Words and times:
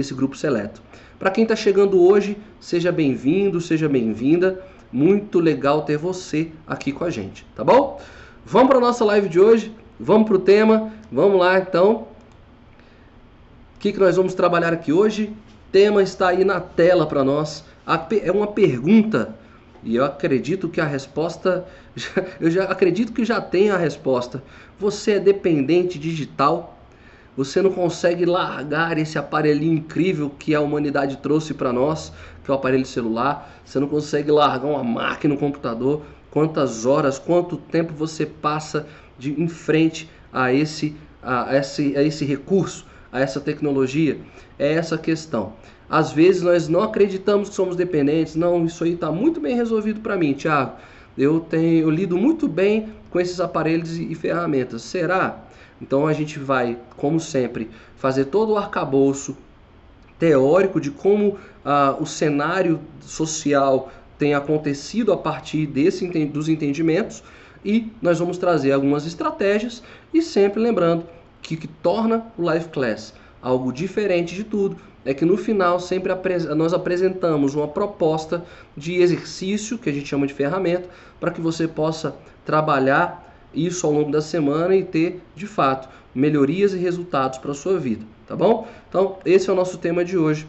esse 0.00 0.14
grupo 0.14 0.36
seleto. 0.36 0.82
Para 1.18 1.30
quem 1.30 1.42
está 1.42 1.54
chegando 1.54 2.02
hoje, 2.02 2.36
seja 2.60 2.90
bem-vindo, 2.90 3.60
seja 3.60 3.88
bem-vinda. 3.88 4.64
Muito 4.92 5.38
legal 5.38 5.82
ter 5.82 5.96
você 5.96 6.50
aqui 6.66 6.92
com 6.92 7.04
a 7.04 7.10
gente, 7.10 7.46
tá 7.54 7.62
bom? 7.62 8.00
Vamos 8.44 8.68
para 8.68 8.78
a 8.78 8.80
nossa 8.80 9.04
live 9.04 9.28
de 9.28 9.38
hoje, 9.38 9.74
vamos 9.98 10.26
para 10.26 10.36
o 10.36 10.40
tema, 10.40 10.92
vamos 11.12 11.38
lá 11.38 11.58
então. 11.58 12.08
O 13.76 13.78
que, 13.78 13.92
que 13.92 14.00
nós 14.00 14.16
vamos 14.16 14.34
trabalhar 14.34 14.72
aqui 14.72 14.92
hoje? 14.92 15.24
O 15.24 15.72
tema 15.72 16.02
está 16.02 16.28
aí 16.28 16.44
na 16.44 16.60
tela 16.60 17.06
para 17.06 17.22
nós. 17.22 17.64
É 18.22 18.32
uma 18.32 18.46
pergunta 18.46 19.34
e 19.82 19.96
eu 19.96 20.04
acredito 20.04 20.68
que 20.68 20.80
a 20.80 20.84
resposta, 20.84 21.66
eu 22.40 22.50
já 22.50 22.64
acredito 22.64 23.12
que 23.12 23.24
já 23.24 23.40
tem 23.40 23.70
a 23.70 23.76
resposta. 23.76 24.42
Você 24.78 25.12
é 25.12 25.20
dependente 25.20 25.98
digital? 25.98 26.79
Você 27.40 27.62
não 27.62 27.72
consegue 27.72 28.26
largar 28.26 28.98
esse 28.98 29.18
aparelhinho 29.18 29.72
incrível 29.72 30.28
que 30.28 30.54
a 30.54 30.60
humanidade 30.60 31.16
trouxe 31.16 31.54
para 31.54 31.72
nós, 31.72 32.12
que 32.44 32.50
é 32.50 32.52
o 32.52 32.54
aparelho 32.54 32.84
celular. 32.84 33.50
Você 33.64 33.80
não 33.80 33.88
consegue 33.88 34.30
largar 34.30 34.68
uma 34.68 34.84
máquina, 34.84 35.32
um 35.32 35.38
computador. 35.38 36.02
Quantas 36.30 36.84
horas, 36.84 37.18
quanto 37.18 37.56
tempo 37.56 37.94
você 37.94 38.26
passa 38.26 38.86
de 39.18 39.40
em 39.40 39.48
frente 39.48 40.06
a 40.30 40.52
esse, 40.52 40.94
a 41.22 41.56
esse, 41.56 41.96
a 41.96 42.02
esse 42.02 42.26
recurso, 42.26 42.84
a 43.10 43.20
essa 43.22 43.40
tecnologia? 43.40 44.18
É 44.58 44.74
essa 44.74 44.98
questão. 44.98 45.54
Às 45.88 46.12
vezes 46.12 46.42
nós 46.42 46.68
não 46.68 46.82
acreditamos 46.82 47.48
que 47.48 47.54
somos 47.54 47.74
dependentes. 47.74 48.36
Não, 48.36 48.66
isso 48.66 48.84
aí 48.84 48.92
está 48.92 49.10
muito 49.10 49.40
bem 49.40 49.56
resolvido 49.56 50.00
para 50.00 50.14
mim, 50.14 50.34
Tiago. 50.34 50.72
Eu 51.16 51.40
tenho 51.40 51.84
eu 51.84 51.90
lido 51.90 52.18
muito 52.18 52.46
bem 52.46 52.90
com 53.08 53.18
esses 53.18 53.40
aparelhos 53.40 53.96
e, 53.96 54.12
e 54.12 54.14
ferramentas. 54.14 54.82
Será? 54.82 55.48
Então 55.80 56.06
a 56.06 56.12
gente 56.12 56.38
vai, 56.38 56.78
como 56.96 57.18
sempre, 57.18 57.70
fazer 57.96 58.26
todo 58.26 58.52
o 58.52 58.58
arcabouço 58.58 59.36
teórico 60.18 60.80
de 60.80 60.90
como 60.90 61.38
ah, 61.64 61.96
o 61.98 62.06
cenário 62.06 62.80
social 63.00 63.90
tem 64.18 64.34
acontecido 64.34 65.12
a 65.12 65.16
partir 65.16 65.66
desse, 65.66 66.06
dos 66.26 66.48
entendimentos 66.48 67.22
e 67.64 67.90
nós 68.02 68.18
vamos 68.18 68.36
trazer 68.36 68.72
algumas 68.72 69.06
estratégias 69.06 69.82
e 70.12 70.20
sempre 70.20 70.60
lembrando 70.60 71.04
que 71.40 71.54
o 71.54 71.58
que 71.58 71.66
torna 71.66 72.26
o 72.36 72.50
Life 72.50 72.68
Class 72.68 73.14
algo 73.42 73.72
diferente 73.72 74.34
de 74.34 74.44
tudo 74.44 74.76
é 75.04 75.14
que 75.14 75.24
no 75.24 75.36
final 75.36 75.80
sempre 75.80 76.12
nós 76.54 76.74
apresentamos 76.74 77.54
uma 77.54 77.66
proposta 77.66 78.44
de 78.76 78.96
exercício, 78.96 79.78
que 79.78 79.88
a 79.88 79.92
gente 79.92 80.06
chama 80.06 80.26
de 80.26 80.34
ferramenta, 80.34 80.88
para 81.18 81.30
que 81.30 81.40
você 81.40 81.66
possa 81.66 82.14
trabalhar 82.44 83.29
isso 83.54 83.86
ao 83.86 83.92
longo 83.92 84.10
da 84.10 84.20
semana 84.20 84.74
e 84.74 84.84
ter, 84.84 85.20
de 85.34 85.46
fato, 85.46 85.88
melhorias 86.14 86.72
e 86.72 86.78
resultados 86.78 87.38
para 87.38 87.52
a 87.52 87.54
sua 87.54 87.78
vida, 87.78 88.04
tá 88.26 88.34
bom? 88.34 88.66
Então, 88.88 89.18
esse 89.24 89.48
é 89.48 89.52
o 89.52 89.56
nosso 89.56 89.78
tema 89.78 90.04
de 90.04 90.16
hoje. 90.16 90.46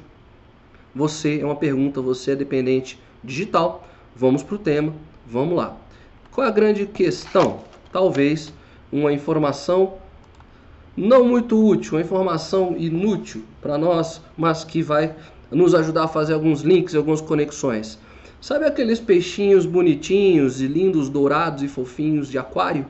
Você 0.94 1.40
é 1.40 1.46
uma 1.46 1.56
pergunta, 1.56 2.02
você 2.02 2.32
é 2.32 2.36
dependente 2.36 3.00
digital? 3.24 3.88
Vamos 4.16 4.44
para 4.44 4.56
o 4.56 4.60
tema, 4.60 4.94
vamos 5.26 5.56
lá. 5.56 5.78
Qual 6.32 6.46
é 6.46 6.50
a 6.50 6.54
grande 6.54 6.86
questão? 6.86 7.60
Talvez 7.92 8.54
uma 8.92 9.14
informação 9.14 9.94
não 10.96 11.24
muito 11.24 11.64
útil, 11.64 11.94
uma 11.94 12.02
informação 12.02 12.76
inútil 12.78 13.44
para 13.62 13.78
nós, 13.78 14.22
mas 14.38 14.64
que 14.64 14.82
vai 14.82 15.16
nos 15.50 15.74
ajudar 15.74 16.06
a 16.06 16.08
fazer 16.08 16.34
alguns 16.34 16.62
links 16.62 16.96
algumas 16.96 17.22
conexões. 17.22 17.98
Sabe 18.42 18.66
aqueles 18.66 19.00
peixinhos 19.00 19.68
bonitinhos 19.68 20.62
e 20.62 20.68
lindos, 20.68 21.10
dourados 21.10 21.62
e 21.62 21.68
fofinhos 21.68 22.28
de 22.28 22.40
aquário? 22.40 22.88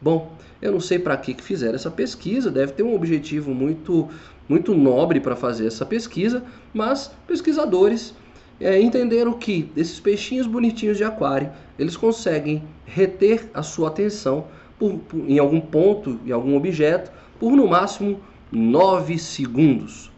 Bom, 0.00 0.32
eu 0.60 0.72
não 0.72 0.80
sei 0.80 0.98
para 0.98 1.14
que, 1.18 1.34
fizeram 1.34 1.74
essa 1.74 1.90
pesquisa, 1.90 2.50
deve 2.50 2.72
ter 2.72 2.82
um 2.82 2.94
objetivo 2.94 3.52
muito, 3.52 4.08
muito 4.48 4.74
nobre 4.74 5.20
para 5.20 5.36
fazer 5.36 5.66
essa 5.66 5.84
pesquisa, 5.84 6.42
mas 6.72 7.12
pesquisadores 7.26 8.14
é, 8.58 8.80
entenderam 8.80 9.34
que 9.34 9.70
esses 9.76 10.00
peixinhos 10.00 10.46
bonitinhos 10.46 10.96
de 10.96 11.04
aquário, 11.04 11.50
eles 11.78 11.94
conseguem 11.94 12.62
reter 12.86 13.50
a 13.52 13.62
sua 13.62 13.88
atenção 13.88 14.46
por, 14.78 14.94
por, 14.94 15.28
em 15.28 15.38
algum 15.38 15.60
ponto, 15.60 16.18
em 16.24 16.32
algum 16.32 16.56
objeto, 16.56 17.12
por 17.38 17.52
no 17.52 17.68
máximo 17.68 18.18
9 18.50 19.18
segundos. 19.18 20.10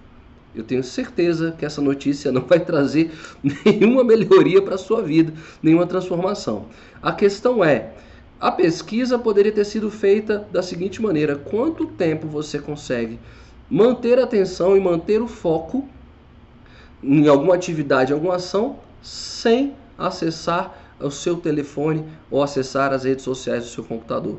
Eu 0.58 0.64
tenho 0.64 0.82
certeza 0.82 1.54
que 1.56 1.64
essa 1.64 1.80
notícia 1.80 2.30
não 2.32 2.42
vai 2.42 2.58
trazer 2.58 3.12
nenhuma 3.64 4.02
melhoria 4.02 4.60
para 4.60 4.74
a 4.74 4.78
sua 4.78 5.00
vida, 5.00 5.32
nenhuma 5.62 5.86
transformação. 5.86 6.66
A 7.00 7.12
questão 7.12 7.64
é, 7.64 7.92
a 8.40 8.50
pesquisa 8.50 9.16
poderia 9.18 9.52
ter 9.52 9.64
sido 9.64 9.88
feita 9.88 10.46
da 10.52 10.60
seguinte 10.60 11.00
maneira: 11.00 11.36
quanto 11.36 11.86
tempo 11.86 12.26
você 12.26 12.58
consegue 12.58 13.20
manter 13.70 14.18
a 14.18 14.24
atenção 14.24 14.76
e 14.76 14.80
manter 14.80 15.22
o 15.22 15.28
foco 15.28 15.88
em 17.02 17.28
alguma 17.28 17.54
atividade, 17.54 18.12
alguma 18.12 18.34
ação, 18.34 18.80
sem 19.00 19.74
acessar 19.96 20.76
o 20.98 21.10
seu 21.10 21.36
telefone 21.36 22.04
ou 22.28 22.42
acessar 22.42 22.92
as 22.92 23.04
redes 23.04 23.22
sociais 23.22 23.62
do 23.62 23.70
seu 23.70 23.84
computador. 23.84 24.38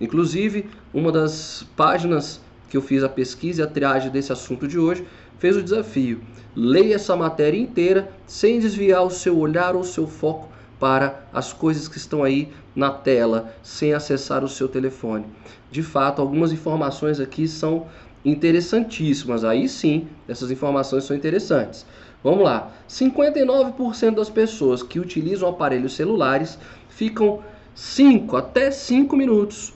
Inclusive, 0.00 0.66
uma 0.94 1.12
das 1.12 1.66
páginas 1.76 2.40
que 2.70 2.76
eu 2.76 2.82
fiz 2.82 3.02
a 3.02 3.08
pesquisa 3.08 3.62
e 3.62 3.64
a 3.64 3.66
triagem 3.66 4.10
desse 4.10 4.32
assunto 4.32 4.68
de 4.68 4.78
hoje 4.78 5.06
fez 5.38 5.56
o 5.56 5.62
desafio. 5.62 6.20
Leia 6.54 6.96
essa 6.96 7.16
matéria 7.16 7.58
inteira 7.58 8.10
sem 8.26 8.58
desviar 8.58 9.04
o 9.04 9.10
seu 9.10 9.38
olhar 9.38 9.74
ou 9.74 9.82
o 9.82 9.84
seu 9.84 10.06
foco 10.06 10.48
para 10.78 11.24
as 11.32 11.52
coisas 11.52 11.88
que 11.88 11.96
estão 11.96 12.22
aí 12.22 12.52
na 12.74 12.90
tela, 12.90 13.52
sem 13.62 13.92
acessar 13.92 14.44
o 14.44 14.48
seu 14.48 14.68
telefone. 14.68 15.26
De 15.70 15.82
fato, 15.82 16.22
algumas 16.22 16.52
informações 16.52 17.18
aqui 17.18 17.48
são 17.48 17.86
interessantíssimas. 18.24 19.44
Aí 19.44 19.68
sim, 19.68 20.06
essas 20.28 20.50
informações 20.50 21.04
são 21.04 21.16
interessantes. 21.16 21.84
Vamos 22.22 22.44
lá. 22.44 22.72
59% 22.88 24.14
das 24.14 24.30
pessoas 24.30 24.82
que 24.82 25.00
utilizam 25.00 25.48
aparelhos 25.48 25.94
celulares 25.94 26.58
ficam 26.88 27.40
5 27.74 28.36
até 28.36 28.70
5 28.70 29.16
minutos 29.16 29.72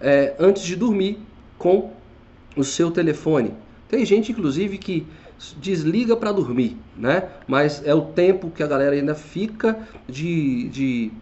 é, 0.00 0.34
antes 0.38 0.64
de 0.64 0.76
dormir 0.76 1.18
com 1.58 1.90
o 2.56 2.64
seu 2.64 2.90
telefone. 2.90 3.54
Tem 3.94 4.04
gente, 4.04 4.32
inclusive, 4.32 4.76
que 4.76 5.06
desliga 5.60 6.16
para 6.16 6.32
dormir, 6.32 6.76
né? 6.96 7.28
Mas 7.46 7.80
é 7.86 7.94
o 7.94 8.02
tempo 8.02 8.50
que 8.50 8.60
a 8.60 8.66
galera 8.66 8.96
ainda 8.96 9.14
fica 9.14 9.78
de, 10.08 10.68
de, 10.68 11.12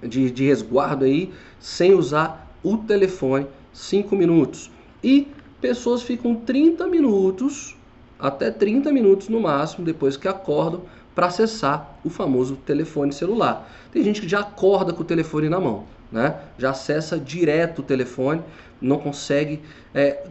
de, 0.00 0.30
de 0.30 0.46
resguardo 0.46 1.04
aí, 1.04 1.32
sem 1.58 1.94
usar 1.94 2.54
o 2.62 2.76
telefone, 2.76 3.48
5 3.72 4.14
minutos. 4.14 4.70
E 5.02 5.26
pessoas 5.60 6.02
ficam 6.02 6.36
30 6.36 6.86
minutos, 6.86 7.76
até 8.16 8.48
30 8.48 8.92
minutos 8.92 9.28
no 9.28 9.40
máximo, 9.40 9.84
depois 9.84 10.16
que 10.16 10.28
acordam, 10.28 10.82
para 11.16 11.26
acessar 11.26 11.98
o 12.04 12.08
famoso 12.08 12.54
telefone 12.64 13.12
celular. 13.12 13.68
Tem 13.90 14.04
gente 14.04 14.20
que 14.20 14.28
já 14.28 14.38
acorda 14.38 14.92
com 14.92 15.02
o 15.02 15.04
telefone 15.04 15.48
na 15.48 15.58
mão 15.58 15.84
né? 16.10 16.36
já 16.56 16.70
acessa 16.70 17.18
direto 17.18 17.80
o 17.80 17.82
telefone, 17.82 18.42
não 18.80 18.98
consegue. 18.98 19.60
É, 19.94 20.24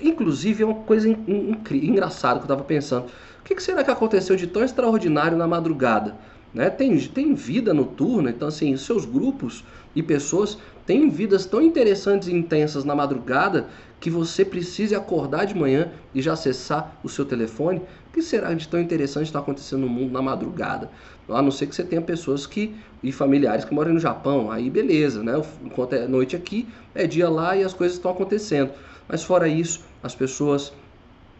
inclusive, 0.00 0.62
é 0.62 0.66
uma 0.66 0.82
coisa 0.82 1.08
engraçada 1.08 2.34
que 2.34 2.42
eu 2.42 2.46
estava 2.46 2.64
pensando. 2.64 3.06
O 3.06 3.44
que, 3.44 3.54
que, 3.54 3.62
será 3.62 3.84
que 3.84 3.90
aconteceu 3.90 4.36
de 4.36 4.46
tão 4.46 4.64
extraordinário 4.64 5.36
na 5.36 5.46
madrugada? 5.46 6.16
Né? 6.52 6.70
Tem, 6.70 6.98
tem 6.98 7.34
vida 7.34 7.74
noturna, 7.74 8.30
então, 8.30 8.48
assim, 8.48 8.76
seus 8.76 9.04
grupos 9.04 9.64
e 9.94 10.02
pessoas 10.02 10.58
têm 10.84 11.08
vidas 11.08 11.46
tão 11.46 11.60
interessantes 11.60 12.28
e 12.28 12.32
intensas 12.32 12.84
na 12.84 12.94
madrugada 12.94 13.68
que 14.00 14.10
você 14.10 14.44
precise 14.44 14.94
acordar 14.94 15.46
de 15.46 15.54
manhã 15.54 15.90
e 16.14 16.20
já 16.20 16.32
acessar 16.32 16.98
o 17.02 17.08
seu 17.08 17.24
telefone. 17.24 17.80
O 18.08 18.12
que 18.12 18.22
será 18.22 18.52
de 18.54 18.68
tão 18.68 18.80
interessante 18.80 19.26
está 19.26 19.38
acontecendo 19.38 19.80
no 19.80 19.88
mundo 19.88 20.12
na 20.12 20.22
madrugada? 20.22 20.90
A 21.28 21.42
não 21.42 21.50
ser 21.50 21.66
que 21.66 21.74
você 21.74 21.82
tenha 21.82 22.02
pessoas 22.02 22.46
que 22.46 22.74
e 23.06 23.12
familiares 23.12 23.64
que 23.64 23.72
moram 23.72 23.92
no 23.92 24.00
Japão, 24.00 24.50
aí 24.50 24.68
beleza, 24.68 25.22
né? 25.22 25.40
Enquanto 25.64 25.92
é 25.92 26.08
noite 26.08 26.34
aqui, 26.34 26.66
é 26.92 27.06
dia 27.06 27.30
lá 27.30 27.56
e 27.56 27.62
as 27.62 27.72
coisas 27.72 27.96
estão 27.96 28.10
acontecendo. 28.10 28.72
Mas 29.08 29.22
fora 29.22 29.46
isso, 29.46 29.84
as 30.02 30.12
pessoas 30.12 30.72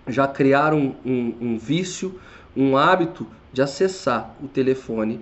já 0.06 0.28
criaram 0.28 0.94
um, 1.05 1.34
um 1.41 1.59
vício, 1.59 2.21
um 2.56 2.76
hábito 2.76 3.26
de 3.52 3.61
acessar 3.61 4.37
o 4.41 4.46
telefone 4.46 5.20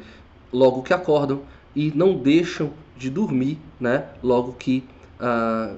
logo 0.53 0.83
que 0.83 0.93
acordam 0.93 1.41
e 1.75 1.91
não 1.95 2.19
deixam 2.19 2.73
de 2.95 3.09
dormir, 3.09 3.59
né? 3.81 4.05
Logo 4.23 4.53
que 4.53 4.85
ah, 5.19 5.75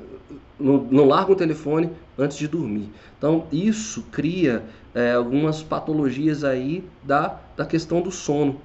não, 0.59 0.79
não 0.91 1.05
largam 1.05 1.35
o 1.35 1.39
telefone 1.39 1.91
antes 2.19 2.37
de 2.37 2.49
dormir. 2.49 2.91
Então 3.17 3.47
isso 3.53 4.03
cria 4.11 4.65
é, 4.93 5.13
algumas 5.13 5.63
patologias 5.63 6.43
aí 6.43 6.83
da, 7.05 7.39
da 7.57 7.65
questão 7.65 8.01
do 8.01 8.11
sono. 8.11 8.61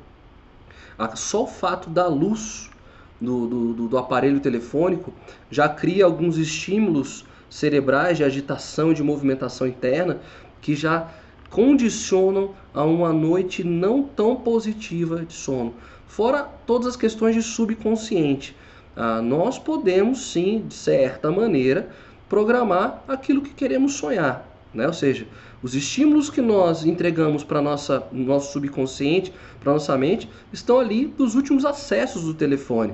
Só 1.15 1.43
o 1.43 1.47
fato 1.47 1.89
da 1.89 2.07
luz 2.07 2.71
do, 3.19 3.47
do, 3.47 3.87
do 3.87 3.97
aparelho 3.97 4.39
telefônico 4.39 5.13
já 5.49 5.69
cria 5.69 6.05
alguns 6.05 6.37
estímulos 6.37 7.25
cerebrais 7.49 8.17
de 8.17 8.23
agitação 8.23 8.91
e 8.91 8.95
de 8.95 9.03
movimentação 9.03 9.67
interna 9.67 10.21
que 10.59 10.75
já 10.75 11.11
condicionam 11.49 12.55
a 12.73 12.83
uma 12.85 13.11
noite 13.11 13.63
não 13.63 14.03
tão 14.03 14.37
positiva 14.37 15.25
de 15.25 15.33
sono. 15.33 15.75
Fora 16.05 16.43
todas 16.43 16.87
as 16.87 16.95
questões 16.95 17.35
de 17.35 17.41
subconsciente. 17.41 18.55
Ah, 18.95 19.21
nós 19.21 19.59
podemos 19.59 20.31
sim, 20.31 20.65
de 20.67 20.73
certa 20.73 21.31
maneira, 21.31 21.89
programar 22.29 23.03
aquilo 23.07 23.41
que 23.41 23.53
queremos 23.53 23.95
sonhar. 23.95 24.50
Né? 24.73 24.87
Ou 24.87 24.93
seja, 24.93 25.27
os 25.61 25.75
estímulos 25.75 26.29
que 26.29 26.41
nós 26.41 26.85
entregamos 26.85 27.43
para 27.43 27.61
nossa 27.61 28.07
nosso 28.11 28.53
subconsciente, 28.53 29.33
para 29.59 29.73
nossa 29.73 29.97
mente, 29.97 30.29
estão 30.51 30.79
ali 30.79 31.05
dos 31.05 31.35
últimos 31.35 31.65
acessos 31.65 32.23
do 32.23 32.33
telefone. 32.33 32.93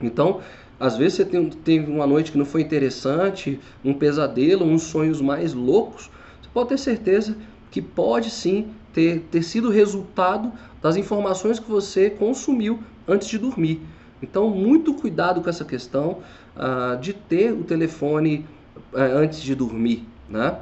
Então, 0.00 0.40
às 0.78 0.96
vezes 0.96 1.14
você 1.14 1.24
tem, 1.24 1.48
teve 1.50 1.90
uma 1.90 2.06
noite 2.06 2.32
que 2.32 2.38
não 2.38 2.44
foi 2.44 2.62
interessante, 2.62 3.60
um 3.84 3.94
pesadelo, 3.94 4.64
uns 4.64 4.82
sonhos 4.82 5.20
mais 5.20 5.54
loucos, 5.54 6.10
você 6.40 6.48
pode 6.52 6.68
ter 6.70 6.78
certeza 6.78 7.36
que 7.70 7.80
pode 7.80 8.30
sim 8.30 8.68
ter, 8.92 9.20
ter 9.30 9.42
sido 9.42 9.70
resultado 9.70 10.52
das 10.80 10.96
informações 10.96 11.58
que 11.58 11.70
você 11.70 12.10
consumiu 12.10 12.78
antes 13.06 13.28
de 13.28 13.38
dormir. 13.38 13.80
Então, 14.22 14.48
muito 14.48 14.94
cuidado 14.94 15.40
com 15.40 15.50
essa 15.50 15.64
questão 15.64 16.18
uh, 16.56 16.98
de 17.00 17.12
ter 17.12 17.52
o 17.52 17.64
telefone 17.64 18.46
uh, 18.92 18.98
antes 19.16 19.42
de 19.42 19.54
dormir, 19.54 20.06
né? 20.28 20.58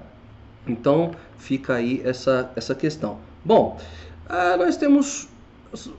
Então, 0.67 1.13
fica 1.37 1.75
aí 1.75 2.01
essa, 2.05 2.51
essa 2.55 2.75
questão. 2.75 3.19
Bom, 3.45 3.79
uh, 4.27 4.57
nós 4.57 4.77
temos 4.77 5.29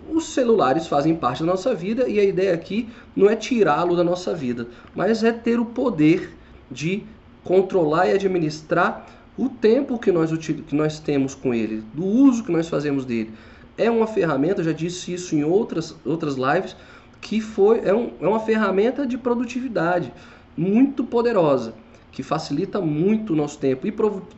os 0.09 0.27
celulares 0.33 0.87
fazem 0.87 1.15
parte 1.15 1.39
da 1.39 1.47
nossa 1.47 1.73
vida 1.73 2.07
e 2.07 2.19
a 2.19 2.23
ideia 2.23 2.53
aqui 2.53 2.87
não 3.15 3.27
é 3.29 3.35
tirá-lo 3.35 3.95
da 3.95 4.03
nossa 4.03 4.33
vida, 4.33 4.67
mas 4.93 5.23
é 5.23 5.31
ter 5.31 5.59
o 5.59 5.65
poder 5.65 6.31
de 6.69 7.03
controlar 7.43 8.07
e 8.07 8.13
administrar 8.13 9.07
o 9.37 9.49
tempo 9.49 9.97
que 9.97 10.11
nós, 10.11 10.31
que 10.37 10.75
nós 10.75 10.99
temos 10.99 11.33
com 11.33 11.53
ele, 11.53 11.83
do 11.93 12.05
uso 12.05 12.43
que 12.43 12.51
nós 12.51 12.69
fazemos 12.69 13.03
dele. 13.03 13.31
É 13.75 13.89
uma 13.89 14.05
ferramenta, 14.05 14.61
eu 14.61 14.65
já 14.65 14.71
disse 14.71 15.13
isso 15.13 15.35
em 15.35 15.43
outras, 15.43 15.95
outras 16.05 16.35
lives, 16.35 16.75
que 17.19 17.41
foi, 17.41 17.79
é, 17.83 17.93
um, 17.93 18.11
é 18.21 18.27
uma 18.27 18.39
ferramenta 18.39 19.07
de 19.07 19.17
produtividade 19.17 20.13
muito 20.55 21.03
poderosa, 21.03 21.73
que 22.13 22.23
facilita 22.23 22.79
muito 22.79 23.33
o 23.33 23.35
nosso 23.35 23.57
tempo. 23.57 23.87
E, 23.87 23.93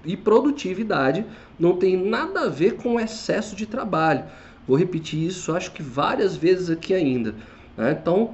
e 0.06 0.18
produtividade 0.18 1.26
não 1.60 1.76
tem 1.76 1.96
nada 1.96 2.46
a 2.46 2.50
ver 2.50 2.78
com 2.78 3.00
excesso 3.00 3.56
de 3.56 3.66
trabalho. 3.66 4.24
Vou 4.68 4.78
repetir 4.78 5.22
isso, 5.22 5.56
acho 5.56 5.72
que 5.72 5.84
várias 5.84 6.36
vezes 6.36 6.70
aqui 6.70 6.94
ainda. 6.94 7.36
Né? 7.78 7.96
Então, 8.02 8.34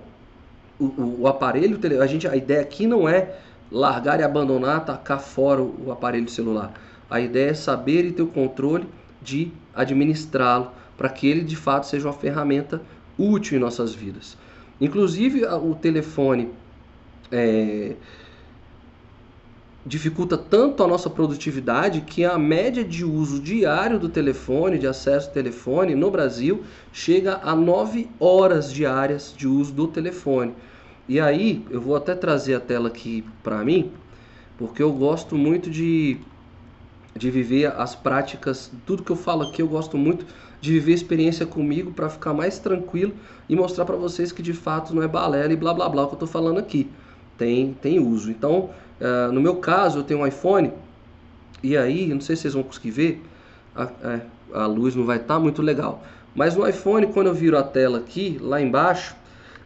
o, 0.80 1.22
o, 1.22 1.28
aparelho, 1.28 1.78
a, 2.02 2.08
gente, 2.08 2.28
a 2.28 2.36
ideia 2.36 2.62
aqui 2.62 2.88
não 2.88 3.10
é 3.10 3.36
largar 3.72 4.20
e 4.20 4.24
abandonar, 4.24 4.86
tacar 4.86 5.20
fora 5.20 5.62
o, 5.62 5.88
o 5.88 5.92
aparelho 5.92 6.30
celular. 6.30 6.72
A 7.10 7.20
ideia 7.20 7.50
é 7.50 7.54
saber 7.54 8.06
e 8.06 8.12
ter 8.12 8.22
o 8.22 8.28
controle 8.28 8.88
de 9.22 9.52
administrá-lo 9.76 10.72
para 10.98 11.10
que 11.10 11.28
ele 11.28 11.44
de 11.44 11.56
fato 11.56 11.88
seja 11.88 12.08
uma 12.08 12.14
ferramenta 12.14 12.82
útil 13.18 13.58
em 13.58 13.60
nossas 13.60 13.94
vidas. 13.94 14.38
Inclusive, 14.80 15.46
o 15.46 15.76
telefone 15.76 16.50
é, 17.32 17.96
dificulta 19.86 20.38
tanto 20.38 20.84
a 20.84 20.88
nossa 20.88 21.10
produtividade 21.10 22.02
que 22.02 22.24
a 22.24 22.38
média 22.38 22.84
de 22.84 23.04
uso 23.04 23.40
diário 23.40 24.00
do 24.00 24.10
telefone, 24.10 24.78
de 24.78 24.88
acesso 24.88 25.28
ao 25.28 25.34
telefone 25.34 25.96
no 25.96 26.12
Brasil, 26.12 26.64
chega 26.94 27.40
a 27.44 27.56
9 27.56 28.08
horas 28.20 28.72
diárias 28.72 29.34
de 29.36 29.48
uso 29.48 29.74
do 29.74 29.88
telefone. 29.88 30.54
E 31.08 31.20
aí, 31.20 31.66
eu 31.70 31.82
vou 31.82 31.96
até 31.96 32.14
trazer 32.14 32.56
a 32.56 32.60
tela 32.60 32.90
aqui 32.90 33.26
para 33.44 33.64
mim, 33.66 33.92
porque 34.58 34.84
eu 34.84 34.94
gosto 34.94 35.36
muito 35.36 35.70
de, 35.70 36.18
de 37.16 37.32
viver 37.32 37.74
as 37.76 37.96
práticas, 37.96 38.72
tudo 38.86 39.04
que 39.04 39.12
eu 39.12 39.16
falo 39.16 39.44
aqui 39.44 39.62
eu 39.62 39.68
gosto 39.68 39.98
muito 39.98 40.26
de 40.62 40.74
viver 40.74 40.92
a 40.92 40.96
experiência 40.96 41.46
comigo 41.46 41.92
para 41.92 42.08
ficar 42.08 42.34
mais 42.34 42.60
tranquilo 42.60 43.14
e 43.50 43.56
mostrar 43.56 43.84
para 43.84 43.96
vocês 43.96 44.32
que 44.32 44.44
de 44.44 44.54
fato 44.54 44.94
não 44.94 45.02
é 45.02 45.08
balela 45.08 45.52
e 45.52 45.56
blá 45.56 45.74
blá 45.74 45.90
blá 45.90 46.04
o 46.04 46.08
que 46.08 46.14
eu 46.14 46.18
estou 46.18 46.28
falando 46.28 46.60
aqui. 46.60 46.88
Tem, 47.36 47.74
tem 47.82 48.00
uso. 48.00 48.30
Então, 48.30 48.70
Uh, 49.02 49.32
no 49.32 49.42
meu 49.42 49.56
caso, 49.56 50.00
eu 50.00 50.04
tenho 50.04 50.20
um 50.20 50.28
iPhone, 50.28 50.72
e 51.64 51.76
aí, 51.76 52.08
não 52.08 52.22
sei 52.22 52.36
se 52.36 52.44
vocês 52.44 52.54
vão 52.54 52.62
conseguir 52.62 52.92
ver, 52.92 53.24
a, 53.76 53.90
é, 54.04 54.22
a 54.54 54.68
luz 54.68 54.96
não 54.96 55.06
vai 55.06 55.18
estar 55.18 55.34
tá 55.34 55.40
muito 55.40 55.62
legal. 55.62 56.04
Mas 56.36 56.56
no 56.56 56.68
iPhone, 56.68 57.08
quando 57.08 57.28
eu 57.28 57.34
viro 57.34 57.58
a 57.58 57.64
tela 57.64 57.98
aqui, 57.98 58.38
lá 58.40 58.62
embaixo, 58.62 59.16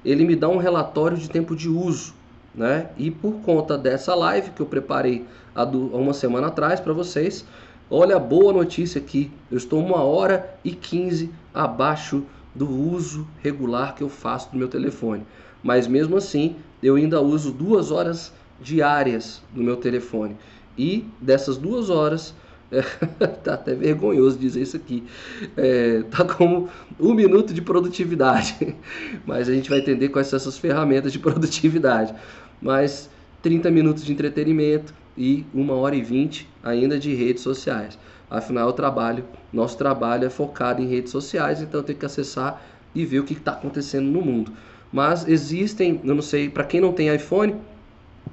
ele 0.03 0.25
me 0.25 0.35
dá 0.35 0.47
um 0.47 0.57
relatório 0.57 1.17
de 1.17 1.29
tempo 1.29 1.55
de 1.55 1.67
uso. 1.67 2.13
Né? 2.53 2.89
E 2.97 3.11
por 3.11 3.33
conta 3.41 3.77
dessa 3.77 4.15
live 4.15 4.51
que 4.51 4.61
eu 4.61 4.65
preparei 4.65 5.25
há, 5.53 5.63
uma 5.63 6.13
semana 6.13 6.47
atrás 6.47 6.79
para 6.79 6.93
vocês, 6.93 7.45
olha 7.89 8.15
a 8.15 8.19
boa 8.19 8.53
notícia 8.53 9.01
aqui. 9.01 9.29
Eu 9.51 9.57
estou 9.57 9.83
uma 9.83 10.01
hora 10.01 10.55
e 10.63 10.71
15 10.71 11.29
abaixo 11.53 12.23
do 12.53 12.69
uso 12.69 13.27
regular 13.43 13.93
que 13.93 14.01
eu 14.01 14.09
faço 14.09 14.49
do 14.51 14.57
meu 14.57 14.69
telefone. 14.69 15.25
Mas 15.61 15.87
mesmo 15.87 16.15
assim, 16.15 16.55
eu 16.81 16.95
ainda 16.95 17.19
uso 17.19 17.51
duas 17.51 17.91
horas 17.91 18.31
diárias 18.59 19.41
no 19.53 19.63
meu 19.63 19.77
telefone. 19.77 20.35
E 20.77 21.05
dessas 21.21 21.57
duas 21.57 21.89
horas, 21.89 22.33
é, 22.71 22.81
tá 23.43 23.53
até 23.53 23.73
vergonhoso 23.73 24.37
dizer 24.37 24.61
isso 24.61 24.75
aqui, 24.75 25.03
é, 25.55 26.03
tá 26.09 26.25
como 26.25 26.69
um 26.99 27.13
minuto 27.13 27.53
de 27.53 27.61
produtividade. 27.61 28.75
Mas 29.25 29.47
a 29.47 29.53
gente 29.53 29.69
vai 29.69 29.79
entender 29.79 30.09
quais 30.09 30.27
são 30.27 30.37
essas 30.37 30.57
ferramentas 30.57 31.11
de 31.11 31.19
produtividade. 31.19 32.13
Mas 32.61 33.09
30 33.41 33.69
minutos 33.69 34.03
de 34.03 34.11
entretenimento 34.11 34.93
e 35.17 35.45
uma 35.53 35.73
hora 35.75 35.95
e 35.95 36.01
20 36.01 36.47
ainda 36.63 36.97
de 36.97 37.13
redes 37.13 37.43
sociais. 37.43 37.97
Afinal, 38.29 38.69
o 38.69 38.73
trabalho, 38.73 39.23
nosso 39.53 39.77
trabalho 39.77 40.25
é 40.25 40.29
focado 40.29 40.81
em 40.81 40.87
redes 40.87 41.11
sociais, 41.11 41.61
então 41.61 41.83
tem 41.83 41.95
que 41.95 42.05
acessar 42.05 42.61
e 42.93 43.05
ver 43.05 43.19
o 43.19 43.23
que 43.23 43.33
está 43.33 43.51
acontecendo 43.51 44.07
no 44.07 44.21
mundo. 44.21 44.51
Mas 44.91 45.27
existem, 45.27 46.01
eu 46.03 46.15
não 46.15 46.21
sei, 46.21 46.49
para 46.49 46.63
quem 46.63 46.81
não 46.81 46.91
tem 46.91 47.13
iPhone, 47.13 47.55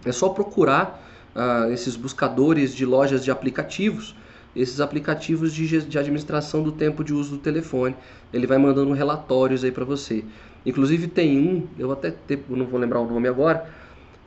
é 0.05 0.13
só 0.13 0.29
procurar 0.29 1.03
uh, 1.35 1.71
esses 1.73 1.97
buscadores 1.97 2.75
de 2.75 2.85
lojas 2.85 3.25
de 3.25 3.31
aplicativos, 3.31 4.15
esses 4.55 4.81
aplicativos 4.81 5.53
de, 5.53 5.83
de 5.83 5.99
administração 5.99 6.63
do 6.63 6.73
tempo 6.73 7.03
de 7.03 7.13
uso 7.13 7.37
do 7.37 7.39
telefone. 7.39 7.97
Ele 8.33 8.47
vai 8.47 8.59
mandando 8.59 8.93
relatórios 8.93 9.65
aí 9.65 9.73
para 9.73 9.85
você. 9.85 10.25
Inclusive 10.65 11.09
tem 11.09 11.39
um, 11.39 11.67
eu 11.79 11.91
até 11.91 12.15
não 12.49 12.67
vou 12.67 12.79
lembrar 12.79 13.01
o 13.01 13.07
nome 13.07 13.29
agora, 13.29 13.69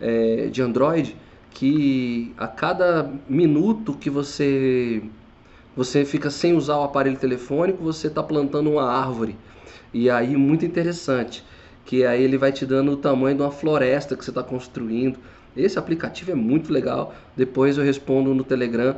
é, 0.02 0.48
de 0.48 0.62
Android, 0.62 1.16
que 1.52 2.34
a 2.38 2.48
cada 2.48 3.10
minuto 3.30 3.94
que 3.94 4.10
você 4.10 5.02
você 5.76 6.06
fica 6.06 6.30
sem 6.30 6.54
usar 6.54 6.78
o 6.78 6.84
aparelho 6.84 7.18
telefônico, 7.18 7.84
você 7.84 8.08
está 8.08 8.24
plantando 8.24 8.72
uma 8.72 8.90
árvore. 8.90 9.36
E 9.94 10.10
aí 10.10 10.36
muito 10.38 10.66
interessante, 10.66 11.44
que 11.86 12.06
aí 12.06 12.24
ele 12.24 12.38
vai 12.38 12.52
te 12.52 12.66
dando 12.66 12.92
o 12.94 12.98
tamanho 12.98 13.36
de 13.36 13.42
uma 13.42 13.52
floresta 13.52 14.16
que 14.16 14.24
você 14.24 14.32
está 14.32 14.42
construindo. 14.42 15.20
Esse 15.56 15.80
aplicativo 15.80 16.31
é 16.31 16.36
muito 16.36 16.72
legal. 16.72 17.13
Depois 17.36 17.78
eu 17.78 17.84
respondo 17.84 18.34
no 18.34 18.44
Telegram 18.44 18.98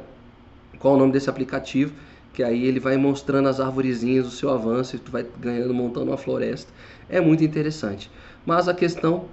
qual 0.80 0.96
o 0.96 0.98
nome 0.98 1.12
desse 1.12 1.30
aplicativo, 1.30 1.94
que 2.34 2.44
aí 2.44 2.66
ele 2.66 2.80
vai 2.80 2.98
mostrando 2.98 3.50
as 3.50 3.60
arvorezinhas, 3.60 4.28
o 4.28 4.32
seu 4.32 4.50
avanço, 4.50 4.96
e 4.96 5.00
tu 5.00 5.12
vai 5.12 5.26
ganhando, 5.40 5.74
montando 5.74 6.12
uma 6.12 6.18
floresta. 6.18 6.72
É 7.10 7.20
muito 7.20 7.44
interessante. 7.44 8.12
Mas 8.46 8.68
a 8.68 8.74
questão, 8.74 9.26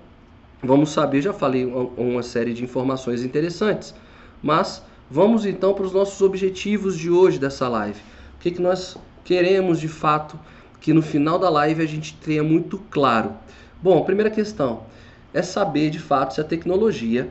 vamos 0.62 0.90
saber, 0.90 1.22
já 1.22 1.32
falei 1.32 1.64
uma 1.96 2.22
série 2.22 2.54
de 2.54 2.64
informações 2.64 3.22
interessantes, 3.22 3.94
mas 4.42 4.82
vamos 5.10 5.44
então 5.44 5.74
para 5.74 5.84
os 5.84 5.92
nossos 5.92 6.20
objetivos 6.22 6.98
de 6.98 7.10
hoje 7.10 7.38
dessa 7.38 7.68
live. 7.68 8.00
O 8.36 8.40
que, 8.40 8.50
que 8.50 8.62
nós 8.62 8.96
queremos 9.24 9.80
de 9.80 9.88
fato 9.88 10.38
que 10.80 10.92
no 10.92 11.00
final 11.00 11.38
da 11.38 11.48
live 11.48 11.82
a 11.82 11.86
gente 11.86 12.14
tenha 12.14 12.42
muito 12.42 12.78
claro. 12.90 13.32
Bom, 13.82 14.04
primeira 14.04 14.30
questão, 14.30 14.82
é 15.34 15.42
saber 15.42 15.90
de 15.90 15.98
fato 15.98 16.34
se 16.34 16.40
a 16.40 16.44
tecnologia, 16.44 17.28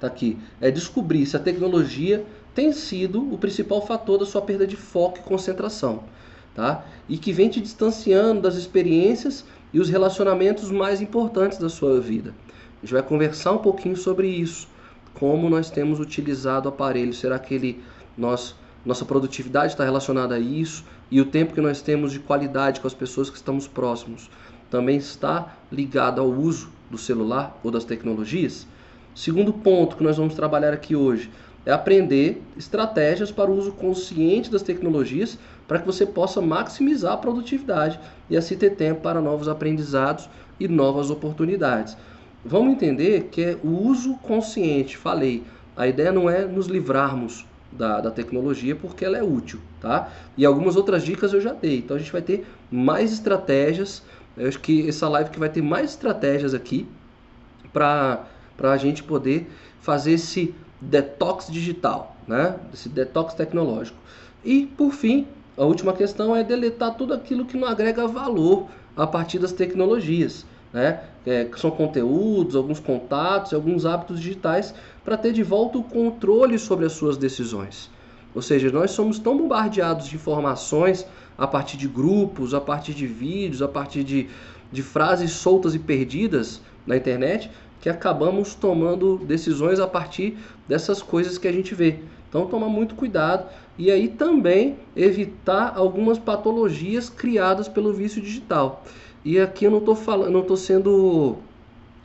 tá 0.00 0.06
aqui, 0.06 0.38
é 0.60 0.70
descobrir 0.70 1.26
se 1.26 1.36
a 1.36 1.40
tecnologia 1.40 2.24
tem 2.54 2.72
sido 2.72 3.32
o 3.32 3.36
principal 3.36 3.86
fator 3.86 4.18
da 4.18 4.24
sua 4.24 4.40
perda 4.40 4.66
de 4.66 4.74
foco 4.74 5.18
e 5.18 5.22
concentração, 5.22 6.04
tá? 6.54 6.84
E 7.06 7.18
que 7.18 7.32
vem 7.32 7.50
te 7.50 7.60
distanciando 7.60 8.40
das 8.40 8.56
experiências 8.56 9.44
e 9.72 9.78
os 9.78 9.90
relacionamentos 9.90 10.70
mais 10.70 11.02
importantes 11.02 11.58
da 11.58 11.68
sua 11.68 12.00
vida. 12.00 12.32
A 12.78 12.86
gente 12.86 12.94
vai 12.94 13.02
conversar 13.02 13.52
um 13.52 13.58
pouquinho 13.58 13.96
sobre 13.96 14.28
isso, 14.28 14.66
como 15.12 15.50
nós 15.50 15.70
temos 15.70 16.00
utilizado 16.00 16.68
o 16.68 16.72
aparelho, 16.72 17.12
será 17.12 17.38
que 17.38 17.54
ele 17.54 17.84
nós 18.16 18.56
nossa 18.84 19.04
produtividade 19.04 19.72
está 19.72 19.82
relacionada 19.82 20.34
a 20.34 20.38
isso 20.38 20.84
e 21.10 21.18
o 21.18 21.24
tempo 21.24 21.54
que 21.54 21.60
nós 21.60 21.80
temos 21.80 22.12
de 22.12 22.18
qualidade 22.18 22.80
com 22.80 22.86
as 22.86 22.92
pessoas 22.92 23.30
que 23.30 23.36
estamos 23.36 23.66
próximos 23.66 24.28
também 24.70 24.96
está 24.96 25.56
ligado 25.72 26.20
ao 26.20 26.28
uso 26.28 26.68
do 26.94 27.00
celular 27.00 27.58
ou 27.62 27.70
das 27.70 27.84
tecnologias. 27.84 28.66
Segundo 29.14 29.52
ponto 29.52 29.96
que 29.96 30.04
nós 30.04 30.16
vamos 30.16 30.34
trabalhar 30.34 30.72
aqui 30.72 30.96
hoje 30.96 31.30
é 31.66 31.72
aprender 31.72 32.42
estratégias 32.56 33.30
para 33.30 33.50
o 33.50 33.56
uso 33.56 33.72
consciente 33.72 34.50
das 34.50 34.62
tecnologias 34.62 35.38
para 35.66 35.78
que 35.78 35.86
você 35.86 36.04
possa 36.04 36.40
maximizar 36.40 37.14
a 37.14 37.16
produtividade 37.16 37.98
e 38.28 38.36
assim 38.36 38.56
ter 38.56 38.70
tempo 38.70 39.00
para 39.00 39.20
novos 39.20 39.48
aprendizados 39.48 40.28
e 40.60 40.68
novas 40.68 41.10
oportunidades. 41.10 41.96
Vamos 42.44 42.74
entender 42.74 43.28
que 43.30 43.42
é 43.42 43.58
o 43.64 43.68
uso 43.68 44.14
consciente, 44.16 44.96
falei, 44.96 45.42
a 45.76 45.88
ideia 45.88 46.12
não 46.12 46.28
é 46.28 46.44
nos 46.44 46.66
livrarmos 46.66 47.46
da, 47.72 48.00
da 48.00 48.10
tecnologia 48.10 48.76
porque 48.76 49.04
ela 49.04 49.16
é 49.16 49.22
útil, 49.22 49.58
tá? 49.80 50.12
E 50.36 50.44
algumas 50.44 50.76
outras 50.76 51.02
dicas 51.02 51.32
eu 51.32 51.40
já 51.40 51.52
dei, 51.52 51.78
então 51.78 51.96
a 51.96 51.98
gente 51.98 52.12
vai 52.12 52.22
ter 52.22 52.46
mais 52.70 53.12
estratégias 53.12 54.02
eu 54.36 54.48
acho 54.48 54.60
que 54.60 54.88
essa 54.88 55.08
live 55.08 55.30
que 55.30 55.38
vai 55.38 55.48
ter 55.48 55.62
mais 55.62 55.90
estratégias 55.90 56.54
aqui 56.54 56.86
para 57.72 58.26
a 58.62 58.76
gente 58.76 59.02
poder 59.02 59.50
fazer 59.80 60.12
esse 60.12 60.54
detox 60.80 61.46
digital, 61.50 62.16
né? 62.26 62.56
Desse 62.70 62.88
detox 62.88 63.34
tecnológico. 63.34 63.98
E 64.44 64.66
por 64.66 64.92
fim, 64.92 65.26
a 65.56 65.64
última 65.64 65.92
questão 65.92 66.34
é 66.34 66.42
deletar 66.42 66.94
tudo 66.94 67.14
aquilo 67.14 67.44
que 67.44 67.56
não 67.56 67.68
agrega 67.68 68.06
valor 68.06 68.68
a 68.96 69.06
partir 69.06 69.38
das 69.38 69.52
tecnologias, 69.52 70.44
né? 70.72 71.00
É, 71.26 71.44
que 71.44 71.58
são 71.58 71.70
conteúdos, 71.70 72.54
alguns 72.54 72.78
contatos, 72.78 73.54
alguns 73.54 73.86
hábitos 73.86 74.20
digitais, 74.20 74.74
para 75.04 75.16
ter 75.16 75.32
de 75.32 75.42
volta 75.42 75.78
o 75.78 75.82
controle 75.82 76.58
sobre 76.58 76.84
as 76.84 76.92
suas 76.92 77.16
decisões. 77.16 77.90
Ou 78.34 78.42
seja, 78.42 78.70
nós 78.70 78.90
somos 78.90 79.18
tão 79.18 79.38
bombardeados 79.38 80.08
de 80.08 80.16
informações 80.16 81.06
a 81.36 81.46
partir 81.46 81.76
de 81.76 81.88
grupos, 81.88 82.54
a 82.54 82.60
partir 82.60 82.94
de 82.94 83.06
vídeos, 83.06 83.62
a 83.62 83.68
partir 83.68 84.04
de, 84.04 84.28
de 84.70 84.82
frases 84.82 85.32
soltas 85.32 85.74
e 85.74 85.78
perdidas 85.78 86.60
na 86.86 86.96
internet, 86.96 87.50
que 87.80 87.88
acabamos 87.88 88.54
tomando 88.54 89.18
decisões 89.18 89.78
a 89.78 89.86
partir 89.86 90.38
dessas 90.66 91.02
coisas 91.02 91.36
que 91.36 91.46
a 91.46 91.52
gente 91.52 91.74
vê. 91.74 91.98
Então, 92.28 92.46
tomar 92.46 92.68
muito 92.68 92.94
cuidado 92.94 93.46
e 93.78 93.90
aí 93.90 94.08
também 94.08 94.76
evitar 94.96 95.74
algumas 95.76 96.18
patologias 96.18 97.08
criadas 97.08 97.68
pelo 97.68 97.92
vício 97.92 98.20
digital. 98.20 98.84
E 99.24 99.38
aqui 99.38 99.64
eu 99.64 99.70
não 99.70 99.78
estou 99.78 99.94
falando, 99.94 100.32
não 100.32 100.40
estou 100.40 100.56
sendo, 100.56 101.36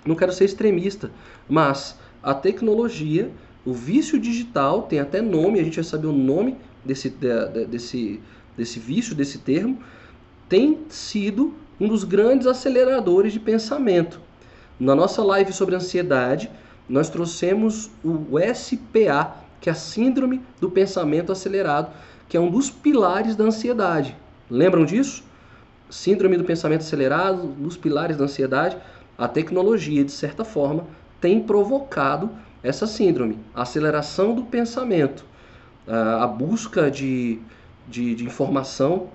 não 0.06 0.16
quero 0.16 0.32
ser 0.32 0.46
extremista, 0.46 1.12
mas 1.48 1.98
a 2.22 2.34
tecnologia, 2.34 3.32
o 3.66 3.74
vício 3.74 4.20
digital 4.20 4.84
tem 4.84 5.00
até 5.00 5.22
nome, 5.22 5.60
a 5.60 5.64
gente 5.64 5.76
vai 5.76 5.84
saber 5.84 6.08
o 6.08 6.14
nome 6.14 6.56
desse, 6.86 7.10
desse, 7.70 8.20
desse 8.60 8.80
vício, 8.80 9.16
desse 9.16 9.40
termo, 9.40 9.80
tem 10.48 10.80
sido 10.90 11.54
um 11.80 11.88
dos 11.88 12.04
grandes 12.04 12.46
aceleradores 12.46 13.32
de 13.32 13.40
pensamento. 13.40 14.20
Na 14.78 14.94
nossa 14.94 15.24
live 15.24 15.54
sobre 15.54 15.76
ansiedade, 15.76 16.52
nós 16.88 17.10
trouxemos 17.10 17.90
o 18.04 18.38
SPA, 18.54 19.38
que 19.62 19.70
é 19.70 19.72
a 19.72 19.76
Síndrome 19.76 20.42
do 20.60 20.70
Pensamento 20.70 21.32
Acelerado, 21.32 21.92
que 22.28 22.36
é 22.36 22.40
um 22.40 22.52
dos 22.52 22.70
pilares 22.70 23.36
da 23.36 23.46
ansiedade. 23.46 24.16
Lembram 24.50 24.86
disso? 24.86 25.24
Síndrome 25.90 26.38
do 26.38 26.44
pensamento 26.44 26.82
acelerado, 26.82 27.48
dos 27.48 27.78
pilares 27.78 28.18
da 28.18 28.26
ansiedade. 28.26 28.78
A 29.18 29.28
tecnologia, 29.28 30.04
de 30.04 30.12
certa 30.12 30.44
forma, 30.44 30.86
tem 31.22 31.42
provocado 31.42 32.30
essa 32.62 32.86
síndrome, 32.86 33.40
a 33.56 33.62
aceleração 33.62 34.36
do 34.36 34.44
pensamento, 34.44 35.26
a 35.88 36.28
busca 36.28 36.92
de, 36.92 37.40
de, 37.90 38.16
de 38.16 38.24
informação, 38.24 39.10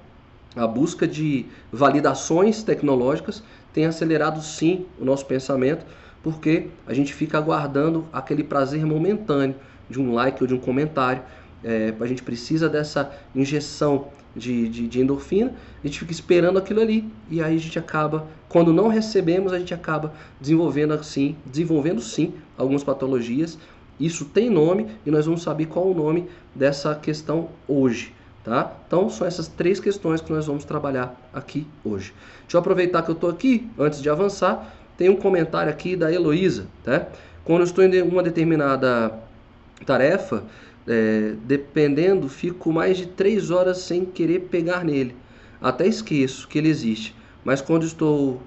a 0.56 0.66
busca 0.66 1.06
de 1.06 1.46
validações 1.72 2.62
tecnológicas 2.62 3.42
tem 3.72 3.86
acelerado 3.86 4.40
sim 4.40 4.86
o 5.00 5.04
nosso 5.04 5.26
pensamento, 5.26 5.84
porque 6.22 6.68
a 6.86 6.94
gente 6.94 7.12
fica 7.12 7.36
aguardando 7.36 8.06
aquele 8.12 8.44
prazer 8.44 8.84
momentâneo 8.86 9.56
de 9.90 10.00
um 10.00 10.14
like 10.14 10.42
ou 10.42 10.46
de 10.46 10.54
um 10.54 10.58
comentário. 10.58 11.22
É, 11.62 11.92
a 11.98 12.06
gente 12.06 12.22
precisa 12.22 12.68
dessa 12.68 13.12
injeção 13.34 14.08
de, 14.34 14.68
de, 14.68 14.88
de, 14.88 15.00
endorfina, 15.00 15.52
a 15.82 15.86
gente 15.86 15.98
fica 15.98 16.12
esperando 16.12 16.58
aquilo 16.58 16.80
ali 16.80 17.08
e 17.30 17.42
aí 17.42 17.54
a 17.54 17.58
gente 17.58 17.78
acaba, 17.78 18.26
quando 18.48 18.72
não 18.72 18.88
recebemos, 18.88 19.52
a 19.52 19.58
gente 19.58 19.72
acaba 19.72 20.12
desenvolvendo 20.40 20.92
assim, 20.92 21.36
desenvolvendo 21.46 22.00
sim 22.00 22.34
algumas 22.56 22.82
patologias. 22.84 23.58
Isso 23.98 24.24
tem 24.24 24.50
nome 24.50 24.86
e 25.06 25.10
nós 25.10 25.26
vamos 25.26 25.42
saber 25.42 25.66
qual 25.66 25.88
o 25.90 25.94
nome 25.94 26.28
dessa 26.54 26.94
questão 26.94 27.48
hoje. 27.66 28.13
Tá? 28.44 28.76
Então 28.86 29.08
são 29.08 29.26
essas 29.26 29.48
três 29.48 29.80
questões 29.80 30.20
que 30.20 30.30
nós 30.30 30.46
vamos 30.46 30.64
trabalhar 30.64 31.18
aqui 31.32 31.66
hoje. 31.82 32.12
Deixa 32.42 32.56
eu 32.56 32.60
aproveitar 32.60 33.02
que 33.02 33.10
eu 33.10 33.14
estou 33.14 33.30
aqui, 33.30 33.70
antes 33.78 34.02
de 34.02 34.10
avançar, 34.10 34.76
tem 34.98 35.08
um 35.08 35.16
comentário 35.16 35.72
aqui 35.72 35.96
da 35.96 36.12
Heloísa. 36.12 36.66
Tá? 36.84 37.06
Quando 37.42 37.60
eu 37.60 37.64
estou 37.64 37.82
em 37.82 38.02
uma 38.02 38.22
determinada 38.22 39.18
tarefa, 39.86 40.44
é, 40.86 41.34
dependendo, 41.44 42.28
fico 42.28 42.70
mais 42.70 42.98
de 42.98 43.06
três 43.06 43.50
horas 43.50 43.78
sem 43.78 44.04
querer 44.04 44.40
pegar 44.40 44.84
nele. 44.84 45.16
Até 45.60 45.86
esqueço 45.86 46.46
que 46.46 46.58
ele 46.58 46.68
existe. 46.68 47.16
Mas 47.42 47.62
quando 47.62 47.86
estou, 47.86 48.42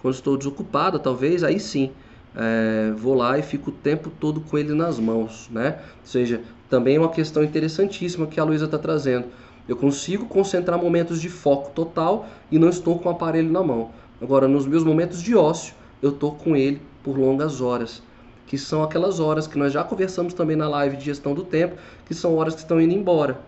quando 0.00 0.14
estou 0.14 0.36
desocupado, 0.38 0.98
talvez, 0.98 1.44
aí 1.44 1.60
sim, 1.60 1.92
é, 2.36 2.92
vou 2.96 3.14
lá 3.14 3.38
e 3.38 3.42
fico 3.42 3.70
o 3.70 3.72
tempo 3.72 4.10
todo 4.20 4.40
com 4.40 4.58
ele 4.58 4.74
nas 4.74 4.98
mãos, 4.98 5.48
né? 5.50 5.78
Ou 6.00 6.06
seja, 6.06 6.42
também 6.68 6.96
é 6.96 6.98
uma 6.98 7.10
questão 7.10 7.42
interessantíssima 7.42 8.26
que 8.26 8.40
a 8.40 8.44
Luísa 8.44 8.64
está 8.64 8.78
trazendo. 8.78 9.26
Eu 9.68 9.76
consigo 9.76 10.26
concentrar 10.26 10.78
momentos 10.78 11.20
de 11.20 11.28
foco 11.28 11.70
total 11.70 12.26
e 12.50 12.58
não 12.58 12.68
estou 12.68 12.98
com 12.98 13.08
o 13.08 13.12
aparelho 13.12 13.50
na 13.50 13.62
mão. 13.62 13.90
Agora, 14.20 14.46
nos 14.46 14.66
meus 14.66 14.84
momentos 14.84 15.22
de 15.22 15.34
ócio, 15.34 15.74
eu 16.02 16.10
estou 16.10 16.32
com 16.32 16.54
ele 16.54 16.80
por 17.02 17.18
longas 17.18 17.60
horas 17.60 18.02
que 18.46 18.58
são 18.58 18.82
aquelas 18.82 19.20
horas 19.20 19.46
que 19.46 19.58
nós 19.58 19.72
já 19.72 19.82
conversamos 19.82 20.34
também 20.34 20.56
na 20.56 20.68
live 20.68 20.96
de 20.96 21.04
gestão 21.04 21.34
do 21.34 21.44
tempo, 21.44 21.76
que 22.06 22.14
são 22.14 22.36
horas 22.36 22.54
que 22.54 22.60
estão 22.60 22.80
indo 22.80 22.94
embora. 22.94 23.40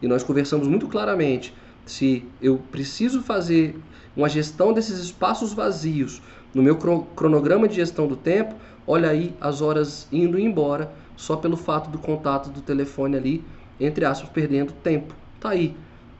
E 0.00 0.06
nós 0.06 0.22
conversamos 0.22 0.68
muito 0.68 0.86
claramente 0.86 1.52
se 1.84 2.24
eu 2.40 2.58
preciso 2.70 3.22
fazer 3.22 3.76
uma 4.16 4.28
gestão 4.28 4.72
desses 4.72 4.98
espaços 4.98 5.52
vazios 5.52 6.22
no 6.54 6.62
meu 6.62 6.76
cronograma 6.76 7.68
de 7.68 7.76
gestão 7.76 8.06
do 8.06 8.16
tempo, 8.16 8.54
olha 8.86 9.10
aí 9.10 9.34
as 9.40 9.60
horas 9.60 10.08
indo 10.10 10.38
embora 10.38 10.90
só 11.16 11.36
pelo 11.36 11.56
fato 11.56 11.90
do 11.90 11.98
contato 11.98 12.50
do 12.50 12.60
telefone 12.60 13.16
ali, 13.16 13.44
entre 13.78 14.04
aspas, 14.04 14.30
perdendo 14.30 14.72
tempo. 14.72 15.14
Tá 15.40 15.50
aí. 15.50 15.76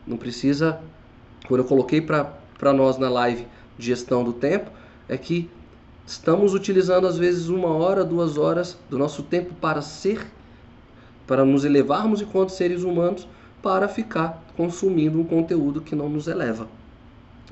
Não 0.07 0.17
precisa. 0.17 0.81
Quando 1.47 1.61
eu 1.61 1.67
coloquei 1.67 2.01
para 2.01 2.73
nós 2.73 2.99
na 2.99 3.09
live 3.09 3.47
de 3.79 3.87
gestão 3.87 4.25
do 4.25 4.33
tempo, 4.33 4.71
é 5.09 5.17
que 5.17 5.49
Estamos 6.09 6.55
utilizando 6.55 7.07
às 7.07 7.19
vezes 7.19 7.51
uma 7.51 7.69
hora, 7.69 8.03
duas 8.03 8.39
horas 8.39 8.79
do 8.89 8.97
nosso 8.97 9.23
tempo 9.23 9.53
para 9.61 9.83
ser, 9.83 10.27
para 11.27 11.45
nos 11.45 11.67
elevarmos 11.67 12.23
enquanto 12.23 12.49
seres 12.49 12.83
humanos, 12.83 13.29
para 13.63 13.87
ficar 13.89 14.43
consumindo 14.57 15.21
um 15.21 15.25
conteúdo 15.25 15.83
que 15.83 15.95
não 15.95 16.09
nos 16.09 16.27
eleva. 16.27 16.67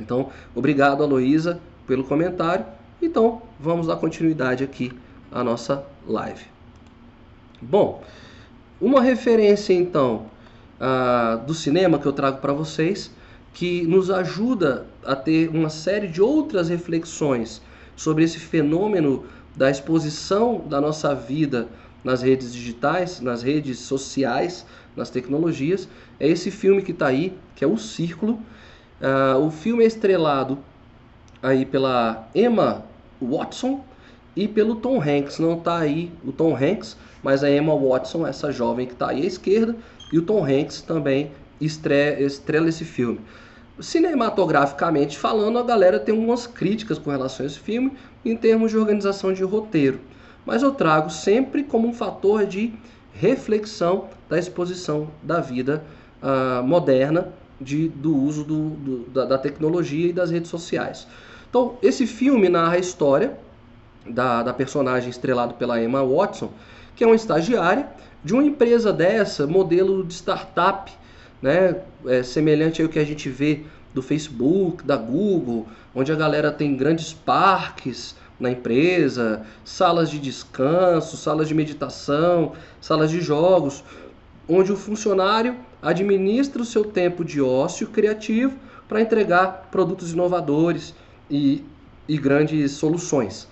Então, 0.01 0.31
obrigado, 0.55 1.03
Aloísa, 1.03 1.61
pelo 1.87 2.05
comentário. 2.05 2.65
Então, 3.01 3.43
vamos 3.59 3.87
dar 3.87 3.97
continuidade 3.97 4.65
aqui 4.65 4.93
à 5.31 5.45
nossa 5.45 5.85
live. 6.07 6.45
Bom, 7.61 8.03
uma 8.81 9.01
referência 9.01 9.73
então 9.73 10.27
uh, 10.81 11.45
do 11.47 11.55
cinema 11.55 11.99
que 11.99 12.07
eu 12.07 12.13
trago 12.13 12.39
para 12.39 12.53
vocês, 12.53 13.11
que 13.53 13.87
nos 13.87 14.11
ajuda 14.11 14.87
a 15.05 15.17
ter 15.17 15.49
uma 15.49 15.71
série 15.71 16.09
de 16.09 16.21
outras 16.21 16.69
reflexões 16.69 17.63
sobre 17.95 18.25
esse 18.25 18.39
fenômeno 18.39 19.25
da 19.57 19.71
exposição 19.71 20.63
da 20.69 20.81
nossa 20.81 21.15
vida 21.15 21.69
nas 22.05 22.23
redes 22.23 22.53
digitais, 22.53 23.21
nas 23.21 23.43
redes 23.43 23.79
sociais, 23.79 24.67
nas 24.95 25.11
tecnologias, 25.11 25.89
é 26.21 26.29
esse 26.29 26.51
filme 26.51 26.83
que 26.83 26.93
está 26.93 27.07
aí, 27.07 27.37
que 27.55 27.65
é 27.65 27.67
O 27.67 27.79
Círculo. 27.79 28.35
Uh, 29.01 29.39
o 29.47 29.51
filme 29.51 29.85
é 29.85 29.87
estrelado 29.87 30.59
aí 31.43 31.65
pela 31.65 32.29
Emma 32.35 32.85
Watson 33.21 33.85
e 34.35 34.47
pelo 34.47 34.77
Tom 34.77 35.01
Hanks. 35.01 35.39
Não 35.39 35.55
está 35.55 35.79
aí 35.79 36.13
o 36.25 36.33
Tom 36.33 36.55
Hanks, 36.55 36.97
mas 37.23 37.43
a 37.43 37.51
Emma 37.51 37.75
Watson, 37.77 38.27
essa 38.27 38.53
jovem 38.53 38.87
que 38.87 38.93
está 38.93 39.11
aí 39.11 39.23
à 39.23 39.27
esquerda, 39.27 39.77
e 40.13 40.19
o 40.19 40.23
Tom 40.23 40.45
Hanks 40.45 40.83
também 40.83 41.33
estrela, 41.61 42.21
estrela 42.21 42.69
esse 42.69 42.85
filme. 42.85 43.21
Cinematograficamente 43.79 45.19
falando, 45.19 45.59
a 45.59 45.63
galera 45.63 45.99
tem 45.99 46.15
algumas 46.15 46.47
críticas 46.47 46.99
com 46.99 47.11
relação 47.11 47.45
a 47.45 47.47
esse 47.47 47.59
filme 47.59 47.93
em 48.25 48.37
termos 48.37 48.71
de 48.71 48.79
organização 48.79 49.33
de 49.33 49.43
roteiro, 49.45 50.01
mas 50.47 50.63
eu 50.63 50.73
trago 50.73 51.11
sempre 51.11 51.63
como 51.63 51.87
um 51.87 51.93
fator 51.93 52.47
de 52.47 52.73
reflexão 53.13 54.09
da 54.29 54.39
exposição 54.39 55.09
da 55.23 55.41
vida 55.41 55.85
uh, 56.23 56.63
moderna 56.63 57.33
de, 57.61 57.89
do 57.89 58.15
uso 58.15 58.45
do, 58.45 58.71
do, 58.71 58.99
da, 59.11 59.25
da, 59.25 59.39
tecnologia 59.39 60.09
e 60.09 60.13
das 60.13 60.31
redes 60.31 60.51
sociais. 60.51 61.07
Então, 61.49 61.77
esse 61.83 62.07
filme 62.07 62.49
narra 62.49 62.75
a 62.75 62.79
história 62.79 63.39
da, 64.09 64.43
da 64.43 64.53
personagem 64.53 65.09
estrelado 65.09 65.55
pela 65.55 65.83
Emma 65.83 66.05
Watson, 66.05 66.51
que 66.95 67.03
é 67.03 67.07
uma 67.07 67.17
estagiária 67.17 67.89
de 68.23 68.33
uma 68.33 68.43
empresa 68.43 68.93
dessa, 68.93 69.47
modelo 69.47 70.05
de 70.05 70.15
startup, 70.15 70.93
né, 71.41 71.77
é, 72.07 72.23
semelhante 72.23 72.83
ao 72.83 72.89
que 72.89 72.99
a 72.99 73.05
gente 73.05 73.29
vê 73.29 73.63
do 73.95 74.03
Facebook, 74.03 74.85
da 74.85 74.97
Google, 74.97 75.67
onde 75.95 76.13
a 76.13 76.15
galera 76.17 76.51
tem 76.53 76.77
grandes 76.77 77.13
parques 77.13 78.17
na 78.39 78.51
empresa, 78.51 79.47
salas 79.65 80.11
de 80.11 80.19
descanso, 80.19 81.17
salas 81.17 81.49
de 81.49 81.55
meditação, 81.55 82.53
salas 82.81 83.11
de 83.11 83.21
jogos, 83.21 83.83
onde 84.49 84.73
o 84.73 84.77
funcionário 84.77 85.57
administra 85.83 86.63
o 86.63 86.65
seu 86.65 86.85
tempo 86.85 87.25
de 87.25 87.41
ócio 87.41 87.89
criativo 87.89 88.57
para 88.89 89.01
entregar 89.01 89.69
produtos 89.71 90.13
inovadores 90.13 90.95
e, 91.31 91.65
e 92.09 92.17
grandes 92.17 92.73
soluções. 92.73 93.49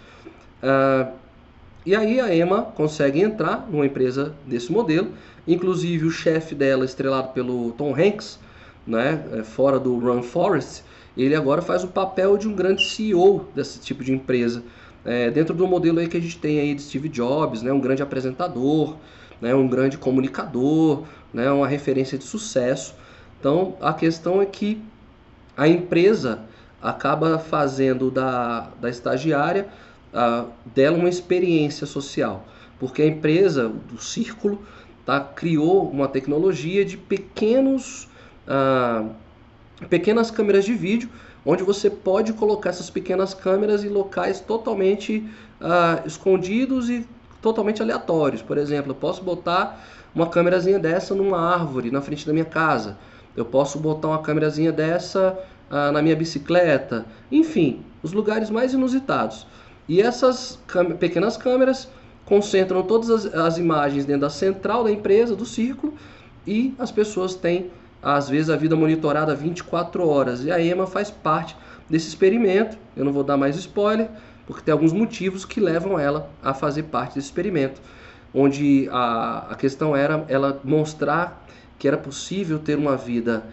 Uh, 0.62 1.12
e 1.84 1.94
aí 1.94 2.20
a 2.20 2.34
Emma 2.34 2.62
consegue 2.62 3.20
entrar 3.20 3.68
numa 3.70 3.84
empresa 3.84 4.34
desse 4.46 4.72
modelo 4.72 5.12
Inclusive 5.46 6.06
o 6.06 6.10
chefe 6.10 6.54
dela, 6.54 6.84
estrelado 6.84 7.28
pelo 7.28 7.72
Tom 7.72 7.94
Hanks, 7.94 8.38
né, 8.86 9.22
é, 9.32 9.42
fora 9.42 9.78
do 9.78 9.98
Run 9.98 10.22
Forest, 10.22 10.82
ele 11.16 11.34
agora 11.34 11.62
faz 11.62 11.84
o 11.84 11.88
papel 11.88 12.36
de 12.36 12.48
um 12.48 12.54
grande 12.54 12.82
CEO 12.82 13.48
desse 13.54 13.78
tipo 13.78 14.02
de 14.02 14.12
empresa. 14.12 14.62
é, 15.06 15.30
dentro 15.30 15.54
do 15.54 15.66
modelo 15.66 15.98
aí 15.98 16.08
que 16.08 16.16
a 16.16 16.20
gente 16.20 16.38
tem 16.38 16.58
aí 16.58 16.74
de 16.74 16.80
Steve 16.80 17.10
Jobs, 17.10 17.60
né, 17.60 17.70
um 17.70 17.78
grande 17.78 18.02
apresentador, 18.02 18.96
né, 19.40 19.54
um 19.54 19.68
grande 19.68 19.98
comunicador, 19.98 21.04
né, 21.32 21.50
uma 21.50 21.66
referência 21.66 22.16
de 22.18 22.24
sucesso. 22.24 22.94
Então 23.38 23.76
a 23.80 23.92
questão 23.92 24.40
é 24.40 24.46
que 24.46 24.82
a 25.56 25.68
empresa 25.68 26.40
acaba 26.82 27.38
fazendo 27.38 28.10
da, 28.10 28.68
da 28.80 28.90
estagiária 28.90 29.68
dela 30.74 30.96
uma 30.96 31.08
experiência 31.08 31.86
social, 31.86 32.46
porque 32.78 33.02
a 33.02 33.06
empresa 33.06 33.68
do 33.68 34.00
Círculo 34.00 34.62
tá, 35.04 35.20
criou 35.20 35.88
uma 35.88 36.06
tecnologia 36.06 36.84
de 36.84 36.96
pequenos, 36.96 38.08
uh, 38.46 39.10
pequenas 39.88 40.30
câmeras 40.30 40.64
de 40.64 40.72
vídeo, 40.72 41.08
onde 41.44 41.62
você 41.62 41.90
pode 41.90 42.32
colocar 42.32 42.70
essas 42.70 42.88
pequenas 42.88 43.34
câmeras 43.34 43.84
em 43.84 43.88
locais 43.88 44.40
totalmente 44.40 45.18
uh, 45.60 46.06
escondidos 46.06 46.88
e 46.88 47.06
totalmente 47.44 47.82
aleatórios. 47.82 48.40
Por 48.40 48.56
exemplo, 48.56 48.92
eu 48.92 48.94
posso 48.94 49.22
botar 49.22 49.84
uma 50.14 50.26
câmerazinha 50.26 50.78
dessa 50.78 51.14
numa 51.14 51.38
árvore 51.38 51.90
na 51.90 52.00
frente 52.00 52.26
da 52.26 52.32
minha 52.32 52.46
casa. 52.46 52.96
Eu 53.36 53.44
posso 53.44 53.78
botar 53.78 54.08
uma 54.08 54.22
câmerazinha 54.22 54.72
dessa 54.72 55.38
uh, 55.70 55.92
na 55.92 56.00
minha 56.00 56.16
bicicleta. 56.16 57.04
Enfim, 57.30 57.84
os 58.02 58.14
lugares 58.14 58.48
mais 58.48 58.72
inusitados. 58.72 59.46
E 59.86 60.00
essas 60.00 60.58
pequenas 60.98 61.36
câmeras 61.36 61.86
concentram 62.24 62.82
todas 62.82 63.10
as, 63.10 63.34
as, 63.34 63.58
imagens 63.58 64.06
dentro 64.06 64.22
da 64.22 64.30
central 64.30 64.82
da 64.82 64.90
empresa, 64.90 65.36
do 65.36 65.44
círculo, 65.44 65.92
e 66.46 66.74
as 66.78 66.90
pessoas 66.90 67.34
têm, 67.34 67.70
às 68.02 68.26
vezes, 68.26 68.48
a 68.48 68.56
vida 68.56 68.74
monitorada 68.74 69.34
24 69.34 70.08
horas. 70.08 70.42
E 70.42 70.50
a 70.50 70.58
EMA 70.58 70.86
faz 70.86 71.10
parte 71.10 71.54
desse 71.90 72.08
experimento. 72.08 72.78
Eu 72.96 73.04
não 73.04 73.12
vou 73.12 73.22
dar 73.22 73.36
mais 73.36 73.54
spoiler, 73.56 74.08
porque 74.46 74.62
tem 74.62 74.72
alguns 74.72 74.92
motivos 74.92 75.44
que 75.44 75.60
levam 75.60 75.98
ela 75.98 76.30
a 76.42 76.52
fazer 76.52 76.84
parte 76.84 77.14
desse 77.14 77.28
experimento, 77.28 77.80
onde 78.32 78.88
a, 78.90 79.48
a 79.50 79.54
questão 79.54 79.96
era 79.96 80.24
ela 80.28 80.60
mostrar 80.64 81.46
que 81.78 81.88
era 81.88 81.96
possível 81.96 82.58
ter 82.58 82.76
uma 82.76 82.96
vida 82.96 83.44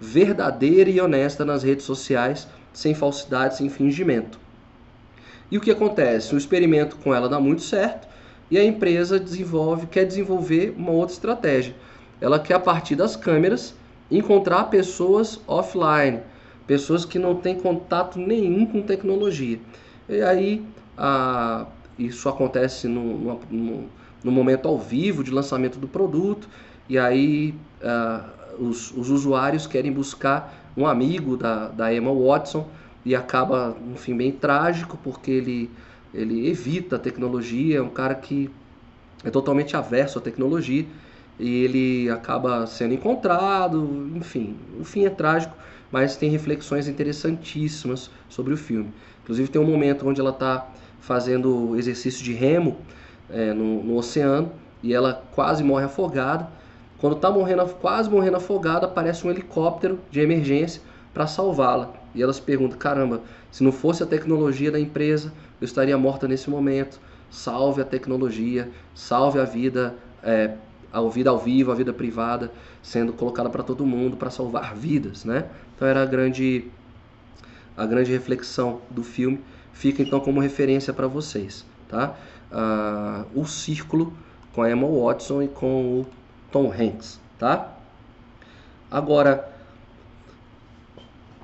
verdadeira 0.00 0.88
e 0.88 1.00
honesta 1.00 1.44
nas 1.44 1.62
redes 1.62 1.84
sociais, 1.84 2.48
sem 2.72 2.94
falsidade, 2.94 3.56
sem 3.56 3.68
fingimento. 3.68 4.38
E 5.50 5.58
o 5.58 5.60
que 5.60 5.70
acontece? 5.70 6.34
O 6.34 6.38
experimento 6.38 6.96
com 6.96 7.14
ela 7.14 7.28
dá 7.28 7.40
muito 7.40 7.62
certo 7.62 8.08
e 8.50 8.56
a 8.56 8.64
empresa 8.64 9.18
desenvolve, 9.18 9.86
quer 9.86 10.04
desenvolver 10.04 10.74
uma 10.76 10.92
outra 10.92 11.14
estratégia. 11.14 11.74
Ela 12.20 12.38
quer, 12.38 12.54
a 12.54 12.60
partir 12.60 12.94
das 12.94 13.16
câmeras, 13.16 13.74
encontrar 14.10 14.64
pessoas 14.64 15.40
offline, 15.46 16.20
pessoas 16.66 17.04
que 17.04 17.18
não 17.18 17.34
têm 17.34 17.56
contato 17.56 18.18
nenhum 18.18 18.66
com 18.66 18.82
tecnologia. 18.82 19.58
E 20.10 20.22
aí, 20.22 20.66
a, 20.98 21.66
isso 21.96 22.28
acontece 22.28 22.88
no, 22.88 23.38
no, 23.48 23.84
no, 24.24 24.32
momento 24.32 24.66
ao 24.66 24.76
vivo 24.76 25.22
de 25.22 25.30
lançamento 25.30 25.78
do 25.78 25.86
produto, 25.86 26.48
e 26.88 26.98
aí 26.98 27.54
a, 27.80 28.24
os, 28.58 28.90
os 28.90 29.08
usuários 29.08 29.68
querem 29.68 29.92
buscar 29.92 30.72
um 30.76 30.84
amigo 30.84 31.36
da, 31.36 31.68
da 31.68 31.94
Emma 31.94 32.12
Watson. 32.12 32.68
E 33.02 33.14
acaba 33.14 33.74
um 33.88 33.96
fim 33.96 34.14
bem 34.14 34.30
trágico 34.30 34.98
porque 35.02 35.30
ele, 35.30 35.70
ele 36.12 36.50
evita 36.50 36.96
a 36.96 36.98
tecnologia, 36.98 37.78
é 37.78 37.82
um 37.82 37.88
cara 37.88 38.14
que 38.14 38.50
é 39.24 39.30
totalmente 39.30 39.74
averso 39.74 40.18
à 40.18 40.20
tecnologia 40.20 40.84
e 41.40 41.64
ele 41.64 42.10
acaba 42.10 42.66
sendo 42.66 42.92
encontrado, 42.92 44.10
enfim, 44.14 44.56
o 44.78 44.84
fim 44.84 45.06
é 45.06 45.10
trágico, 45.10 45.56
mas 45.90 46.16
tem 46.16 46.30
reflexões 46.30 46.86
interessantíssimas 46.86 48.10
sobre 48.28 48.52
o 48.52 48.56
filme. 48.56 48.92
Inclusive 49.22 49.48
tem 49.48 49.60
um 49.60 49.66
momento 49.66 50.06
onde 50.06 50.20
ela 50.20 50.30
está 50.30 50.68
fazendo 51.00 51.76
exercício 51.76 52.22
de 52.22 52.34
remo 52.34 52.76
é, 53.30 53.52
no, 53.54 53.82
no 53.82 53.96
oceano 53.96 54.52
e 54.82 54.92
ela 54.92 55.24
quase 55.32 55.64
morre 55.64 55.84
afogada. 55.84 56.48
Quando 56.98 57.16
está 57.16 57.30
morrendo, 57.30 57.66
quase 57.80 58.10
morrendo 58.10 58.36
afogada, 58.36 58.86
aparece 58.86 59.26
um 59.26 59.30
helicóptero 59.30 59.98
de 60.10 60.20
emergência 60.20 60.82
para 61.14 61.26
salvá-la. 61.26 61.94
E 62.14 62.22
ela 62.22 62.32
se 62.32 62.42
pergunta: 62.42 62.76
caramba, 62.76 63.22
se 63.50 63.64
não 63.64 63.72
fosse 63.72 64.02
a 64.02 64.06
tecnologia 64.06 64.70
da 64.70 64.78
empresa, 64.78 65.32
eu 65.60 65.64
estaria 65.64 65.96
morta 65.96 66.28
nesse 66.28 66.50
momento. 66.50 67.00
Salve 67.30 67.80
a 67.80 67.84
tecnologia, 67.84 68.68
salve 68.94 69.38
a 69.38 69.44
vida, 69.44 69.94
é, 70.22 70.52
a 70.92 71.00
vida 71.08 71.30
ao 71.30 71.38
vivo, 71.38 71.70
a 71.70 71.74
vida 71.74 71.92
privada, 71.92 72.52
sendo 72.82 73.12
colocada 73.12 73.48
para 73.48 73.62
todo 73.62 73.84
mundo 73.86 74.16
para 74.16 74.30
salvar 74.30 74.74
vidas, 74.74 75.24
né? 75.24 75.46
Então 75.74 75.86
era 75.86 76.02
a 76.02 76.06
grande, 76.06 76.64
a 77.76 77.86
grande 77.86 78.10
reflexão 78.10 78.80
do 78.90 79.02
filme. 79.02 79.40
Fica 79.72 80.02
então 80.02 80.20
como 80.20 80.40
referência 80.40 80.92
para 80.92 81.06
vocês, 81.06 81.64
tá? 81.88 82.16
Ah, 82.50 83.24
o 83.34 83.44
Círculo 83.46 84.12
com 84.52 84.62
a 84.62 84.70
Emma 84.70 84.86
Watson 84.86 85.42
e 85.42 85.48
com 85.48 86.00
o 86.00 86.06
Tom 86.50 86.72
Hanks, 86.72 87.20
tá? 87.38 87.74
Agora, 88.90 89.48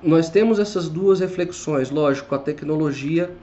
nós 0.03 0.29
temos 0.29 0.59
essas 0.59 0.89
duas 0.89 1.19
reflexões. 1.19 1.89
Lógico, 1.89 2.35
a 2.35 2.37
tecnologia 2.37 3.33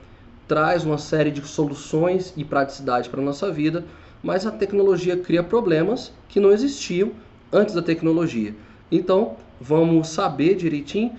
traz 0.47 0.85
uma 0.85 0.99
série 0.99 1.31
de 1.31 1.41
soluções 1.47 2.35
e 2.37 2.45
praticidade 2.45 3.09
para 3.09 3.23
nossa 3.23 3.51
vida, 3.51 3.85
mas 4.25 4.45
a 4.45 4.51
tecnologia 4.51 5.17
cria 5.17 5.43
problemas 5.43 6.13
que 6.29 6.41
não 6.41 6.51
existiam 6.51 7.13
antes 7.53 7.75
da 7.75 7.83
tecnologia. 7.83 8.53
Então, 8.91 9.37
vamos 9.61 10.09
saber 10.09 10.57
direitinho 10.57 11.13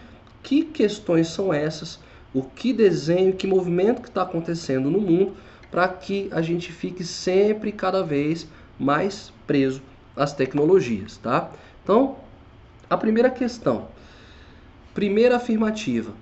que 0.44 0.64
questões 0.64 1.28
são 1.28 1.54
essas, 1.54 2.00
o 2.34 2.42
que 2.42 2.74
desenho, 2.74 3.34
que 3.34 3.48
movimento 3.48 4.02
que 4.02 4.10
está 4.10 4.24
acontecendo 4.24 4.92
no 4.92 5.00
mundo, 5.00 5.34
para 5.72 5.88
que 5.88 6.28
a 6.32 6.42
gente 6.42 6.72
fique 6.72 7.04
sempre 7.04 7.72
cada 7.72 8.04
vez 8.04 8.48
mais 8.78 9.32
preso 9.48 9.82
às 10.16 10.34
tecnologias, 10.34 11.18
tá? 11.18 11.50
Então, 11.84 12.18
a 12.90 12.98
primeira 12.98 13.30
questão, 13.30 13.88
Primeira 14.96 15.36
afirmativa: 15.36 16.14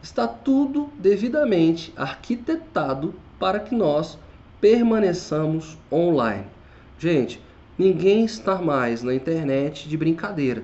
está 0.00 0.28
tudo 0.28 0.88
devidamente 0.96 1.92
arquitetado 1.96 3.16
para 3.36 3.58
que 3.58 3.74
nós 3.74 4.16
permaneçamos 4.62 5.76
online. 5.90 6.44
Gente, 6.96 7.42
ninguém 7.76 8.24
está 8.24 8.62
mais 8.62 9.02
na 9.02 9.12
internet 9.12 9.88
de 9.88 9.96
brincadeira. 9.96 10.62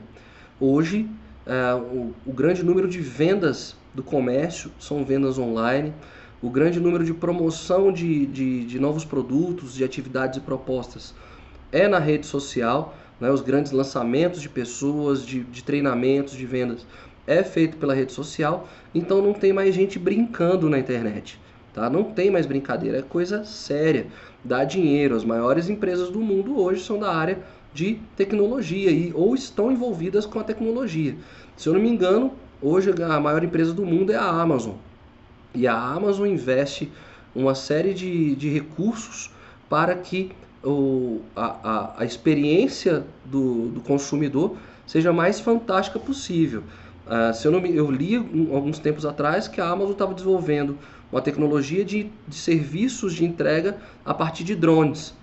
Hoje, 0.61 1.11
é, 1.45 1.75
o, 1.75 2.15
o 2.25 2.33
grande 2.33 2.63
número 2.63 2.87
de 2.89 3.01
vendas 3.01 3.75
do 3.93 4.01
comércio 4.01 4.71
são 4.79 5.05
vendas 5.05 5.37
online. 5.37 5.93
O 6.41 6.49
grande 6.49 6.79
número 6.79 7.05
de 7.05 7.13
promoção 7.13 7.91
de, 7.93 8.25
de, 8.27 8.65
de 8.67 8.79
novos 8.79 9.05
produtos, 9.05 9.75
de 9.75 9.83
atividades 9.83 10.39
e 10.39 10.41
propostas 10.43 11.13
é 11.73 11.89
na 11.89 11.99
rede 11.99 12.25
social. 12.25 12.97
Né? 13.21 13.29
Os 13.29 13.41
grandes 13.41 13.73
lançamentos 13.73 14.41
de 14.41 14.49
pessoas, 14.49 15.27
de, 15.27 15.43
de 15.43 15.65
treinamentos, 15.65 16.35
de 16.35 16.47
vendas 16.47 16.87
é 17.27 17.43
feito 17.43 17.77
pela 17.77 17.95
rede 17.95 18.13
social, 18.13 18.69
então 18.95 19.21
não 19.21 19.35
tem 19.35 19.53
mais 19.53 19.75
gente 19.75 19.99
brincando 19.99 20.71
na 20.71 20.79
internet. 20.79 21.39
Tá? 21.79 21.89
Não 21.89 22.03
tem 22.03 22.29
mais 22.29 22.45
brincadeira, 22.45 22.99
é 22.99 23.03
coisa 23.03 23.45
séria. 23.45 24.09
Dá 24.43 24.65
dinheiro. 24.65 25.15
As 25.15 25.25
maiores 25.25 25.71
empresas 25.71 26.11
do 26.11 26.19
mundo 26.19 26.59
hoje 26.59 26.83
são 26.83 26.99
da 26.99 27.15
área 27.15 27.39
de 27.73 28.01
tecnologia 28.17 28.91
e 28.91 29.13
ou 29.15 29.33
estão 29.33 29.71
envolvidas 29.71 30.27
com 30.27 30.41
a 30.41 30.43
tecnologia. 30.43 31.15
Se 31.57 31.69
eu 31.69 31.75
não 31.75 31.81
me 31.81 31.89
engano, 31.89 32.33
hoje 32.61 32.93
a 33.01 33.21
maior 33.21 33.45
empresa 33.45 33.73
do 33.73 33.87
mundo 33.87 34.11
é 34.11 34.17
a 34.17 34.25
Amazon. 34.25 34.75
E 35.55 35.69
a 35.69 35.79
Amazon 35.79 36.27
investe 36.27 36.91
uma 37.33 37.55
série 37.55 37.95
de, 37.95 38.35
de 38.35 38.49
recursos 38.49 39.31
para 39.69 39.95
que 39.95 40.33
o, 40.65 41.21
a, 41.37 41.45
a, 41.63 41.95
a 41.99 42.05
experiência 42.05 43.05
do, 43.25 43.69
do 43.69 43.81
consumidor 43.83 44.57
seja 44.85 45.13
mais 45.13 45.39
fantástica 45.39 46.01
possível. 46.01 46.65
Uh, 47.07 47.33
se 47.33 47.47
eu, 47.47 47.53
não 47.53 47.61
me, 47.61 47.75
eu 47.75 47.89
li 47.89 48.17
alguns 48.17 48.81
tempos 48.81 49.07
atrás 49.07 49.47
que 49.47 49.61
a 49.61 49.69
Amazon 49.69 49.93
estava 49.93 50.13
desenvolvendo 50.13 50.77
uma 51.11 51.21
tecnologia 51.21 51.85
de, 51.85 52.11
de, 52.27 52.35
serviços 52.35 53.15
de 53.15 53.25
entrega 53.25 53.79
a 54.05 54.13
partir 54.13 54.45
de 54.45 54.55
drones. 54.55 55.15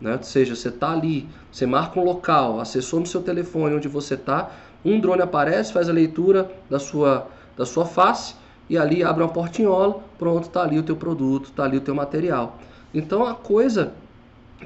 Né? 0.00 0.16
Ou 0.16 0.22
seja, 0.22 0.54
você 0.54 0.68
está 0.68 0.92
ali, 0.92 1.28
você 1.50 1.66
marca 1.66 2.00
um 2.00 2.04
local, 2.04 2.60
acessou 2.60 3.00
no 3.00 3.06
seu 3.06 3.22
telefone 3.22 3.74
onde 3.74 3.88
você 3.88 4.14
está, 4.14 4.50
um 4.84 5.00
drone 5.00 5.22
aparece, 5.22 5.72
faz 5.72 5.88
a 5.88 5.92
leitura 5.92 6.50
da 6.68 6.78
sua, 6.78 7.28
da 7.56 7.64
sua 7.64 7.86
face 7.86 8.34
e 8.68 8.78
ali 8.78 9.02
abre 9.02 9.22
uma 9.22 9.32
portinhola, 9.32 10.02
pronto, 10.18 10.46
está 10.46 10.62
ali 10.62 10.78
o 10.78 10.82
teu 10.82 10.96
produto, 10.96 11.50
está 11.50 11.64
ali 11.64 11.76
o 11.76 11.80
teu 11.80 11.94
material. 11.94 12.58
Então 12.92 13.24
a 13.24 13.34
coisa 13.34 13.92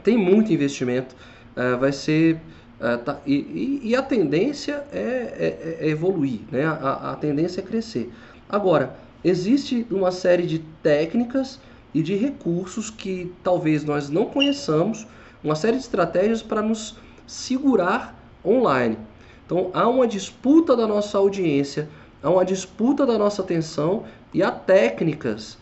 tem 0.02 0.16
muito 0.16 0.52
investimento, 0.52 1.14
uh, 1.56 1.78
vai 1.78 1.92
ser 1.92 2.40
Uh, 2.78 2.96
tá, 2.96 3.18
e, 3.26 3.34
e, 3.34 3.88
e, 3.88 3.96
a 3.96 4.02
tendência 4.02 4.84
é, 4.92 4.98
é, 5.00 5.78
é 5.80 5.88
evoluir, 5.88 6.42
né? 6.48 6.64
A, 6.64 7.10
a, 7.10 7.16
tendência 7.16 7.60
é 7.60 7.64
crescer. 7.64 8.12
Agora, 8.48 8.94
existe 9.24 9.86
uma 9.90 10.10
série 10.10 10.46
de 10.46 10.58
técnicas 10.82 11.60
e 11.94 12.02
de 12.02 12.14
recursos 12.14 12.90
que 12.90 13.32
talvez 13.42 13.84
nós 13.84 14.08
não 14.08 14.26
conheçamos, 14.26 15.06
uma 15.42 15.54
série 15.54 15.76
de 15.76 15.82
estratégias 15.82 16.42
para 16.42 16.62
nos 16.62 16.96
segurar 17.26 18.14
online. 18.44 18.98
Então, 19.46 19.70
há 19.72 19.88
uma 19.88 20.06
disputa 20.06 20.76
da 20.76 20.86
nossa 20.86 21.16
audiência, 21.16 21.88
há 22.22 22.28
uma 22.28 22.44
disputa 22.44 23.06
da 23.06 23.16
nossa 23.16 23.42
atenção 23.42 24.04
e 24.34 24.42
há 24.42 24.50
técnicas 24.50 25.56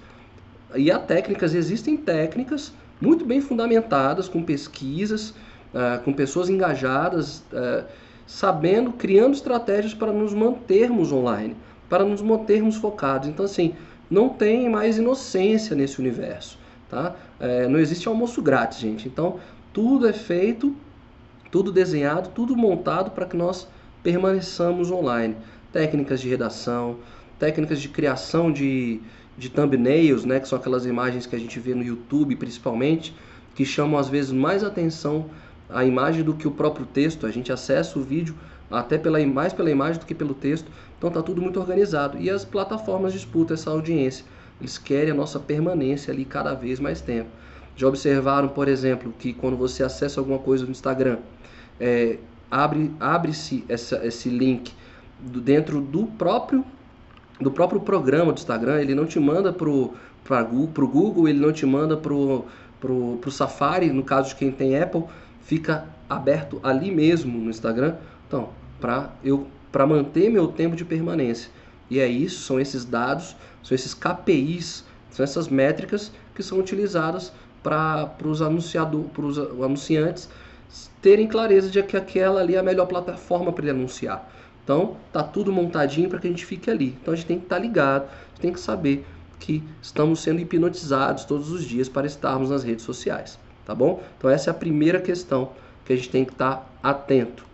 e 0.74 0.90
há 0.90 0.98
técnicas, 0.98 1.54
existem 1.54 1.96
técnicas 1.96 2.72
muito 3.00 3.24
bem 3.24 3.40
fundamentadas, 3.40 4.28
com 4.28 4.42
pesquisas, 4.42 5.30
uh, 5.30 6.02
com 6.04 6.12
pessoas 6.12 6.48
engajadas, 6.48 7.40
uh, 7.52 7.84
sabendo, 8.26 8.92
criando 8.92 9.34
estratégias 9.34 9.94
para 9.94 10.12
nos 10.12 10.34
mantermos 10.34 11.12
online, 11.12 11.56
para 11.88 12.04
nos 12.04 12.22
mantermos 12.22 12.76
focados. 12.76 13.28
Então, 13.28 13.44
assim, 13.44 13.74
não 14.10 14.28
tem 14.28 14.68
mais 14.68 14.98
inocência 14.98 15.74
nesse 15.74 15.98
universo, 16.00 16.58
tá? 16.88 17.14
É, 17.40 17.68
não 17.68 17.78
existe 17.78 18.06
almoço 18.08 18.40
grátis, 18.40 18.78
gente. 18.78 19.08
Então, 19.08 19.38
tudo 19.72 20.06
é 20.06 20.12
feito, 20.12 20.74
tudo 21.50 21.72
desenhado, 21.72 22.30
tudo 22.34 22.56
montado 22.56 23.10
para 23.10 23.26
que 23.26 23.36
nós 23.36 23.68
permaneçamos 24.02 24.90
online. 24.90 25.36
Técnicas 25.72 26.20
de 26.20 26.28
redação, 26.28 26.98
técnicas 27.38 27.80
de 27.80 27.88
criação 27.88 28.52
de, 28.52 29.00
de 29.36 29.50
thumbnails, 29.50 30.24
né, 30.24 30.40
que 30.40 30.48
são 30.48 30.58
aquelas 30.58 30.86
imagens 30.86 31.26
que 31.26 31.36
a 31.36 31.38
gente 31.38 31.58
vê 31.58 31.74
no 31.74 31.82
YouTube 31.82 32.36
principalmente, 32.36 33.14
que 33.54 33.64
chamam 33.64 33.98
às 33.98 34.08
vezes 34.08 34.32
mais 34.32 34.62
atenção 34.62 35.26
a 35.68 35.84
imagem 35.84 36.22
do 36.22 36.34
que 36.34 36.46
o 36.46 36.50
próprio 36.50 36.86
texto. 36.86 37.26
A 37.26 37.30
gente 37.30 37.52
acessa 37.52 37.98
o 37.98 38.02
vídeo 38.02 38.34
até 38.70 38.96
pela, 38.96 39.24
mais 39.26 39.52
pela 39.52 39.70
imagem 39.70 40.00
do 40.00 40.06
que 40.06 40.14
pelo 40.14 40.34
texto. 40.34 40.70
Então 40.98 41.08
está 41.08 41.22
tudo 41.22 41.40
muito 41.42 41.60
organizado. 41.60 42.18
E 42.18 42.30
as 42.30 42.44
plataformas 42.44 43.12
disputam 43.12 43.54
essa 43.54 43.70
audiência. 43.70 44.24
Eles 44.60 44.78
querem 44.78 45.10
a 45.10 45.14
nossa 45.14 45.38
permanência 45.38 46.12
ali 46.12 46.24
cada 46.24 46.54
vez 46.54 46.80
mais 46.80 47.00
tempo. 47.00 47.28
Já 47.76 47.86
observaram, 47.86 48.48
por 48.48 48.68
exemplo, 48.68 49.12
que 49.18 49.32
quando 49.34 49.56
você 49.56 49.82
acessa 49.82 50.18
alguma 50.20 50.38
coisa 50.38 50.64
no 50.64 50.70
Instagram, 50.70 51.18
é, 51.78 52.18
abre, 52.50 52.90
abre-se 52.98 53.64
esse 53.68 54.30
link 54.30 54.72
do, 55.20 55.40
dentro 55.40 55.80
do 55.80 56.06
próprio 56.06 56.64
do 57.38 57.50
próprio 57.50 57.80
programa 57.80 58.32
do 58.32 58.38
Instagram, 58.38 58.80
ele 58.80 58.94
não 58.94 59.04
te 59.04 59.20
manda 59.20 59.52
pro, 59.52 59.92
pra, 60.24 60.42
pro 60.72 60.88
Google, 60.88 61.28
ele 61.28 61.38
não 61.38 61.52
te 61.52 61.66
manda 61.66 61.94
pro, 61.94 62.46
pro, 62.80 63.18
pro 63.20 63.30
Safari, 63.30 63.90
no 63.90 64.02
caso 64.02 64.30
de 64.30 64.36
quem 64.36 64.50
tem 64.50 64.80
Apple, 64.80 65.04
fica 65.42 65.86
aberto 66.08 66.58
ali 66.62 66.90
mesmo 66.90 67.38
no 67.38 67.50
Instagram. 67.50 67.96
Então, 68.26 68.48
para 68.80 69.10
eu 69.22 69.46
para 69.76 69.86
manter 69.86 70.30
meu 70.30 70.48
tempo 70.48 70.74
de 70.74 70.86
permanência. 70.86 71.50
E 71.90 72.00
é 72.00 72.08
isso, 72.08 72.40
são 72.40 72.58
esses 72.58 72.82
dados, 72.82 73.36
são 73.62 73.74
esses 73.74 73.92
KPIs, 73.92 74.86
são 75.10 75.22
essas 75.22 75.48
métricas 75.48 76.10
que 76.34 76.42
são 76.42 76.58
utilizadas 76.58 77.30
para 77.62 78.10
os 78.24 78.40
anunciantes 78.40 80.30
terem 81.02 81.28
clareza 81.28 81.68
de 81.68 81.82
que 81.82 81.94
aquela 81.94 82.40
ali 82.40 82.54
é 82.54 82.58
a 82.58 82.62
melhor 82.62 82.86
plataforma 82.86 83.52
para 83.52 83.64
ele 83.64 83.72
anunciar. 83.72 84.26
Então, 84.64 84.96
tá 85.12 85.22
tudo 85.22 85.52
montadinho 85.52 86.08
para 86.08 86.20
que 86.20 86.26
a 86.26 86.30
gente 86.30 86.46
fique 86.46 86.70
ali. 86.70 86.96
Então 87.02 87.12
a 87.12 87.16
gente 87.16 87.26
tem 87.26 87.38
que 87.38 87.44
estar 87.44 87.56
tá 87.56 87.62
ligado, 87.62 88.04
a 88.04 88.28
gente 88.30 88.40
tem 88.40 88.52
que 88.54 88.60
saber 88.60 89.04
que 89.38 89.62
estamos 89.82 90.20
sendo 90.20 90.40
hipnotizados 90.40 91.26
todos 91.26 91.50
os 91.50 91.62
dias 91.62 91.86
para 91.86 92.06
estarmos 92.06 92.48
nas 92.48 92.64
redes 92.64 92.82
sociais 92.86 93.38
tá 93.66 93.74
bom? 93.74 94.00
Então 94.16 94.30
essa 94.30 94.48
é 94.48 94.52
a 94.52 94.54
primeira 94.54 95.00
questão 95.00 95.50
que 95.84 95.92
a 95.92 95.96
gente 95.96 96.08
tem 96.08 96.24
que 96.24 96.32
estar 96.32 96.56
tá 96.56 96.90
atento. 96.90 97.44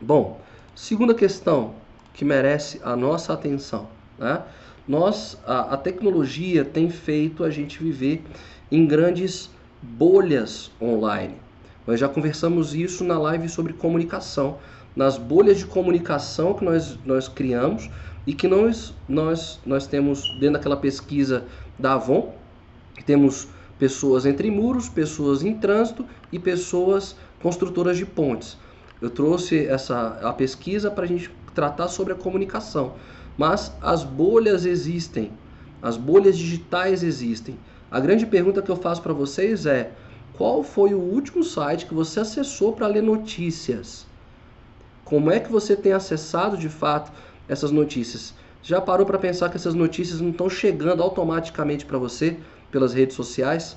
Bom, 0.00 0.40
segunda 0.76 1.14
questão 1.14 1.74
que 2.12 2.22
merece 2.22 2.78
a 2.84 2.94
nossa 2.94 3.32
atenção, 3.32 3.88
né? 4.18 4.42
Nós, 4.86 5.36
a, 5.44 5.74
a 5.74 5.76
tecnologia 5.76 6.64
tem 6.64 6.90
feito 6.90 7.42
a 7.42 7.50
gente 7.50 7.82
viver 7.82 8.22
em 8.70 8.86
grandes 8.86 9.50
bolhas 9.82 10.70
online. 10.80 11.34
Nós 11.86 11.98
já 11.98 12.08
conversamos 12.08 12.74
isso 12.74 13.02
na 13.02 13.18
live 13.18 13.48
sobre 13.48 13.72
comunicação, 13.72 14.58
nas 14.94 15.16
bolhas 15.16 15.58
de 15.58 15.66
comunicação 15.66 16.52
que 16.54 16.64
nós, 16.64 16.98
nós 17.04 17.26
criamos 17.26 17.90
e 18.26 18.34
que 18.34 18.46
nós, 18.46 18.94
nós, 19.08 19.58
nós 19.64 19.86
temos 19.86 20.28
dentro 20.38 20.54
daquela 20.54 20.76
pesquisa 20.76 21.44
da 21.78 21.94
Avon, 21.94 22.34
temos 23.06 23.48
pessoas 23.78 24.26
entre 24.26 24.50
muros, 24.50 24.88
pessoas 24.88 25.42
em 25.42 25.54
trânsito 25.54 26.04
e 26.30 26.38
pessoas 26.38 27.16
construtoras 27.40 27.96
de 27.96 28.04
pontes. 28.04 28.58
Eu 29.00 29.10
trouxe 29.10 29.66
essa 29.66 30.18
a 30.22 30.32
pesquisa 30.32 30.90
para 30.90 31.04
a 31.04 31.06
gente 31.06 31.30
tratar 31.54 31.88
sobre 31.88 32.12
a 32.12 32.16
comunicação, 32.16 32.94
mas 33.36 33.72
as 33.80 34.02
bolhas 34.04 34.64
existem, 34.64 35.32
as 35.82 35.96
bolhas 35.96 36.36
digitais 36.36 37.02
existem. 37.02 37.58
A 37.90 38.00
grande 38.00 38.26
pergunta 38.26 38.62
que 38.62 38.70
eu 38.70 38.76
faço 38.76 39.02
para 39.02 39.12
vocês 39.12 39.66
é: 39.66 39.92
qual 40.34 40.62
foi 40.62 40.94
o 40.94 40.98
último 40.98 41.44
site 41.44 41.86
que 41.86 41.94
você 41.94 42.20
acessou 42.20 42.72
para 42.72 42.86
ler 42.86 43.02
notícias? 43.02 44.06
Como 45.04 45.30
é 45.30 45.38
que 45.38 45.52
você 45.52 45.76
tem 45.76 45.92
acessado 45.92 46.56
de 46.56 46.68
fato 46.68 47.12
essas 47.48 47.70
notícias? 47.70 48.34
Já 48.62 48.80
parou 48.80 49.06
para 49.06 49.18
pensar 49.18 49.48
que 49.48 49.56
essas 49.56 49.74
notícias 49.74 50.20
não 50.20 50.30
estão 50.30 50.50
chegando 50.50 51.02
automaticamente 51.02 51.86
para 51.86 51.98
você? 51.98 52.36
pelas 52.70 52.92
redes 52.92 53.16
sociais. 53.16 53.76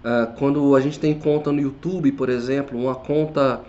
Uh, 0.00 0.32
quando 0.38 0.74
a 0.76 0.80
gente 0.80 0.98
tem 0.98 1.18
conta 1.18 1.50
no 1.50 1.60
YouTube, 1.60 2.12
por 2.12 2.28
exemplo, 2.28 2.78
uma 2.78 2.94
conta 2.94 3.60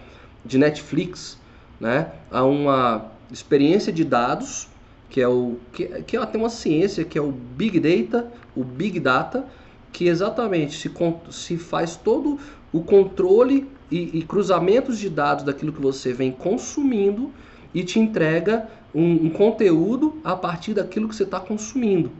de 0.46 0.58
Netflix, 0.58 1.40
né, 1.80 2.12
há 2.32 2.44
uma 2.44 3.12
experiência 3.32 3.92
de 3.92 4.04
dados 4.04 4.68
que 5.10 5.22
é 5.22 5.28
o 5.28 5.58
que, 5.72 5.86
que 6.04 6.16
ela 6.18 6.26
tem 6.26 6.42
uma 6.42 6.50
ciência 6.50 7.06
que 7.06 7.18
é 7.18 7.22
o 7.22 7.32
Big 7.32 7.80
Data, 7.80 8.32
o 8.56 8.64
Big 8.64 9.00
Data, 9.00 9.46
que 9.94 10.08
exatamente 10.08 10.78
se, 10.78 10.92
se 11.32 11.58
faz 11.58 11.96
todo 11.96 12.38
o 12.74 12.82
controle 12.82 13.66
e, 13.90 14.20
e 14.20 14.24
cruzamentos 14.24 15.00
de 15.00 15.10
dados 15.10 15.46
daquilo 15.46 15.72
que 15.72 15.82
você 15.82 16.12
vem 16.12 16.32
consumindo 16.32 17.32
e 17.74 17.84
te 17.84 18.00
entrega 18.00 18.68
um, 18.94 19.28
um 19.28 19.30
conteúdo 19.30 20.20
a 20.24 20.36
partir 20.36 20.74
daquilo 20.74 21.08
que 21.08 21.16
você 21.16 21.24
está 21.24 21.40
consumindo. 21.40 22.12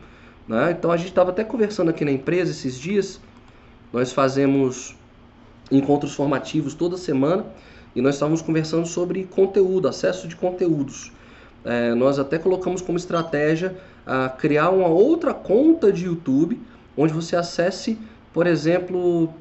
Né? 0.48 0.72
Então 0.72 0.92
a 0.92 0.98
gente 0.98 1.10
estava 1.10 1.32
até 1.32 1.44
conversando 1.44 1.90
aqui 1.90 2.06
na 2.06 2.12
empresa 2.12 2.52
esses 2.52 2.80
dias. 2.80 3.20
Nós 3.92 4.14
fazemos 4.14 4.96
encontros 5.70 6.14
formativos 6.14 6.74
toda 6.74 6.96
semana 6.96 7.46
e 7.96 8.02
nós 8.02 8.16
estávamos 8.16 8.42
conversando 8.42 8.86
sobre 8.86 9.24
conteúdo, 9.24 9.88
acesso 9.88 10.28
de 10.28 10.36
conteúdos. 10.36 11.12
É, 11.64 11.96
nós 11.96 12.20
até 12.20 12.38
colocamos 12.38 12.82
como 12.82 12.98
estratégia 12.98 13.76
a 14.06 14.30
criar 14.30 14.70
uma 14.70 14.88
outra 14.88 15.34
conta 15.34 15.92
de 15.92 16.06
YouTube 16.06 16.60
onde 16.98 17.14
você 17.14 17.36
acesse, 17.36 17.98
por 18.34 18.46
exemplo, 18.46 19.34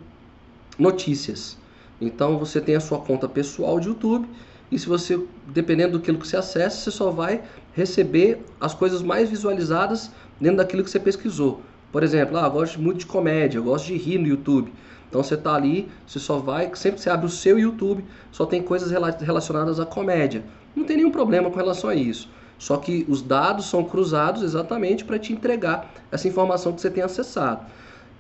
notícias. 0.79 1.59
Então 2.01 2.39
você 2.39 2.61
tem 2.61 2.77
a 2.77 2.81
sua 2.81 2.99
conta 2.99 3.29
pessoal 3.29 3.79
de 3.79 3.89
YouTube 3.89 4.29
e 4.71 4.79
se 4.79 4.87
você, 4.87 5.21
dependendo 5.49 5.99
do 5.99 6.01
que 6.01 6.11
você 6.13 6.37
acessa, 6.37 6.77
você 6.77 6.91
só 6.91 7.11
vai 7.11 7.43
receber 7.75 8.45
as 8.61 8.75
coisas 8.75 9.03
mais 9.03 9.29
visualizadas 9.29 10.11
dentro 10.41 10.59
daquilo 10.59 10.83
que 10.83 10.91
você 10.91 11.01
pesquisou. 11.01 11.61
Por 11.93 12.03
exemplo, 12.03 12.37
ah, 12.37 12.49
gosto 12.49 12.81
muito 12.81 12.99
de 12.99 13.07
comédia, 13.07 13.61
gosto 13.61 13.87
de 13.87 13.97
rir 13.97 14.19
no 14.19 14.27
YouTube. 14.27 14.73
Então 15.15 15.23
você 15.23 15.35
está 15.35 15.55
ali, 15.55 15.89
você 16.05 16.19
só 16.19 16.41
vai, 16.41 16.69
sempre 16.75 16.97
que 16.97 17.03
você 17.03 17.09
abre 17.09 17.27
o 17.27 17.31
seu 17.31 17.57
YouTube, 17.57 18.05
só 18.33 18.45
tem 18.45 18.61
coisas 18.61 18.91
relacionadas 19.21 19.79
à 19.79 19.87
comédia. 19.87 20.43
Não 20.75 20.83
tem 20.83 20.97
nenhum 20.97 21.13
problema 21.13 21.49
com 21.49 21.57
relação 21.57 21.89
a 21.89 21.95
isso. 21.95 22.29
Só 22.59 22.79
que 22.79 23.07
os 23.09 23.23
dados 23.23 23.67
são 23.67 23.85
cruzados 23.85 24.43
exatamente 24.43 25.05
para 25.05 25.17
te 25.17 25.33
entregar 25.33 25.89
essa 26.11 26.27
informação 26.27 26.73
que 26.73 26.81
você 26.81 26.91
tem 26.91 27.05
acessado. 27.05 27.65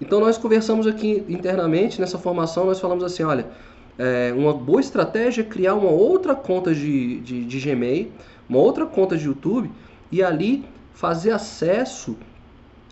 Então 0.01 0.21
nós 0.21 0.39
conversamos 0.39 0.87
aqui 0.87 1.25
internamente 1.29 2.01
nessa 2.01 2.17
formação, 2.17 2.67
nós 2.67 2.79
falamos 2.79 3.03
assim, 3.03 3.25
olha, 3.25 3.49
é, 3.99 4.33
uma 4.33 4.55
boa 4.55 4.81
estratégia 4.81 5.43
é 5.43 5.45
criar 5.45 5.75
uma 5.75 5.91
outra 5.91 6.33
conta 6.33 6.73
de, 6.73 7.19
de, 7.23 7.45
de 7.45 7.61
Gmail, 7.61 8.13
uma 8.49 8.61
outra 8.61 8.87
conta 8.87 9.17
de 9.17 9.25
YouTube 9.25 9.69
e 10.13 10.23
ali 10.23 10.65
fazer 10.93 11.33
acesso 11.33 12.17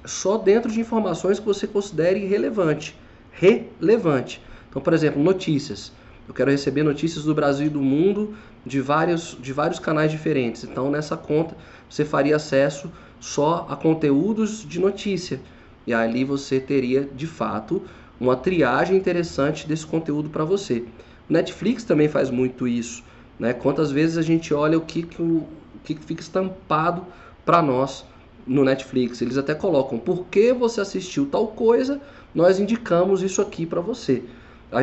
só 0.05 0.37
dentro 0.37 0.73
de 0.73 0.81
informações 0.81 1.39
que 1.39 1.47
você 1.47 1.69
considere 1.69 2.27
relevante. 2.27 3.01
Relevante. 3.33 4.41
Então, 4.69 4.81
por 4.81 4.93
exemplo, 4.93 5.23
notícias. 5.23 5.93
Eu 6.29 6.35
quero 6.35 6.51
receber 6.51 6.83
notícias 6.83 7.25
do 7.25 7.35
Brasil 7.35 7.67
e 7.67 7.71
do 7.71 7.81
mundo 7.81 8.35
de 8.65 8.81
vários, 8.81 9.37
de 9.41 9.53
vários 9.53 9.79
canais 9.79 10.11
diferentes. 10.11 10.65
Então, 10.65 10.91
nessa 10.91 11.17
conta, 11.17 11.57
você 11.89 12.05
faria 12.05 12.37
acesso 12.37 12.91
só 13.19 13.67
a 13.69 13.77
conteúdos 13.77 14.67
de 14.67 14.79
notícia. 14.79 15.41
E 15.87 15.93
ali 15.93 16.25
você 16.25 16.61
teria, 16.61 17.09
de 17.15 17.27
fato, 17.27 17.83
uma 18.21 18.37
triagem 18.37 18.97
interessante 18.97 19.67
desse 19.67 19.85
conteúdo 19.85 20.31
para 20.31 20.45
você. 20.45 20.85
O 21.29 21.33
Netflix 21.33 21.83
também 21.83 22.09
faz 22.09 22.31
muito 22.31 22.69
isso. 22.69 23.03
Né? 23.39 23.53
Quantas 23.53 23.91
vezes 23.91 24.17
a 24.17 24.23
gente 24.23 24.55
olha 24.55 24.79
o 24.79 24.83
que, 24.83 25.03
que, 25.03 25.21
o, 25.21 25.39
o 25.39 25.79
que 25.83 25.97
fica 25.97 26.21
estampado 26.21 27.05
para 27.45 27.61
nós 27.61 28.05
no 28.47 28.65
Netflix. 28.65 29.21
Eles 29.21 29.39
até 29.39 29.55
colocam 29.55 29.99
por 29.99 30.27
que 30.27 30.53
você 30.53 30.81
assistiu 30.81 31.27
tal 31.27 31.49
coisa, 31.49 32.01
nós 32.35 32.59
indicamos 32.59 33.23
isso 33.23 33.41
aqui 33.43 33.67
para 33.67 33.81
você. 33.81 34.23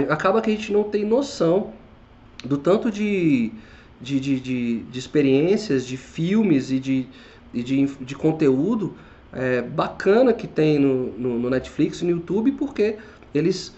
Acaba 0.10 0.42
que 0.42 0.52
a 0.52 0.56
gente 0.56 0.72
não 0.72 0.84
tem 0.84 1.04
noção 1.04 1.74
do 2.44 2.58
tanto 2.58 2.92
de, 2.92 3.52
de, 4.00 4.20
de, 4.20 4.40
de, 4.40 4.80
de 4.84 5.00
experiências, 5.00 5.86
de 5.86 5.98
filmes 5.98 6.72
e 6.72 6.80
de, 6.80 7.08
e 7.54 7.64
de, 7.64 7.86
de 7.86 8.16
conteúdo 8.16 8.94
é, 9.34 9.62
bacana 9.62 10.34
que 10.34 10.48
tem 10.48 10.80
no, 10.80 11.12
no, 11.18 11.40
no 11.40 11.50
Netflix 11.50 12.02
e 12.02 12.06
no 12.06 12.12
YouTube, 12.12 12.52
porque 12.54 12.98
eles 13.34 13.78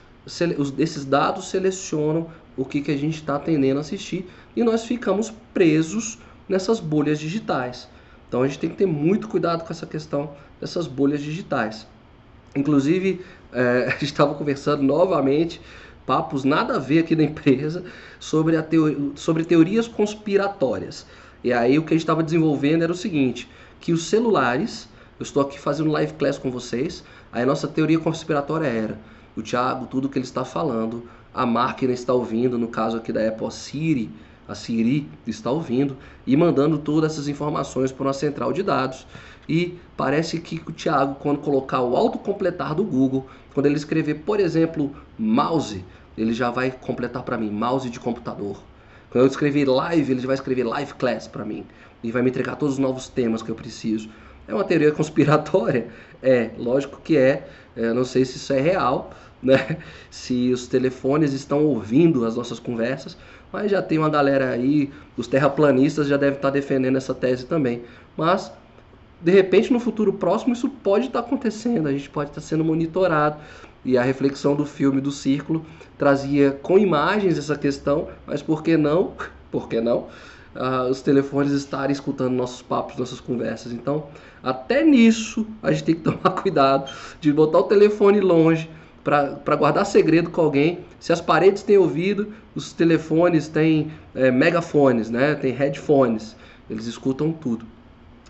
esses 0.77 1.03
dados 1.03 1.49
selecionam 1.49 2.27
o 2.55 2.63
que, 2.63 2.81
que 2.81 2.91
a 2.91 2.97
gente 2.97 3.15
está 3.15 3.39
tendendo 3.39 3.77
a 3.77 3.81
assistir 3.81 4.29
e 4.55 4.63
nós 4.63 4.85
ficamos 4.85 5.33
presos 5.53 6.19
nessas 6.47 6.79
bolhas 6.79 7.19
digitais. 7.19 7.87
Então 8.27 8.43
a 8.43 8.47
gente 8.47 8.59
tem 8.59 8.69
que 8.69 8.75
ter 8.75 8.85
muito 8.85 9.27
cuidado 9.27 9.63
com 9.63 9.73
essa 9.73 9.85
questão 9.85 10.31
dessas 10.59 10.85
bolhas 10.85 11.21
digitais. 11.21 11.87
Inclusive, 12.55 13.21
é, 13.53 13.85
a 13.89 13.91
gente 13.91 14.05
estava 14.05 14.33
conversando 14.35 14.83
novamente, 14.83 15.61
papos 16.05 16.43
nada 16.43 16.75
a 16.75 16.79
ver 16.79 16.99
aqui 16.99 17.15
na 17.15 17.23
empresa, 17.23 17.83
sobre, 18.19 18.57
a 18.57 18.63
teo 18.63 19.13
sobre 19.15 19.43
teorias 19.43 19.87
conspiratórias. 19.87 21.05
E 21.43 21.51
aí 21.51 21.77
o 21.77 21.83
que 21.83 21.93
a 21.93 21.95
gente 21.95 22.03
estava 22.03 22.21
desenvolvendo 22.21 22.83
era 22.83 22.91
o 22.91 22.95
seguinte, 22.95 23.49
que 23.79 23.91
os 23.91 24.05
celulares, 24.05 24.87
eu 25.19 25.23
estou 25.23 25.41
aqui 25.41 25.59
fazendo 25.59 25.89
live 25.91 26.13
class 26.13 26.37
com 26.37 26.51
vocês, 26.51 27.03
aí 27.31 27.43
a 27.43 27.45
nossa 27.45 27.67
teoria 27.67 27.99
conspiratória 27.99 28.67
era, 28.67 28.99
o 29.35 29.41
Thiago, 29.41 29.87
tudo 29.87 30.09
que 30.09 30.17
ele 30.17 30.25
está 30.25 30.43
falando, 30.43 31.07
a 31.33 31.45
máquina 31.45 31.93
está 31.93 32.13
ouvindo, 32.13 32.57
no 32.57 32.67
caso 32.67 32.97
aqui 32.97 33.11
da 33.11 33.27
Apple 33.27 33.51
Siri, 33.51 34.11
a 34.47 34.55
Siri 34.55 35.09
está 35.25 35.49
ouvindo 35.49 35.95
e 36.27 36.35
mandando 36.35 36.77
todas 36.77 37.13
essas 37.13 37.27
informações 37.27 37.91
para 37.91 38.07
uma 38.07 38.13
central 38.13 38.51
de 38.51 38.61
dados. 38.61 39.07
E 39.47 39.77
parece 39.95 40.39
que 40.39 40.61
o 40.67 40.71
Thiago, 40.71 41.15
quando 41.15 41.39
colocar 41.39 41.81
o 41.81 41.95
autocompletar 41.95 42.75
do 42.75 42.83
Google, 42.83 43.27
quando 43.53 43.65
ele 43.65 43.75
escrever, 43.75 44.15
por 44.15 44.39
exemplo, 44.39 44.95
mouse, 45.17 45.83
ele 46.17 46.33
já 46.33 46.49
vai 46.49 46.71
completar 46.71 47.23
para 47.23 47.37
mim, 47.37 47.49
mouse 47.49 47.89
de 47.89 47.99
computador. 47.99 48.61
Quando 49.09 49.25
eu 49.25 49.27
escrever 49.27 49.67
live, 49.67 50.11
ele 50.11 50.21
já 50.21 50.27
vai 50.27 50.35
escrever 50.35 50.63
live 50.63 50.93
class 50.93 51.27
para 51.27 51.43
mim. 51.43 51.65
E 52.03 52.11
vai 52.11 52.21
me 52.21 52.29
entregar 52.29 52.55
todos 52.55 52.75
os 52.75 52.79
novos 52.79 53.07
temas 53.09 53.41
que 53.41 53.49
eu 53.49 53.55
preciso. 53.55 54.09
É 54.47 54.53
uma 54.53 54.63
teoria 54.63 54.91
conspiratória? 54.93 55.87
É, 56.23 56.51
lógico 56.57 56.99
que 57.03 57.17
é. 57.17 57.47
é 57.75 57.93
não 57.93 58.05
sei 58.05 58.23
se 58.25 58.37
isso 58.37 58.53
é 58.53 58.59
real, 58.59 59.11
né? 59.43 59.77
Se 60.09 60.51
os 60.51 60.67
telefones 60.67 61.33
estão 61.33 61.65
ouvindo 61.65 62.25
as 62.25 62.35
nossas 62.35 62.59
conversas, 62.59 63.17
mas 63.51 63.69
já 63.69 63.81
tem 63.81 63.97
uma 63.97 64.09
galera 64.09 64.51
aí, 64.51 64.89
os 65.17 65.27
terraplanistas 65.27 66.07
já 66.07 66.15
devem 66.15 66.35
estar 66.35 66.49
defendendo 66.49 66.95
essa 66.95 67.13
tese 67.13 67.45
também. 67.45 67.83
Mas 68.15 68.51
de 69.23 69.31
repente 69.31 69.71
no 69.71 69.79
futuro 69.79 70.13
próximo 70.13 70.53
isso 70.53 70.69
pode 70.69 71.07
estar 71.07 71.19
acontecendo, 71.19 71.87
a 71.87 71.91
gente 71.91 72.09
pode 72.09 72.31
estar 72.31 72.41
sendo 72.41 72.63
monitorado. 72.63 73.37
E 73.83 73.97
a 73.97 74.03
reflexão 74.03 74.55
do 74.55 74.63
filme 74.63 75.01
do 75.01 75.11
Círculo 75.11 75.65
trazia 75.97 76.51
com 76.51 76.77
imagens 76.77 77.37
essa 77.37 77.55
questão, 77.57 78.09
mas 78.27 78.41
por 78.41 78.61
que 78.63 78.77
não? 78.77 79.13
Por 79.51 79.67
que 79.67 79.81
não? 79.81 80.07
Uh, 80.55 80.89
os 80.89 81.01
telefones 81.01 81.51
estarem 81.51 81.91
escutando 81.91 82.31
nossos 82.31 82.61
papos, 82.61 82.95
nossas 82.95 83.19
conversas. 83.19 83.73
Então, 83.73 84.05
até 84.41 84.81
nisso 84.81 85.45
a 85.61 85.73
gente 85.73 85.83
tem 85.83 85.95
que 85.95 86.01
tomar 86.01 86.29
cuidado 86.41 86.89
de 87.19 87.33
botar 87.33 87.59
o 87.59 87.63
telefone 87.63 88.21
longe 88.21 88.69
para 89.03 89.55
guardar 89.57 89.85
segredo 89.85 90.29
com 90.29 90.39
alguém. 90.39 90.79
Se 91.01 91.11
as 91.11 91.19
paredes 91.19 91.63
têm 91.63 91.77
ouvido, 91.77 92.33
os 92.55 92.71
telefones 92.71 93.49
têm 93.49 93.91
é, 94.15 94.31
megafones, 94.31 95.09
né? 95.09 95.35
tem 95.35 95.51
headphones, 95.51 96.35
eles 96.69 96.85
escutam 96.85 97.33
tudo. 97.33 97.65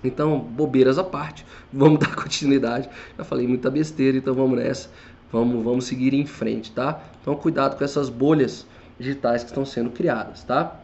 Então, 0.03 0.39
bobeiras 0.39 0.97
à 0.97 1.03
parte, 1.03 1.45
vamos 1.71 1.99
dar 1.99 2.15
continuidade. 2.15 2.89
Já 3.17 3.23
falei 3.23 3.47
muita 3.47 3.69
besteira, 3.69 4.17
então 4.17 4.33
vamos 4.33 4.57
nessa. 4.57 4.89
Vamos, 5.31 5.63
vamos 5.63 5.85
seguir 5.85 6.13
em 6.13 6.25
frente, 6.25 6.71
tá? 6.71 7.01
Então, 7.21 7.35
cuidado 7.35 7.77
com 7.77 7.83
essas 7.83 8.09
bolhas 8.09 8.65
digitais 8.99 9.43
que 9.43 9.49
estão 9.49 9.65
sendo 9.65 9.89
criadas, 9.89 10.43
tá? 10.43 10.77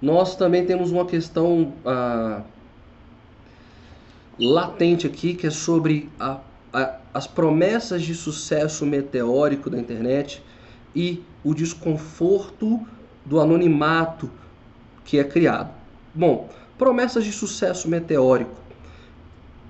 Nós 0.00 0.34
também 0.34 0.64
temos 0.64 0.90
uma 0.90 1.04
questão 1.04 1.72
ah, 1.84 2.42
latente 4.38 5.06
aqui, 5.06 5.34
que 5.34 5.46
é 5.46 5.50
sobre 5.50 6.08
a, 6.18 6.40
a, 6.72 6.96
as 7.14 7.26
promessas 7.26 8.02
de 8.02 8.14
sucesso 8.14 8.84
meteórico 8.86 9.70
da 9.70 9.78
internet 9.78 10.42
e 10.94 11.22
o 11.44 11.54
desconforto 11.54 12.80
do 13.24 13.40
anonimato 13.40 14.30
que 15.04 15.18
é 15.18 15.24
criado. 15.24 15.70
Bom, 16.14 16.48
promessas 16.82 17.24
de 17.24 17.30
sucesso 17.30 17.88
meteórico. 17.88 18.50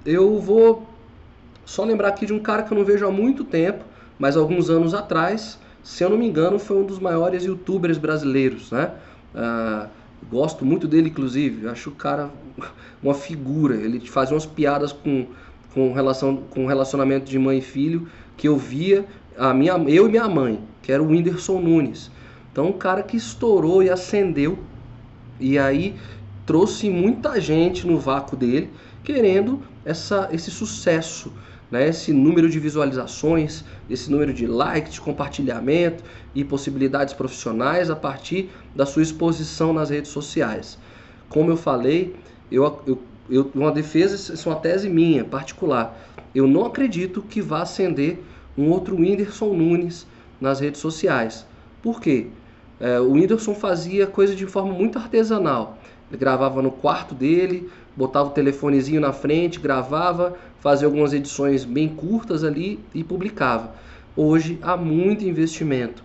Eu 0.04 0.38
vou 0.38 0.88
só 1.62 1.84
lembrar 1.84 2.08
aqui 2.08 2.24
de 2.24 2.32
um 2.32 2.38
cara 2.38 2.62
que 2.62 2.72
eu 2.72 2.78
não 2.78 2.86
vejo 2.86 3.06
há 3.06 3.10
muito 3.10 3.44
tempo, 3.44 3.84
mas 4.18 4.34
alguns 4.34 4.70
anos 4.70 4.94
atrás, 4.94 5.58
se 5.82 6.02
eu 6.02 6.08
não 6.08 6.16
me 6.16 6.26
engano, 6.26 6.58
foi 6.58 6.78
um 6.78 6.86
dos 6.86 6.98
maiores 6.98 7.44
youtubers 7.44 7.98
brasileiros, 7.98 8.72
né? 8.72 8.92
Ah, 9.34 9.88
gosto 10.30 10.64
muito 10.64 10.88
dele, 10.88 11.10
inclusive. 11.10 11.68
Acho 11.68 11.90
o 11.90 11.92
cara 11.92 12.30
uma 13.02 13.12
figura. 13.12 13.74
Ele 13.74 14.00
fazia 14.00 14.34
umas 14.34 14.46
piadas 14.46 14.90
com, 14.90 15.26
com, 15.74 15.92
relação, 15.92 16.38
com 16.48 16.66
relacionamento 16.66 17.26
de 17.26 17.38
mãe 17.38 17.58
e 17.58 17.62
filho 17.62 18.08
que 18.38 18.48
eu 18.48 18.56
via 18.56 19.04
a 19.36 19.52
minha, 19.52 19.74
eu 19.86 20.08
e 20.08 20.10
minha 20.10 20.28
mãe, 20.30 20.58
que 20.80 20.90
era 20.90 21.02
o 21.02 21.08
Whindersson 21.08 21.60
Nunes. 21.60 22.10
Então, 22.50 22.68
um 22.68 22.72
cara 22.72 23.02
que 23.02 23.18
estourou 23.18 23.82
e 23.82 23.90
acendeu. 23.90 24.58
E 25.38 25.58
aí 25.58 25.94
trouxe 26.46 26.90
muita 26.90 27.40
gente 27.40 27.86
no 27.86 27.98
vácuo 27.98 28.36
dele, 28.36 28.70
querendo 29.04 29.60
essa, 29.84 30.28
esse 30.32 30.50
sucesso, 30.50 31.32
né? 31.70 31.88
esse 31.88 32.12
número 32.12 32.48
de 32.48 32.58
visualizações, 32.58 33.64
esse 33.88 34.10
número 34.10 34.32
de 34.32 34.46
likes, 34.46 34.94
de 34.94 35.00
compartilhamento 35.00 36.04
e 36.34 36.44
possibilidades 36.44 37.14
profissionais 37.14 37.90
a 37.90 37.96
partir 37.96 38.50
da 38.74 38.86
sua 38.86 39.02
exposição 39.02 39.72
nas 39.72 39.90
redes 39.90 40.10
sociais. 40.10 40.78
Como 41.28 41.50
eu 41.50 41.56
falei, 41.56 42.14
eu, 42.50 42.82
eu, 42.86 43.02
eu 43.30 43.50
uma 43.54 43.72
defesa, 43.72 44.34
isso 44.34 44.48
é 44.48 44.52
uma 44.52 44.60
tese 44.60 44.88
minha, 44.88 45.24
particular. 45.24 45.96
Eu 46.34 46.46
não 46.46 46.64
acredito 46.64 47.22
que 47.22 47.40
vá 47.40 47.62
acender 47.62 48.22
um 48.56 48.68
outro 48.68 48.96
Whindersson 48.96 49.54
Nunes 49.54 50.06
nas 50.40 50.60
redes 50.60 50.80
sociais. 50.80 51.46
Por 51.82 52.00
quê? 52.00 52.28
É, 52.78 52.98
o 52.98 53.12
Whindersson 53.12 53.54
fazia 53.54 54.06
coisa 54.06 54.34
de 54.34 54.46
forma 54.46 54.72
muito 54.72 54.98
artesanal. 54.98 55.78
Ele 56.12 56.18
gravava 56.18 56.60
no 56.60 56.70
quarto 56.70 57.14
dele, 57.14 57.70
botava 57.96 58.28
o 58.28 58.32
telefonezinho 58.32 59.00
na 59.00 59.14
frente, 59.14 59.58
gravava, 59.58 60.36
fazia 60.60 60.86
algumas 60.86 61.14
edições 61.14 61.64
bem 61.64 61.88
curtas 61.88 62.44
ali 62.44 62.78
e 62.94 63.02
publicava. 63.02 63.74
Hoje 64.14 64.58
há 64.60 64.76
muito 64.76 65.24
investimento. 65.24 66.04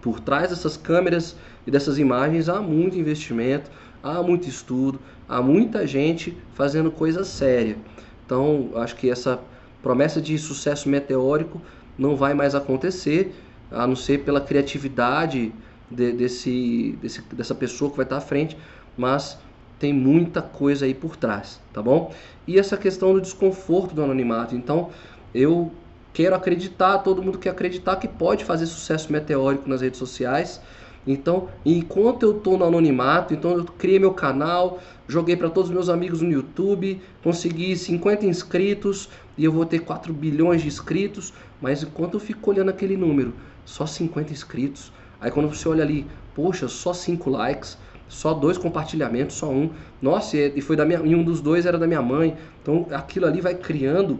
Por 0.00 0.18
trás 0.18 0.48
dessas 0.48 0.78
câmeras 0.78 1.36
e 1.66 1.70
dessas 1.70 1.98
imagens 1.98 2.48
há 2.48 2.58
muito 2.62 2.98
investimento, 2.98 3.70
há 4.02 4.22
muito 4.22 4.48
estudo, 4.48 4.98
há 5.28 5.42
muita 5.42 5.86
gente 5.86 6.34
fazendo 6.54 6.90
coisa 6.90 7.22
séria. 7.22 7.76
Então, 8.24 8.70
acho 8.76 8.96
que 8.96 9.10
essa 9.10 9.38
promessa 9.82 10.22
de 10.22 10.38
sucesso 10.38 10.88
meteórico 10.88 11.60
não 11.98 12.16
vai 12.16 12.32
mais 12.32 12.54
acontecer, 12.54 13.34
a 13.70 13.86
não 13.86 13.94
ser 13.94 14.20
pela 14.20 14.40
criatividade 14.40 15.52
de, 15.90 16.12
desse, 16.12 16.96
desse, 17.02 17.22
dessa 17.34 17.54
pessoa 17.54 17.90
que 17.90 17.96
vai 17.96 18.06
estar 18.06 18.16
à 18.16 18.20
frente, 18.20 18.56
mas 18.98 19.38
tem 19.78 19.92
muita 19.92 20.42
coisa 20.42 20.84
aí 20.84 20.92
por 20.92 21.16
trás, 21.16 21.60
tá 21.72 21.80
bom? 21.80 22.12
E 22.46 22.58
essa 22.58 22.76
questão 22.76 23.14
do 23.14 23.20
desconforto 23.20 23.94
do 23.94 24.02
anonimato. 24.02 24.56
Então, 24.56 24.90
eu 25.32 25.70
quero 26.12 26.34
acreditar, 26.34 26.98
todo 26.98 27.22
mundo 27.22 27.38
quer 27.38 27.50
acreditar 27.50 27.96
que 27.96 28.08
pode 28.08 28.44
fazer 28.44 28.66
sucesso 28.66 29.12
meteórico 29.12 29.68
nas 29.68 29.80
redes 29.80 29.98
sociais. 29.98 30.60
Então, 31.06 31.48
enquanto 31.64 32.24
eu 32.24 32.36
estou 32.36 32.58
no 32.58 32.64
anonimato, 32.64 33.32
então 33.32 33.52
eu 33.52 33.64
criei 33.64 33.98
meu 33.98 34.12
canal, 34.12 34.80
joguei 35.06 35.36
para 35.36 35.48
todos 35.48 35.70
os 35.70 35.74
meus 35.74 35.88
amigos 35.88 36.20
no 36.20 36.30
YouTube, 36.30 37.00
consegui 37.22 37.76
50 37.76 38.26
inscritos 38.26 39.08
e 39.36 39.44
eu 39.44 39.52
vou 39.52 39.64
ter 39.64 39.78
4 39.78 40.12
bilhões 40.12 40.60
de 40.60 40.68
inscritos, 40.68 41.32
mas 41.62 41.82
enquanto 41.82 42.14
eu 42.14 42.20
fico 42.20 42.50
olhando 42.50 42.68
aquele 42.70 42.96
número, 42.96 43.32
só 43.64 43.86
50 43.86 44.32
inscritos, 44.32 44.92
aí 45.20 45.30
quando 45.30 45.48
você 45.48 45.66
olha 45.68 45.82
ali, 45.82 46.04
poxa, 46.34 46.68
só 46.68 46.92
5 46.92 47.30
likes, 47.30 47.78
só 48.08 48.32
dois 48.32 48.56
compartilhamentos, 48.56 49.36
só 49.36 49.48
um. 49.50 49.70
Nossa, 50.00 50.36
e 50.36 50.60
foi 50.60 50.76
da 50.76 50.84
minha, 50.84 51.00
e 51.04 51.14
um 51.14 51.22
dos 51.22 51.40
dois 51.40 51.66
era 51.66 51.78
da 51.78 51.86
minha 51.86 52.02
mãe. 52.02 52.36
Então 52.62 52.86
aquilo 52.90 53.26
ali 53.26 53.40
vai 53.40 53.54
criando 53.54 54.18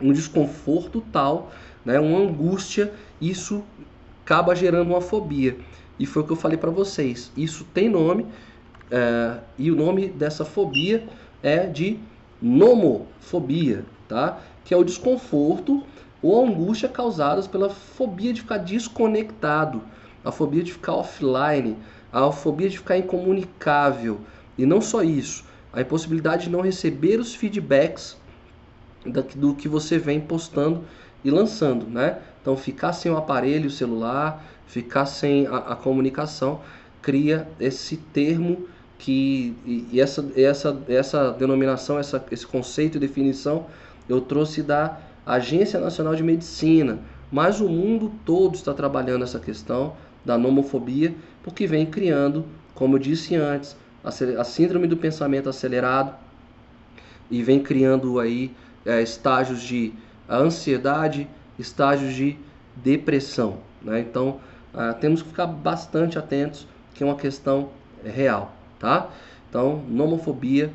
um 0.00 0.12
desconforto 0.12 1.02
tal, 1.12 1.50
né, 1.84 1.98
uma 2.00 2.18
angústia, 2.18 2.92
isso 3.20 3.62
acaba 4.24 4.54
gerando 4.54 4.90
uma 4.90 5.00
fobia. 5.00 5.58
E 5.98 6.06
foi 6.06 6.22
o 6.22 6.26
que 6.26 6.32
eu 6.32 6.36
falei 6.36 6.56
para 6.56 6.70
vocês. 6.70 7.30
Isso 7.36 7.66
tem 7.74 7.88
nome, 7.88 8.26
é, 8.90 9.38
e 9.58 9.70
o 9.70 9.76
nome 9.76 10.08
dessa 10.08 10.44
fobia 10.44 11.06
é 11.42 11.66
de 11.66 11.98
nomofobia, 12.40 13.84
tá? 14.08 14.38
Que 14.64 14.72
é 14.72 14.76
o 14.76 14.84
desconforto 14.84 15.82
ou 16.22 16.46
angústia 16.46 16.88
causadas 16.88 17.46
pela 17.46 17.68
fobia 17.70 18.32
de 18.32 18.40
ficar 18.40 18.58
desconectado, 18.58 19.82
a 20.24 20.30
fobia 20.30 20.62
de 20.62 20.72
ficar 20.72 20.94
offline, 20.94 21.76
a 22.12 22.30
fobia 22.32 22.68
de 22.68 22.78
ficar 22.78 22.98
incomunicável. 22.98 24.20
E 24.58 24.66
não 24.66 24.80
só 24.80 25.02
isso, 25.02 25.44
a 25.72 25.80
impossibilidade 25.80 26.44
de 26.44 26.50
não 26.50 26.60
receber 26.60 27.18
os 27.18 27.34
feedbacks 27.34 28.16
do 29.34 29.54
que 29.54 29.68
você 29.68 29.98
vem 29.98 30.20
postando 30.20 30.84
e 31.24 31.30
lançando, 31.30 31.86
né? 31.86 32.18
Então 32.40 32.56
ficar 32.56 32.92
sem 32.92 33.10
o 33.10 33.16
aparelho 33.16 33.70
celular, 33.70 34.44
ficar 34.66 35.06
sem 35.06 35.46
a, 35.46 35.56
a 35.56 35.76
comunicação, 35.76 36.60
cria 37.00 37.48
esse 37.58 37.96
termo 37.96 38.66
que 38.98 39.56
e, 39.64 39.86
e 39.92 40.00
essa, 40.00 40.30
essa, 40.36 40.82
essa 40.88 41.30
denominação, 41.32 41.98
essa, 41.98 42.24
esse 42.30 42.46
conceito 42.46 42.96
e 42.96 43.00
definição 43.00 43.66
eu 44.08 44.20
trouxe 44.20 44.62
da 44.62 44.98
Agência 45.24 45.78
Nacional 45.78 46.14
de 46.14 46.22
Medicina, 46.22 46.98
mas 47.30 47.60
o 47.60 47.68
mundo 47.68 48.12
todo 48.24 48.54
está 48.54 48.74
trabalhando 48.74 49.22
essa 49.22 49.38
questão 49.38 49.94
da 50.24 50.36
nomofobia, 50.36 51.14
porque 51.42 51.66
vem 51.66 51.86
criando, 51.86 52.44
como 52.74 52.96
eu 52.96 52.98
disse 52.98 53.34
antes, 53.34 53.76
a 54.02 54.44
síndrome 54.44 54.86
do 54.86 54.96
pensamento 54.96 55.48
acelerado 55.48 56.14
e 57.30 57.42
vem 57.42 57.60
criando 57.60 58.18
aí 58.18 58.50
é, 58.84 59.02
estágios 59.02 59.62
de 59.62 59.92
ansiedade, 60.28 61.28
estágios 61.58 62.14
de 62.14 62.36
depressão. 62.76 63.58
Né? 63.82 64.00
Então, 64.00 64.40
ah, 64.72 64.94
temos 64.94 65.22
que 65.22 65.28
ficar 65.28 65.46
bastante 65.46 66.18
atentos, 66.18 66.66
que 66.94 67.02
é 67.02 67.06
uma 67.06 67.16
questão 67.16 67.70
real, 68.04 68.54
tá? 68.78 69.10
Então, 69.48 69.82
nomofobia 69.88 70.72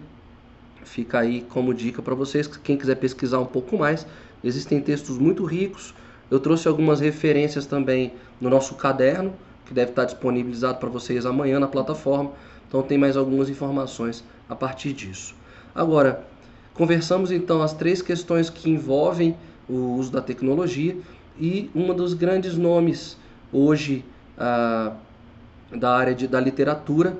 fica 0.83 1.19
aí 1.19 1.41
como 1.49 1.73
dica 1.73 2.01
para 2.01 2.13
vocês. 2.13 2.47
Quem 2.47 2.77
quiser 2.77 2.95
pesquisar 2.95 3.39
um 3.39 3.45
pouco 3.45 3.77
mais, 3.77 4.05
existem 4.43 4.81
textos 4.81 5.17
muito 5.17 5.45
ricos. 5.45 5.93
Eu 6.29 6.39
trouxe 6.39 6.67
algumas 6.67 6.99
referências 6.99 7.65
também 7.65 8.13
no 8.39 8.49
nosso 8.49 8.75
caderno, 8.75 9.33
que 9.65 9.73
deve 9.73 9.91
estar 9.91 10.05
disponibilizado 10.05 10.77
para 10.77 10.89
vocês 10.89 11.25
amanhã 11.25 11.59
na 11.59 11.67
plataforma. 11.67 12.31
Então, 12.67 12.81
tem 12.81 12.97
mais 12.97 13.17
algumas 13.17 13.49
informações 13.49 14.23
a 14.49 14.55
partir 14.55 14.93
disso. 14.93 15.35
Agora, 15.73 16.25
conversamos 16.73 17.31
então 17.31 17.61
as 17.61 17.73
três 17.73 18.01
questões 18.01 18.49
que 18.49 18.69
envolvem 18.69 19.35
o 19.67 19.95
uso 19.95 20.11
da 20.11 20.21
tecnologia 20.21 20.97
e 21.39 21.69
um 21.75 21.93
dos 21.93 22.13
grandes 22.13 22.57
nomes 22.57 23.17
hoje 23.51 24.05
ah, 24.37 24.93
da 25.71 25.95
área 25.95 26.13
de, 26.13 26.27
da 26.27 26.39
literatura 26.39 27.17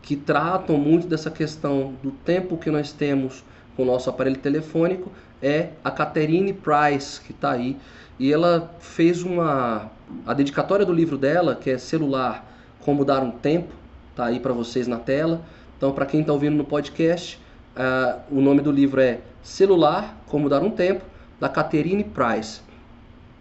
que 0.00 0.16
tratam 0.16 0.76
muito 0.76 1.06
dessa 1.06 1.30
questão 1.30 1.94
do 2.02 2.10
tempo 2.10 2.56
que 2.56 2.70
nós 2.70 2.92
temos 2.92 3.44
com 3.76 3.82
o 3.84 3.86
nosso 3.86 4.10
aparelho 4.10 4.38
telefônico 4.38 5.10
é 5.40 5.70
a 5.84 5.90
Catherine 5.90 6.52
Price, 6.52 7.20
que 7.20 7.32
está 7.32 7.52
aí. 7.52 7.76
E 8.22 8.32
ela 8.32 8.70
fez 8.78 9.24
uma. 9.24 9.90
A 10.24 10.32
dedicatória 10.32 10.86
do 10.86 10.92
livro 10.92 11.18
dela, 11.18 11.56
que 11.56 11.68
é 11.68 11.76
Celular 11.76 12.48
Como 12.78 13.04
Dar 13.04 13.20
um 13.20 13.32
Tempo, 13.32 13.74
está 14.10 14.26
aí 14.26 14.38
para 14.38 14.52
vocês 14.52 14.86
na 14.86 14.96
tela. 14.96 15.42
Então, 15.76 15.90
para 15.90 16.06
quem 16.06 16.20
está 16.20 16.32
ouvindo 16.32 16.54
no 16.54 16.64
podcast, 16.64 17.40
uh, 17.76 18.20
o 18.30 18.40
nome 18.40 18.60
do 18.60 18.70
livro 18.70 19.00
é 19.00 19.18
Celular 19.42 20.22
Como 20.28 20.48
Dar 20.48 20.62
um 20.62 20.70
Tempo, 20.70 21.04
da 21.40 21.48
Catherine 21.48 22.04
Price. 22.04 22.60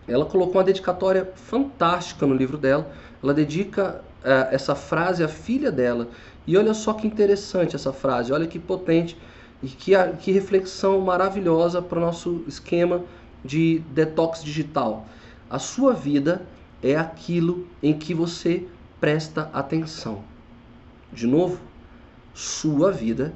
Ela 0.07 0.25
colocou 0.25 0.55
uma 0.55 0.63
dedicatória 0.63 1.31
fantástica 1.35 2.25
no 2.25 2.33
livro 2.33 2.57
dela. 2.57 2.91
Ela 3.21 3.35
dedica 3.35 4.01
uh, 4.23 4.47
essa 4.49 4.73
frase 4.73 5.23
à 5.23 5.27
filha 5.27 5.71
dela. 5.71 6.07
E 6.47 6.57
olha 6.57 6.73
só 6.73 6.93
que 6.93 7.05
interessante 7.05 7.75
essa 7.75 7.93
frase, 7.93 8.33
olha 8.33 8.47
que 8.47 8.57
potente 8.57 9.15
e 9.61 9.67
que, 9.67 9.91
que 10.19 10.31
reflexão 10.31 10.99
maravilhosa 11.01 11.83
para 11.83 11.99
o 11.99 12.01
nosso 12.01 12.43
esquema 12.47 13.03
de 13.43 13.79
detox 13.91 14.43
digital. 14.43 15.05
A 15.49 15.59
sua 15.59 15.93
vida 15.93 16.45
é 16.81 16.95
aquilo 16.95 17.67
em 17.81 17.97
que 17.97 18.13
você 18.13 18.65
presta 18.99 19.49
atenção. 19.53 20.23
De 21.11 21.27
novo, 21.27 21.59
sua 22.33 22.91
vida 22.91 23.33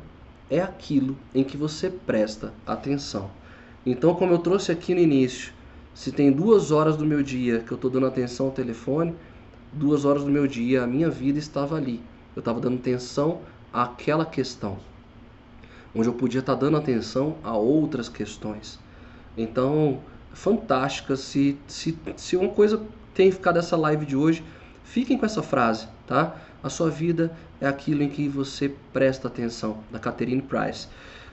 é 0.49 0.61
aquilo 0.61 1.17
em 1.33 1.43
que 1.43 1.57
você 1.57 1.89
presta 1.89 2.53
atenção. 2.65 3.29
Então, 3.85 4.15
como 4.15 4.33
eu 4.33 4.39
trouxe 4.39 4.71
aqui 4.71 4.93
no 4.93 5.01
início, 5.01 5.53
se 5.93 6.11
tem 6.11 6.31
duas 6.31 6.71
horas 6.71 6.97
do 6.97 7.05
meu 7.05 7.21
dia 7.21 7.59
que 7.59 7.71
eu 7.71 7.75
estou 7.75 7.89
dando 7.89 8.05
atenção 8.05 8.47
ao 8.47 8.51
telefone, 8.51 9.15
duas 9.71 10.05
horas 10.05 10.23
do 10.23 10.29
meu 10.29 10.47
dia 10.47 10.83
a 10.83 10.87
minha 10.87 11.09
vida 11.09 11.39
estava 11.39 11.75
ali. 11.75 12.01
Eu 12.35 12.39
estava 12.39 12.59
dando 12.59 12.77
atenção 12.77 13.41
àquela 13.71 14.25
questão, 14.25 14.77
onde 15.93 16.07
eu 16.07 16.13
podia 16.13 16.39
estar 16.39 16.55
tá 16.55 16.59
dando 16.61 16.77
atenção 16.77 17.35
a 17.43 17.55
outras 17.55 18.09
questões. 18.09 18.79
Então, 19.37 19.99
fantástica. 20.33 21.15
Se, 21.15 21.57
se, 21.67 21.97
se 22.15 22.35
uma 22.35 22.49
coisa 22.49 22.81
tem 23.13 23.31
ficado 23.31 23.55
dessa 23.55 23.75
live 23.75 24.05
de 24.05 24.15
hoje, 24.15 24.43
fiquem 24.83 25.17
com 25.17 25.25
essa 25.25 25.41
frase, 25.41 25.87
tá? 26.05 26.35
A 26.61 26.69
sua 26.69 26.89
vida 26.89 27.31
é 27.61 27.67
aquilo 27.67 28.03
em 28.03 28.09
que 28.09 28.27
você 28.27 28.71
presta 28.91 29.27
atenção, 29.27 29.77
da 29.91 29.99
Catherine 29.99 30.41
Price. 30.41 30.87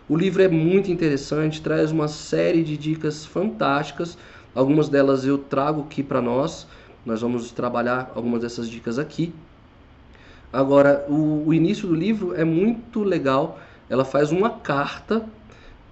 O 0.08 0.16
livro 0.16 0.42
é 0.42 0.48
muito 0.48 0.90
interessante, 0.90 1.62
traz 1.62 1.90
uma 1.90 2.08
série 2.08 2.62
de 2.62 2.76
dicas 2.76 3.24
fantásticas. 3.24 4.18
Algumas 4.54 4.88
delas 4.88 5.24
eu 5.24 5.38
trago 5.38 5.82
aqui 5.82 6.02
para 6.02 6.20
nós. 6.20 6.66
Nós 7.04 7.20
vamos 7.22 7.50
trabalhar 7.50 8.12
algumas 8.14 8.42
dessas 8.42 8.68
dicas 8.68 8.98
aqui. 8.98 9.32
Agora, 10.52 11.06
o, 11.08 11.44
o 11.46 11.54
início 11.54 11.88
do 11.88 11.94
livro 11.94 12.34
é 12.34 12.44
muito 12.44 13.02
legal. 13.02 13.58
Ela 13.88 14.04
faz 14.04 14.30
uma 14.30 14.50
carta 14.50 15.24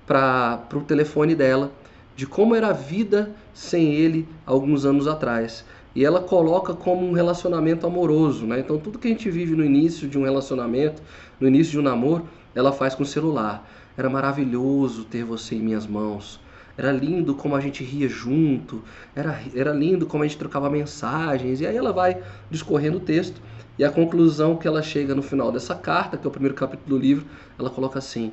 para 0.06 0.60
o 0.74 0.80
telefone 0.80 1.34
dela 1.34 1.72
de 2.20 2.26
como 2.26 2.54
era 2.54 2.68
a 2.68 2.72
vida 2.74 3.34
sem 3.54 3.94
ele 3.94 4.28
alguns 4.44 4.84
anos 4.84 5.08
atrás. 5.08 5.64
E 5.94 6.04
ela 6.04 6.20
coloca 6.20 6.74
como 6.74 7.08
um 7.08 7.12
relacionamento 7.12 7.86
amoroso, 7.86 8.44
né? 8.44 8.60
Então 8.60 8.78
tudo 8.78 8.98
que 8.98 9.08
a 9.08 9.10
gente 9.10 9.30
vive 9.30 9.56
no 9.56 9.64
início 9.64 10.06
de 10.06 10.18
um 10.18 10.24
relacionamento, 10.24 11.00
no 11.40 11.48
início 11.48 11.72
de 11.72 11.78
um 11.78 11.82
namoro, 11.82 12.28
ela 12.54 12.72
faz 12.72 12.94
com 12.94 13.04
o 13.04 13.06
celular. 13.06 13.66
Era 13.96 14.10
maravilhoso 14.10 15.04
ter 15.04 15.24
você 15.24 15.54
em 15.54 15.62
minhas 15.62 15.86
mãos. 15.86 16.38
Era 16.76 16.92
lindo 16.92 17.34
como 17.34 17.56
a 17.56 17.60
gente 17.60 17.82
ria 17.82 18.06
junto. 18.06 18.82
Era, 19.16 19.40
era 19.54 19.72
lindo 19.72 20.04
como 20.04 20.22
a 20.22 20.26
gente 20.26 20.36
trocava 20.36 20.68
mensagens. 20.68 21.62
E 21.62 21.66
aí 21.66 21.74
ela 21.74 21.90
vai 21.90 22.22
discorrendo 22.50 22.98
o 22.98 23.00
texto. 23.00 23.40
E 23.78 23.84
a 23.84 23.90
conclusão 23.90 24.58
que 24.58 24.68
ela 24.68 24.82
chega 24.82 25.14
no 25.14 25.22
final 25.22 25.50
dessa 25.50 25.74
carta, 25.74 26.18
que 26.18 26.26
é 26.26 26.28
o 26.28 26.30
primeiro 26.30 26.54
capítulo 26.54 26.98
do 26.98 27.02
livro, 27.02 27.24
ela 27.58 27.70
coloca 27.70 27.98
assim: 27.98 28.30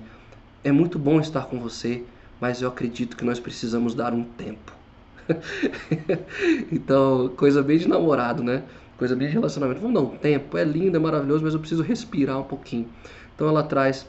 É 0.62 0.74
muito 0.74 1.00
bom 1.00 1.22
estar 1.22 1.46
com 1.46 1.58
você, 1.58 2.04
mas 2.40 2.62
eu 2.62 2.70
acredito 2.70 3.18
que 3.18 3.26
nós 3.26 3.40
precisamos 3.40 3.94
dar 3.94 4.14
um 4.14 4.24
tempo. 4.24 4.74
então, 6.72 7.30
coisa 7.36 7.62
bem 7.62 7.78
de 7.78 7.88
namorado, 7.88 8.44
né? 8.44 8.64
Coisa 8.98 9.16
bem 9.16 9.28
de 9.28 9.34
relacionamento. 9.34 9.80
Vamos 9.82 9.96
dar 9.96 10.08
um 10.08 10.18
tempo, 10.18 10.58
é 10.58 10.64
lindo, 10.64 10.98
é 10.98 11.00
maravilhoso, 11.00 11.44
mas 11.44 11.54
eu 11.54 11.60
preciso 11.60 11.84
respirar 11.84 12.40
um 12.40 12.44
pouquinho. 12.44 12.88
Então 13.36 13.48
ela 13.48 13.64
traz 13.64 14.08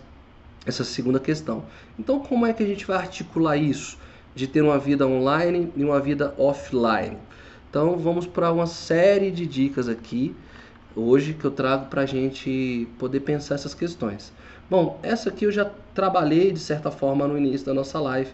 essa 0.64 0.84
segunda 0.84 1.18
questão. 1.18 1.64
Então, 1.98 2.20
como 2.20 2.46
é 2.46 2.52
que 2.52 2.62
a 2.62 2.66
gente 2.66 2.86
vai 2.86 2.96
articular 2.96 3.56
isso? 3.56 3.98
De 4.34 4.46
ter 4.46 4.62
uma 4.62 4.78
vida 4.78 5.06
online 5.06 5.72
e 5.76 5.84
uma 5.84 6.00
vida 6.00 6.34
offline. 6.38 7.16
Então, 7.68 7.98
vamos 7.98 8.26
para 8.26 8.52
uma 8.52 8.66
série 8.66 9.30
de 9.30 9.46
dicas 9.46 9.88
aqui 9.88 10.34
hoje 10.96 11.34
que 11.34 11.44
eu 11.44 11.50
trago 11.50 11.86
para 11.86 12.02
a 12.02 12.06
gente 12.06 12.88
poder 12.98 13.20
pensar 13.20 13.54
essas 13.54 13.74
questões. 13.74 14.32
Bom, 14.70 15.00
essa 15.02 15.31
aqui 15.31 15.46
eu 15.46 15.52
já 15.52 15.64
trabalhei 15.94 16.52
de 16.52 16.59
certa 16.59 16.90
forma 16.90 17.26
no 17.26 17.38
início 17.38 17.64
da 17.64 17.72
nossa 17.72 17.98
live, 17.98 18.31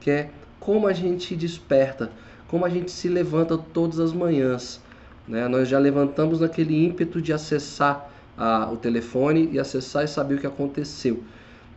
que 0.00 0.10
é 0.10 0.30
como 0.58 0.86
a 0.86 0.94
gente 0.94 1.36
desperta, 1.36 2.10
como 2.48 2.64
a 2.64 2.70
gente 2.70 2.90
se 2.90 3.06
levanta 3.06 3.58
todas 3.58 4.00
as 4.00 4.10
manhãs. 4.10 4.80
Né? 5.28 5.46
Nós 5.46 5.68
já 5.68 5.78
levantamos 5.78 6.40
naquele 6.40 6.86
ímpeto 6.86 7.20
de 7.20 7.34
acessar 7.34 8.10
a, 8.34 8.70
o 8.72 8.78
telefone 8.78 9.50
e 9.52 9.58
acessar 9.58 10.04
e 10.04 10.08
saber 10.08 10.36
o 10.36 10.38
que 10.38 10.46
aconteceu. 10.46 11.22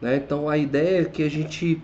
Né? 0.01 0.15
Então 0.15 0.47
a 0.47 0.57
ideia 0.57 1.01
é 1.01 1.05
que 1.05 1.23
a 1.23 1.29
gente 1.29 1.81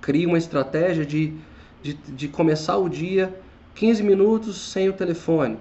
crie 0.00 0.24
uma 0.24 0.38
estratégia 0.38 1.04
de, 1.04 1.34
de, 1.82 1.92
de 1.92 2.26
começar 2.26 2.78
o 2.78 2.88
dia 2.88 3.34
15 3.74 4.02
minutos 4.02 4.72
sem 4.72 4.88
o 4.88 4.94
telefone. 4.94 5.58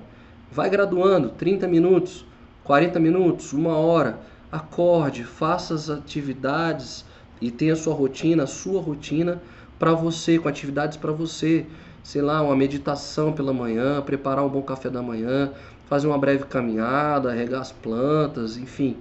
Vai 0.50 0.70
graduando, 0.70 1.30
30 1.30 1.68
minutos, 1.68 2.26
40 2.64 3.02
minutos, 3.02 3.52
uma 3.52 3.76
hora. 3.76 4.32
Acorde, 4.54 5.24
faça 5.24 5.74
as 5.74 5.90
atividades 5.90 7.04
e 7.42 7.50
tenha 7.50 7.74
a 7.74 7.76
sua 7.76 7.96
rotina, 7.96 8.44
a 8.44 8.48
sua 8.48 8.80
rotina 8.80 9.42
para 9.80 9.96
você, 9.96 10.38
com 10.38 10.48
atividades 10.48 10.96
para 10.96 11.12
você. 11.12 11.66
Sei 12.04 12.22
lá, 12.22 12.40
uma 12.40 12.56
meditação 12.56 13.34
pela 13.34 13.52
manhã, 13.52 14.00
preparar 14.04 14.46
um 14.46 14.50
bom 14.50 14.62
café 14.62 14.92
da 14.92 15.02
manhã, 15.02 15.52
fazer 15.88 16.06
uma 16.06 16.20
breve 16.20 16.44
caminhada, 16.44 17.34
regar 17.34 17.62
as 17.62 17.72
plantas, 17.72 18.56
enfim. 18.56 18.96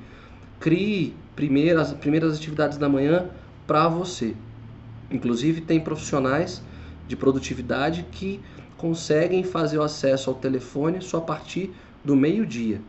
Crie 0.59 1.15
primeiras, 1.37 1.93
primeiras 1.93 2.35
atividades 2.35 2.79
da 2.79 2.88
manhã 2.88 3.27
para 3.67 3.88
você. 3.88 4.35
Inclusive, 5.11 5.61
tem 5.61 5.79
profissionais 5.79 6.62
de 7.07 7.15
produtividade 7.15 8.07
que 8.11 8.41
conseguem 8.79 9.45
fazer 9.45 9.77
o 9.77 9.83
acesso 9.83 10.31
ao 10.31 10.37
telefone 10.37 11.03
só 11.03 11.19
a 11.19 11.21
partir 11.21 11.75
do 12.03 12.17
meio-dia. 12.17 12.81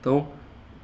Então, 0.00 0.26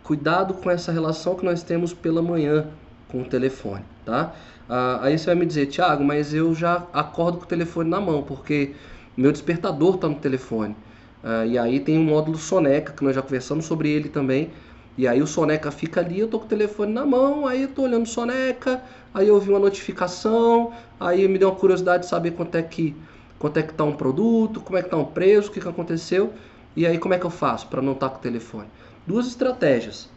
cuidado 0.06 0.54
com 0.54 0.70
essa 0.70 0.92
relação 0.92 1.34
que 1.34 1.44
nós 1.44 1.64
temos 1.64 1.92
pela 1.92 2.22
manhã 2.22 2.68
com 3.08 3.22
o 3.22 3.24
telefone, 3.24 3.82
tá? 4.04 4.32
Ah, 4.68 5.00
aí 5.02 5.18
você 5.18 5.26
vai 5.26 5.34
me 5.34 5.44
dizer, 5.44 5.66
Thiago, 5.66 6.04
mas 6.04 6.32
eu 6.32 6.54
já 6.54 6.86
acordo 6.92 7.38
com 7.38 7.44
o 7.44 7.46
telefone 7.46 7.90
na 7.90 8.00
mão, 8.00 8.22
porque 8.22 8.72
meu 9.16 9.32
despertador 9.32 9.96
está 9.96 10.08
no 10.08 10.14
telefone. 10.14 10.76
Ah, 11.24 11.44
e 11.44 11.58
aí 11.58 11.80
tem 11.80 11.98
um 11.98 12.04
módulo 12.04 12.38
Soneca, 12.38 12.92
que 12.92 13.02
nós 13.02 13.16
já 13.16 13.22
conversamos 13.22 13.64
sobre 13.64 13.90
ele 13.90 14.08
também. 14.08 14.52
E 14.96 15.08
aí 15.08 15.20
o 15.20 15.26
Soneca 15.26 15.72
fica 15.72 16.00
ali, 16.00 16.20
eu 16.20 16.28
tô 16.28 16.38
com 16.38 16.46
o 16.46 16.48
telefone 16.48 16.92
na 16.92 17.04
mão, 17.04 17.44
aí 17.44 17.62
eu 17.62 17.68
tô 17.68 17.82
olhando 17.82 18.06
Soneca, 18.06 18.80
aí 19.12 19.26
eu 19.26 19.40
vi 19.40 19.50
uma 19.50 19.58
notificação, 19.58 20.72
aí 21.00 21.26
me 21.26 21.36
deu 21.36 21.48
uma 21.48 21.56
curiosidade 21.56 22.04
de 22.04 22.08
saber 22.08 22.30
quanto 22.30 22.54
é 22.54 22.62
que 22.62 22.94
quanto 23.40 23.58
é 23.58 23.62
que 23.62 23.74
tá 23.74 23.82
um 23.82 23.92
produto, 23.92 24.60
como 24.60 24.78
é 24.78 24.82
que 24.82 24.88
tá 24.88 24.96
um 24.96 25.04
preço, 25.04 25.50
o 25.50 25.52
que, 25.52 25.60
que 25.60 25.68
aconteceu, 25.68 26.32
e 26.76 26.86
aí 26.86 26.96
como 26.96 27.12
é 27.12 27.18
que 27.18 27.26
eu 27.26 27.30
faço 27.30 27.66
para 27.66 27.82
não 27.82 27.92
estar 27.92 28.08
tá 28.08 28.14
com 28.14 28.20
o 28.20 28.22
telefone. 28.22 28.68
Duas 29.06 29.26
estratégias. 29.26 30.08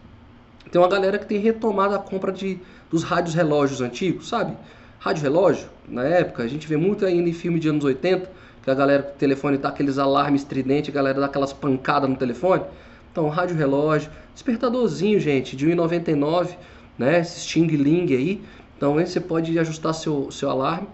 Tem 0.71 0.81
uma 0.81 0.87
galera 0.87 1.19
que 1.19 1.25
tem 1.25 1.39
retomado 1.39 1.93
a 1.93 1.99
compra 1.99 2.31
de 2.31 2.59
dos 2.89 3.03
rádios 3.03 3.35
relógios 3.35 3.81
antigos, 3.81 4.27
sabe? 4.27 4.57
Rádio 4.99 5.23
relógio, 5.23 5.69
na 5.87 6.03
época, 6.03 6.43
a 6.43 6.47
gente 6.47 6.67
vê 6.67 6.75
muito 6.75 7.05
ainda 7.05 7.29
em 7.29 7.33
filme 7.33 7.59
de 7.59 7.69
anos 7.69 7.85
80, 7.85 8.29
que 8.63 8.69
a 8.69 8.73
galera 8.73 9.03
com 9.03 9.11
o 9.11 9.17
telefone 9.17 9.57
tá 9.57 9.69
aqueles 9.69 9.97
alarmes 9.97 10.41
estridentes, 10.41 10.89
a 10.89 10.93
galera 10.93 11.19
dá 11.19 11.27
aquelas 11.27 11.53
pancadas 11.53 12.09
no 12.09 12.15
telefone. 12.15 12.63
Então, 13.11 13.29
rádio 13.29 13.55
relógio, 13.55 14.11
despertadorzinho, 14.33 15.19
gente, 15.19 15.55
de 15.55 15.67
1,99, 15.67 16.55
né? 16.97 17.19
Esse 17.19 17.39
Sting 17.41 17.67
Ling 17.67 18.13
aí. 18.13 18.41
Então, 18.75 18.97
aí 18.97 19.07
você 19.07 19.19
pode 19.19 19.57
ajustar 19.57 19.93
seu, 19.93 20.31
seu 20.31 20.49
alarme 20.49 20.87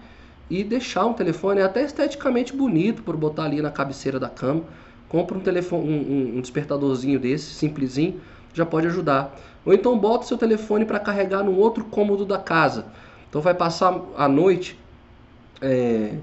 e 0.49 0.63
deixar 0.63 1.05
um 1.05 1.13
telefone 1.13 1.61
até 1.61 1.83
esteticamente 1.83 2.53
bonito 2.53 3.03
por 3.03 3.15
botar 3.17 3.45
ali 3.45 3.61
na 3.61 3.71
cabeceira 3.71 4.19
da 4.19 4.29
cama. 4.29 4.63
Compra 5.10 5.38
um 5.38 5.41
telefone, 5.41 5.89
um, 5.89 6.38
um 6.38 6.41
despertadorzinho 6.41 7.20
desse, 7.20 7.53
simplesinho, 7.53 8.20
já 8.53 8.66
pode 8.66 8.88
ajudar. 8.88 9.36
Ou 9.66 9.74
então 9.74 9.97
bota 9.97 10.26
seu 10.26 10.38
telefone 10.38 10.86
para 10.86 10.99
carregar 10.99 11.43
no 11.43 11.58
outro 11.58 11.84
cômodo 11.86 12.26
da 12.26 12.38
casa. 12.38 12.86
Então 13.30 13.41
vai 13.41 13.53
passar 13.53 13.99
a 14.16 14.28
noite, 14.28 14.80
é, 15.62 16.16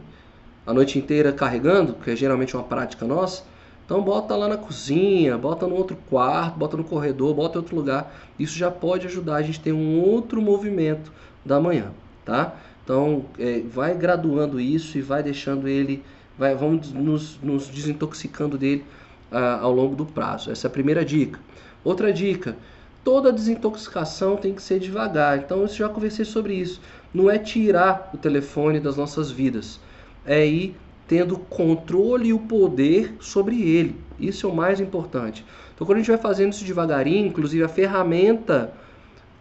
a 0.66 0.72
noite 0.72 0.98
inteira 0.98 1.32
carregando, 1.32 1.94
que 1.94 2.10
é 2.10 2.16
geralmente 2.16 2.56
uma 2.56 2.64
prática 2.64 3.04
nossa. 3.06 3.44
Então 3.84 4.00
bota 4.00 4.34
lá 4.36 4.48
na 4.48 4.56
cozinha, 4.56 5.36
bota 5.36 5.66
no 5.66 5.74
outro 5.74 5.96
quarto, 6.08 6.56
bota 6.56 6.76
no 6.76 6.84
corredor, 6.84 7.34
bota 7.34 7.58
em 7.58 7.60
outro 7.60 7.76
lugar. 7.76 8.14
Isso 8.38 8.56
já 8.56 8.70
pode 8.70 9.06
ajudar 9.06 9.36
a 9.36 9.42
gente 9.42 9.60
ter 9.60 9.72
um 9.72 10.00
outro 10.00 10.40
movimento 10.40 11.12
da 11.44 11.60
manhã, 11.60 11.90
tá? 12.24 12.54
Então 12.84 13.26
é, 13.38 13.60
vai 13.60 13.94
graduando 13.94 14.60
isso 14.60 14.96
e 14.96 15.02
vai 15.02 15.22
deixando 15.22 15.68
ele, 15.68 16.02
vai, 16.42 16.56
vamos 16.56 16.92
nos, 16.92 17.38
nos 17.40 17.68
desintoxicando 17.68 18.58
dele 18.58 18.84
ah, 19.30 19.60
ao 19.62 19.72
longo 19.72 19.94
do 19.94 20.04
prazo. 20.04 20.50
Essa 20.50 20.66
é 20.66 20.68
a 20.68 20.70
primeira 20.70 21.04
dica. 21.04 21.38
Outra 21.84 22.12
dica, 22.12 22.56
toda 23.04 23.32
desintoxicação 23.32 24.36
tem 24.36 24.52
que 24.52 24.60
ser 24.60 24.80
devagar. 24.80 25.38
Então 25.38 25.60
eu 25.60 25.68
já 25.68 25.88
conversei 25.88 26.24
sobre 26.24 26.54
isso. 26.54 26.80
Não 27.14 27.30
é 27.30 27.38
tirar 27.38 28.10
o 28.12 28.18
telefone 28.18 28.80
das 28.80 28.96
nossas 28.96 29.30
vidas, 29.30 29.78
é 30.26 30.44
ir 30.44 30.76
tendo 31.06 31.36
controle 31.36 32.28
e 32.28 32.32
o 32.32 32.38
poder 32.38 33.14
sobre 33.20 33.62
ele. 33.62 33.96
Isso 34.18 34.46
é 34.46 34.50
o 34.50 34.54
mais 34.54 34.80
importante. 34.80 35.44
Então 35.74 35.86
quando 35.86 35.98
a 35.98 36.00
gente 36.00 36.10
vai 36.10 36.18
fazendo 36.18 36.52
isso 36.52 36.64
devagarinho, 36.64 37.26
inclusive 37.26 37.62
a 37.62 37.68
ferramenta 37.68 38.72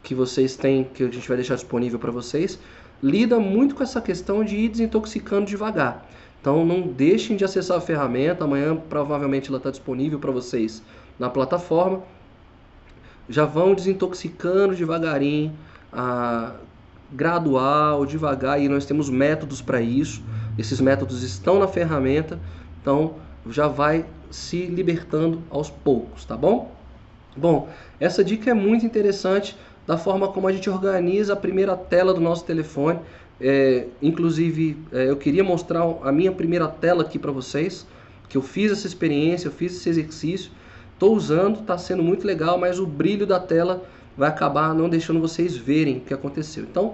que 0.04 0.14
vocês 0.14 0.56
têm, 0.56 0.84
que 0.84 1.04
a 1.04 1.10
gente 1.10 1.28
vai 1.28 1.38
deixar 1.38 1.56
disponível 1.56 1.98
para 1.98 2.12
vocês, 2.12 2.60
lida 3.02 3.40
muito 3.40 3.74
com 3.74 3.84
essa 3.84 4.02
questão 4.02 4.44
de 4.44 4.56
ir 4.56 4.70
desintoxicando 4.70 5.46
devagar. 5.46 6.08
Então 6.42 6.66
não 6.66 6.82
deixem 6.82 7.38
de 7.38 7.46
acessar 7.46 7.78
a 7.78 7.82
ferramenta, 7.82 8.44
amanhã 8.44 8.76
provavelmente 8.76 9.48
ela 9.48 9.58
está 9.58 9.70
disponível 9.70 10.20
para 10.20 10.32
vocês 10.32 10.84
na 11.18 11.30
plataforma 11.30 12.02
já 13.32 13.46
vão 13.46 13.74
desintoxicando 13.74 14.76
devagarinho, 14.76 15.54
a, 15.92 16.54
gradual, 17.12 18.06
devagar, 18.06 18.62
e 18.62 18.68
nós 18.68 18.86
temos 18.86 19.10
métodos 19.10 19.62
para 19.62 19.82
isso. 19.82 20.22
Esses 20.58 20.80
métodos 20.82 21.24
estão 21.24 21.60
na 21.60 21.68
ferramenta, 21.68 22.40
então 22.82 23.16
já 23.50 23.68
vai 23.68 24.06
se 24.30 24.66
libertando 24.66 25.42
aos 25.50 25.70
poucos, 25.70 26.26
tá 26.26 26.36
bom? 26.38 26.74
Bom, 27.36 27.70
essa 28.00 28.24
dica 28.24 28.52
é 28.52 28.54
muito 28.54 28.86
interessante 28.86 29.58
da 29.88 29.98
forma 29.98 30.28
como 30.28 30.48
a 30.48 30.52
gente 30.52 30.70
organiza 30.70 31.34
a 31.34 31.36
primeira 31.36 31.76
tela 31.76 32.14
do 32.14 32.20
nosso 32.20 32.46
telefone. 32.46 33.00
É, 33.42 33.88
inclusive, 34.02 34.78
é, 34.92 35.10
eu 35.10 35.18
queria 35.18 35.44
mostrar 35.44 35.82
a 36.04 36.12
minha 36.12 36.32
primeira 36.32 36.68
tela 36.68 37.02
aqui 37.02 37.18
para 37.18 37.32
vocês, 37.32 37.88
que 38.30 38.38
eu 38.38 38.42
fiz 38.42 38.72
essa 38.72 38.88
experiência, 38.88 39.48
eu 39.48 39.52
fiz 39.52 39.76
esse 39.76 39.90
exercício 39.90 40.52
Estou 41.02 41.16
usando, 41.16 41.62
está 41.62 41.80
sendo 41.80 42.04
muito 42.04 42.28
legal, 42.28 42.60
mas 42.60 42.78
o 42.78 42.86
brilho 42.86 43.26
da 43.26 43.40
tela 43.40 43.84
vai 44.16 44.30
acabar 44.30 44.72
não 44.76 44.88
deixando 44.88 45.20
vocês 45.20 45.58
verem 45.58 45.98
o 45.98 46.02
que 46.02 46.14
aconteceu. 46.14 46.64
Então, 46.64 46.94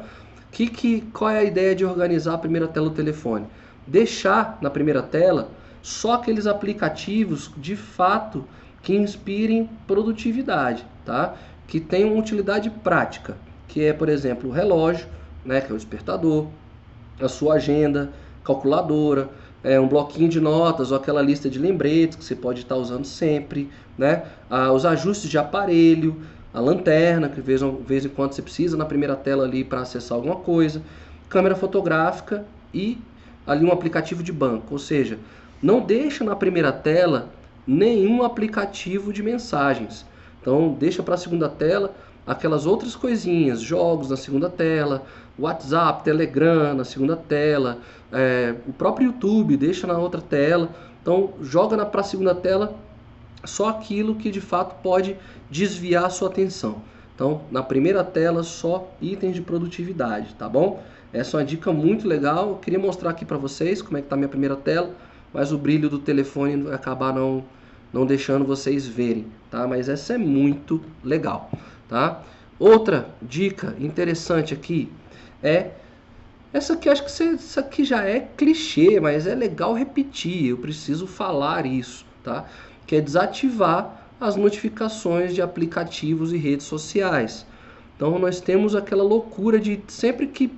que, 0.49 0.67
que, 0.67 1.01
qual 1.11 1.29
é 1.29 1.39
a 1.39 1.43
ideia 1.43 1.75
de 1.75 1.83
organizar 1.83 2.35
a 2.35 2.37
primeira 2.37 2.69
tela 2.69 2.87
do 2.87 2.95
telefone? 2.95 3.47
Deixar 3.85 4.59
na 4.61 4.69
primeira 4.69 5.03
tela 5.03 5.49
só 5.81 6.13
aqueles 6.13 6.47
aplicativos 6.47 7.51
de 7.57 7.75
fato 7.75 8.45
que 8.81 8.95
inspirem 8.95 9.69
produtividade, 9.85 10.85
tá? 11.05 11.35
que 11.67 11.81
tenham 11.81 12.17
utilidade 12.17 12.69
prática, 12.69 13.35
que 13.67 13.83
é, 13.83 13.91
por 13.91 14.07
exemplo, 14.07 14.49
o 14.49 14.53
relógio, 14.53 15.05
né, 15.47 15.61
que 15.61 15.71
é 15.71 15.73
o 15.73 15.77
despertador, 15.77 16.47
a 17.19 17.27
sua 17.27 17.55
agenda, 17.55 18.11
calculadora, 18.43 19.29
é, 19.63 19.79
um 19.79 19.87
bloquinho 19.87 20.29
de 20.29 20.39
notas 20.39 20.91
ou 20.91 20.97
aquela 20.97 21.21
lista 21.21 21.49
de 21.49 21.57
lembretes 21.57 22.15
que 22.15 22.23
você 22.23 22.35
pode 22.35 22.59
estar 22.59 22.75
usando 22.75 23.05
sempre, 23.05 23.69
né? 23.97 24.23
Os 24.73 24.85
ajustes 24.85 25.29
de 25.29 25.37
aparelho, 25.37 26.15
a 26.53 26.59
lanterna, 26.59 27.27
que 27.27 27.41
vez, 27.41 27.61
vez 27.85 28.05
em 28.05 28.09
quando 28.09 28.33
você 28.33 28.41
precisa 28.41 28.77
na 28.77 28.85
primeira 28.85 29.15
tela 29.15 29.45
ali 29.45 29.63
para 29.63 29.81
acessar 29.81 30.15
alguma 30.15 30.35
coisa, 30.35 30.81
câmera 31.27 31.55
fotográfica 31.55 32.45
e 32.73 32.99
ali 33.45 33.65
um 33.65 33.71
aplicativo 33.71 34.21
de 34.21 34.31
banco. 34.31 34.67
Ou 34.71 34.79
seja, 34.79 35.17
não 35.61 35.79
deixa 35.79 36.23
na 36.23 36.35
primeira 36.35 36.71
tela 36.71 37.29
nenhum 37.65 38.23
aplicativo 38.23 39.11
de 39.11 39.23
mensagens. 39.23 40.05
Então 40.39 40.75
deixa 40.79 41.01
para 41.01 41.15
a 41.15 41.17
segunda 41.17 41.49
tela 41.49 41.93
aquelas 42.25 42.65
outras 42.65 42.95
coisinhas, 42.95 43.61
jogos 43.61 44.09
na 44.09 44.17
segunda 44.17 44.49
tela, 44.49 45.03
WhatsApp, 45.39 46.03
Telegram 46.03 46.73
na 46.73 46.83
segunda 46.83 47.15
tela, 47.15 47.79
é, 48.11 48.55
o 48.67 48.73
próprio 48.73 49.07
YouTube 49.07 49.57
deixa 49.57 49.85
na 49.85 49.97
outra 49.97 50.21
tela. 50.21 50.69
Então 51.01 51.33
joga 51.41 51.85
para 51.85 52.01
a 52.01 52.03
segunda 52.03 52.33
tela 52.35 52.75
só 53.43 53.69
aquilo 53.69 54.15
que 54.15 54.31
de 54.31 54.41
fato 54.41 54.81
pode 54.81 55.15
desviar 55.49 56.05
a 56.05 56.09
sua 56.09 56.29
atenção. 56.29 56.81
Então 57.15 57.41
na 57.51 57.63
primeira 57.63 58.03
tela 58.03 58.43
só 58.43 58.91
itens 59.01 59.35
de 59.35 59.41
produtividade, 59.41 60.33
tá 60.35 60.49
bom? 60.49 60.81
Essa 61.13 61.37
é 61.37 61.39
uma 61.39 61.45
dica 61.45 61.71
muito 61.71 62.07
legal. 62.07 62.49
Eu 62.49 62.55
queria 62.55 62.79
mostrar 62.79 63.11
aqui 63.11 63.25
para 63.25 63.37
vocês 63.37 63.81
como 63.81 63.97
é 63.97 64.01
que 64.01 64.05
está 64.05 64.15
a 64.15 64.17
minha 64.17 64.29
primeira 64.29 64.55
tela, 64.55 64.91
mas 65.33 65.51
o 65.51 65.57
brilho 65.57 65.89
do 65.89 65.99
telefone 65.99 66.63
vai 66.63 66.73
acabar 66.75 67.13
não 67.13 67.43
não 67.93 68.05
deixando 68.05 68.43
vocês 68.43 68.85
verem, 68.85 69.27
tá? 69.49 69.65
Mas 69.65 69.87
essa 69.87 70.13
é 70.13 70.17
muito 70.17 70.81
legal 71.01 71.49
tá? 71.87 72.21
Outra 72.59 73.09
dica 73.21 73.75
interessante 73.79 74.53
aqui 74.53 74.91
é 75.43 75.71
essa 76.53 76.73
aqui, 76.73 76.89
acho 76.89 77.03
que 77.03 77.23
isso 77.23 77.59
aqui 77.59 77.83
já 77.83 78.03
é 78.03 78.19
clichê, 78.35 78.99
mas 78.99 79.27
é 79.27 79.35
legal 79.35 79.73
repetir, 79.73 80.47
eu 80.47 80.57
preciso 80.57 81.05
falar 81.05 81.65
isso, 81.65 82.05
tá? 82.23 82.45
Que 82.85 82.95
é 82.95 83.01
desativar 83.01 84.07
as 84.19 84.35
notificações 84.35 85.35
de 85.35 85.41
aplicativos 85.41 86.33
e 86.33 86.37
redes 86.37 86.65
sociais. 86.65 87.45
Então 87.95 88.17
nós 88.17 88.39
temos 88.39 88.75
aquela 88.75 89.03
loucura 89.03 89.59
de 89.59 89.79
sempre 89.87 90.27
que 90.27 90.51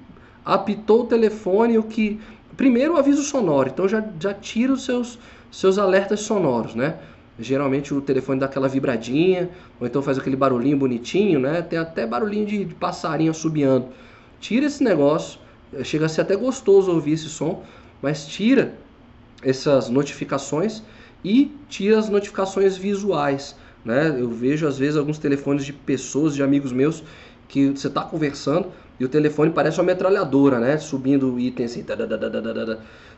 apitou 0.45 1.01
o 1.01 1.05
telefone, 1.05 1.77
o 1.77 1.83
que 1.83 2.19
primeiro 2.55 2.93
o 2.93 2.97
aviso 2.97 3.23
sonoro, 3.23 3.69
então 3.69 3.87
já, 3.87 4.03
já 4.19 4.33
tira 4.33 4.73
os 4.73 4.85
seus, 4.85 5.17
seus 5.51 5.77
alertas 5.77 6.21
sonoros, 6.21 6.75
né? 6.75 6.97
Geralmente 7.39 7.93
o 7.93 8.01
telefone 8.01 8.39
dá 8.39 8.45
aquela 8.45 8.67
vibradinha, 8.67 9.49
ou 9.79 9.87
então 9.87 10.01
faz 10.01 10.17
aquele 10.17 10.35
barulhinho 10.35 10.77
bonitinho, 10.77 11.39
né? 11.39 11.61
Tem 11.61 11.79
até 11.79 12.05
barulhinho 12.05 12.45
de, 12.45 12.65
de 12.65 12.75
passarinho 12.75 13.31
assobiando. 13.31 13.87
Tira 14.39 14.65
esse 14.65 14.83
negócio, 14.83 15.39
chega 15.83 16.05
a 16.05 16.09
ser 16.09 16.21
até 16.21 16.35
gostoso 16.35 16.91
ouvir 16.91 17.13
esse 17.13 17.29
som, 17.29 17.63
mas 18.01 18.25
tira 18.25 18.73
essas 19.43 19.89
notificações 19.89 20.81
e 21.23 21.51
tira 21.67 21.99
as 21.99 22.09
notificações 22.09 22.77
visuais. 22.77 23.55
Né? 23.83 24.15
Eu 24.19 24.29
vejo 24.29 24.67
às 24.67 24.77
vezes 24.77 24.97
alguns 24.97 25.17
telefones 25.17 25.65
de 25.65 25.73
pessoas, 25.73 26.35
de 26.35 26.43
amigos 26.43 26.71
meus, 26.71 27.03
que 27.47 27.69
você 27.69 27.87
está 27.87 28.03
conversando 28.03 28.71
e 28.99 29.05
o 29.05 29.09
telefone 29.09 29.51
parece 29.51 29.79
uma 29.79 29.85
metralhadora, 29.85 30.59
né? 30.59 30.77
Subindo 30.77 31.39
itens 31.39 31.71
assim. 31.71 31.85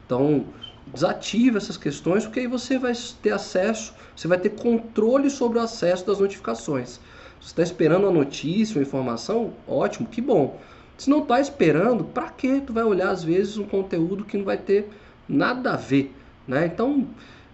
Então, 0.06 0.46
desativa 0.88 1.58
essas 1.58 1.76
questões, 1.76 2.24
porque 2.24 2.42
aí 2.42 2.48
você 2.48 2.78
vai 2.78 2.94
ter 3.22 3.32
acesso, 3.32 3.94
você 4.16 4.28
vai 4.28 4.38
ter 4.38 4.52
controle 4.52 5.30
sobre 5.30 5.58
o 5.58 5.62
acesso 5.62 6.06
das 6.06 6.20
notificações. 6.20 7.00
Se 7.40 7.48
você 7.48 7.48
está 7.48 7.64
esperando 7.64 8.04
uma 8.04 8.12
notícia, 8.12 8.78
uma 8.78 8.84
informação, 8.84 9.54
ótimo, 9.68 10.08
que 10.08 10.22
bom. 10.22 10.60
Se 11.02 11.10
não 11.10 11.24
está 11.24 11.40
esperando, 11.40 12.04
para 12.04 12.30
que 12.30 12.62
tu 12.62 12.74
vai 12.74 12.84
olhar 12.84 13.10
às 13.10 13.24
vezes 13.24 13.58
um 13.58 13.66
conteúdo 13.66 14.24
que 14.24 14.38
não 14.38 14.46
vai 14.46 14.58
ter 14.58 14.90
nada 15.28 15.74
a 15.74 15.76
ver, 15.76 16.14
né? 16.48 16.66
Então, 16.66 17.08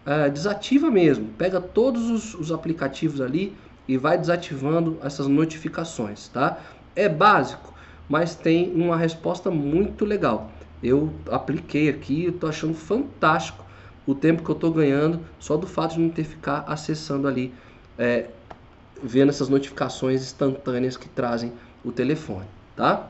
é, 0.06 0.30
desativa 0.30 0.90
mesmo, 0.92 1.30
pega 1.38 1.62
todos 1.62 2.10
os, 2.10 2.34
os 2.34 2.52
aplicativos 2.52 3.22
ali 3.22 3.56
e 3.88 3.98
vai 3.98 4.18
desativando 4.18 4.98
essas 5.02 5.28
notificações, 5.28 6.28
tá? 6.28 6.58
É 6.96 7.08
básico, 7.08 7.74
mas 8.10 8.36
tem 8.36 8.74
uma 8.74 8.98
resposta 8.98 9.50
muito 9.50 10.04
legal 10.04 10.52
eu 10.82 11.12
apliquei 11.32 11.90
aqui, 11.90 12.32
tô 12.32 12.48
achando 12.48 12.74
fantástico 12.74 13.66
o 14.06 14.14
tempo 14.14 14.44
que 14.44 14.50
eu 14.50 14.56
estou 14.56 14.72
ganhando 14.72 15.20
só 15.40 15.58
do 15.58 15.68
fato 15.68 15.96
de 15.96 16.00
não 16.00 16.10
ter 16.10 16.24
que 16.24 16.30
ficar 16.30 16.64
acessando 16.68 17.28
ali, 17.28 17.54
é, 17.98 18.30
vendo 19.02 19.30
essas 19.30 19.50
notificações 19.50 20.22
instantâneas 20.22 20.96
que 20.96 21.10
trazem 21.10 21.52
o 21.84 21.92
telefone, 21.92 22.46
tá? 22.76 23.10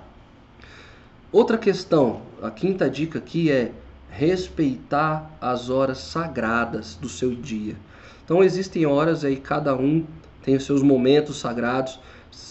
Outra 1.32 1.58
questão, 1.58 2.22
a 2.42 2.50
quinta 2.50 2.90
dica 2.90 3.20
aqui 3.20 3.52
é 3.52 3.72
respeitar 4.10 5.32
as 5.42 5.70
horas 5.70 6.00
sagradas 6.00 6.96
do 6.96 7.10
seu 7.10 7.36
dia. 7.36 7.76
Então 8.24 8.44
existem 8.44 8.86
horas 8.86 9.24
aí, 9.24 9.36
cada 9.36 9.76
um 9.76 10.06
tem 10.44 10.56
os 10.56 10.66
seus 10.66 10.82
momentos 10.82 11.40
sagrados, 11.40 12.00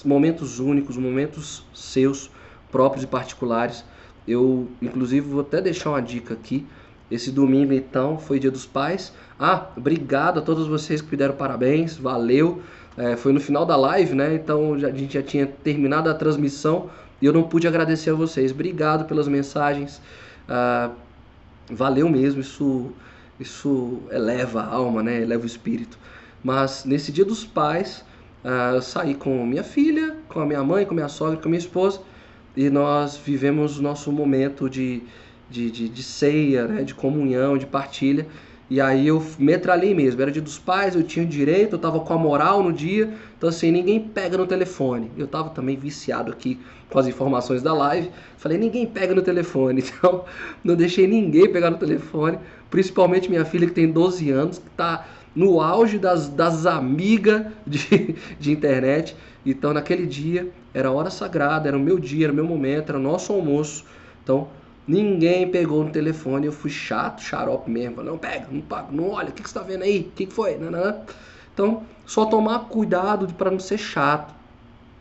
momentos 0.04 0.58
únicos, 0.58 0.96
momentos 0.96 1.64
seus 1.74 2.30
próprios 2.70 3.04
e 3.04 3.06
particulares 3.06 3.84
eu, 4.26 4.68
inclusive, 4.82 5.28
vou 5.28 5.40
até 5.40 5.60
deixar 5.60 5.90
uma 5.90 6.02
dica 6.02 6.34
aqui. 6.34 6.66
Esse 7.08 7.30
domingo, 7.30 7.72
então, 7.72 8.18
foi 8.18 8.40
Dia 8.40 8.50
dos 8.50 8.66
Pais. 8.66 9.12
Ah, 9.38 9.68
obrigado 9.76 10.38
a 10.40 10.42
todos 10.42 10.66
vocês 10.66 11.00
que 11.00 11.10
me 11.12 11.16
deram 11.16 11.36
parabéns, 11.36 11.96
valeu. 11.96 12.60
É, 12.96 13.14
foi 13.14 13.32
no 13.32 13.38
final 13.38 13.64
da 13.64 13.76
live, 13.76 14.14
né? 14.14 14.34
Então 14.34 14.74
a 14.74 14.90
gente 14.90 15.14
já 15.14 15.22
tinha 15.22 15.46
terminado 15.46 16.10
a 16.10 16.14
transmissão 16.14 16.90
eu 17.24 17.32
não 17.32 17.42
pude 17.42 17.66
agradecer 17.66 18.10
a 18.10 18.14
vocês. 18.14 18.52
Obrigado 18.52 19.06
pelas 19.06 19.28
mensagens. 19.28 20.00
ah, 20.48 20.90
valeu 21.70 22.08
mesmo, 22.08 22.40
isso, 22.40 22.92
isso 23.40 23.98
eleva 24.10 24.62
a 24.62 24.74
alma, 24.74 25.02
né? 25.02 25.22
eleva 25.22 25.42
o 25.42 25.46
espírito. 25.46 25.98
Mas 26.42 26.84
nesse 26.84 27.10
dia 27.10 27.24
dos 27.24 27.44
pais, 27.44 28.04
ah, 28.44 28.72
eu 28.74 28.82
saí 28.82 29.14
com 29.14 29.44
minha 29.46 29.64
filha, 29.64 30.16
com 30.28 30.40
a 30.40 30.46
minha 30.46 30.62
mãe, 30.62 30.84
com 30.84 30.94
minha 30.94 31.08
sogra, 31.08 31.36
com 31.38 31.48
minha 31.48 31.58
esposa, 31.58 32.00
e 32.56 32.70
nós 32.70 33.16
vivemos 33.16 33.78
o 33.78 33.82
nosso 33.82 34.12
momento 34.12 34.70
de, 34.70 35.02
de, 35.50 35.70
de, 35.70 35.88
de 35.88 36.02
ceia, 36.02 36.66
né? 36.66 36.84
de 36.84 36.94
comunhão, 36.94 37.58
de 37.58 37.66
partilha. 37.66 38.26
E 38.68 38.80
aí 38.80 39.06
eu 39.06 39.24
metralhei 39.38 39.94
mesmo, 39.94 40.20
era 40.20 40.30
dia 40.30 40.42
dos 40.42 40.58
pais, 40.58 40.96
eu 40.96 41.02
tinha 41.04 41.24
direito, 41.24 41.74
eu 41.74 41.78
tava 41.78 42.00
com 42.00 42.12
a 42.12 42.18
moral 42.18 42.64
no 42.64 42.72
dia, 42.72 43.12
então 43.36 43.48
assim, 43.48 43.70
ninguém 43.70 44.00
pega 44.00 44.36
no 44.36 44.46
telefone. 44.46 45.10
Eu 45.16 45.28
tava 45.28 45.50
também 45.50 45.76
viciado 45.76 46.32
aqui 46.32 46.58
com 46.90 46.98
as 46.98 47.06
informações 47.06 47.62
da 47.62 47.72
live, 47.72 48.10
falei, 48.36 48.58
ninguém 48.58 48.84
pega 48.84 49.14
no 49.14 49.22
telefone, 49.22 49.82
então 49.86 50.24
não 50.64 50.74
deixei 50.74 51.06
ninguém 51.06 51.50
pegar 51.50 51.70
no 51.70 51.78
telefone, 51.78 52.38
principalmente 52.68 53.28
minha 53.28 53.44
filha 53.44 53.68
que 53.68 53.72
tem 53.72 53.90
12 53.90 54.30
anos, 54.30 54.58
que 54.58 54.70
tá 54.70 55.06
no 55.34 55.60
auge 55.60 55.98
das, 55.98 56.28
das 56.28 56.66
amigas 56.66 57.46
de, 57.64 58.16
de 58.40 58.50
internet. 58.50 59.14
Então 59.44 59.72
naquele 59.72 60.06
dia 60.06 60.50
era 60.74 60.90
hora 60.90 61.08
sagrada, 61.08 61.68
era 61.68 61.76
o 61.76 61.80
meu 61.80 62.00
dia, 62.00 62.26
era 62.26 62.32
o 62.32 62.36
meu 62.36 62.44
momento, 62.44 62.88
era 62.88 62.98
o 62.98 63.02
nosso 63.02 63.32
almoço. 63.32 63.84
Então 64.24 64.48
Ninguém 64.86 65.50
pegou 65.50 65.82
no 65.82 65.90
telefone, 65.90 66.46
eu 66.46 66.52
fui 66.52 66.70
chato, 66.70 67.20
xarope 67.20 67.68
mesmo. 67.68 68.02
Não 68.02 68.16
pega, 68.16 68.46
não 68.50 68.60
paga, 68.60 68.88
não 68.92 69.10
olha, 69.10 69.30
o 69.30 69.32
que, 69.32 69.42
que 69.42 69.48
você 69.48 69.58
está 69.58 69.66
vendo 69.66 69.82
aí? 69.82 70.00
O 70.00 70.12
que, 70.14 70.26
que 70.26 70.32
foi? 70.32 70.56
Então, 71.52 71.82
só 72.04 72.24
tomar 72.26 72.60
cuidado 72.68 73.26
para 73.34 73.50
não 73.50 73.58
ser 73.58 73.78
chato 73.78 74.34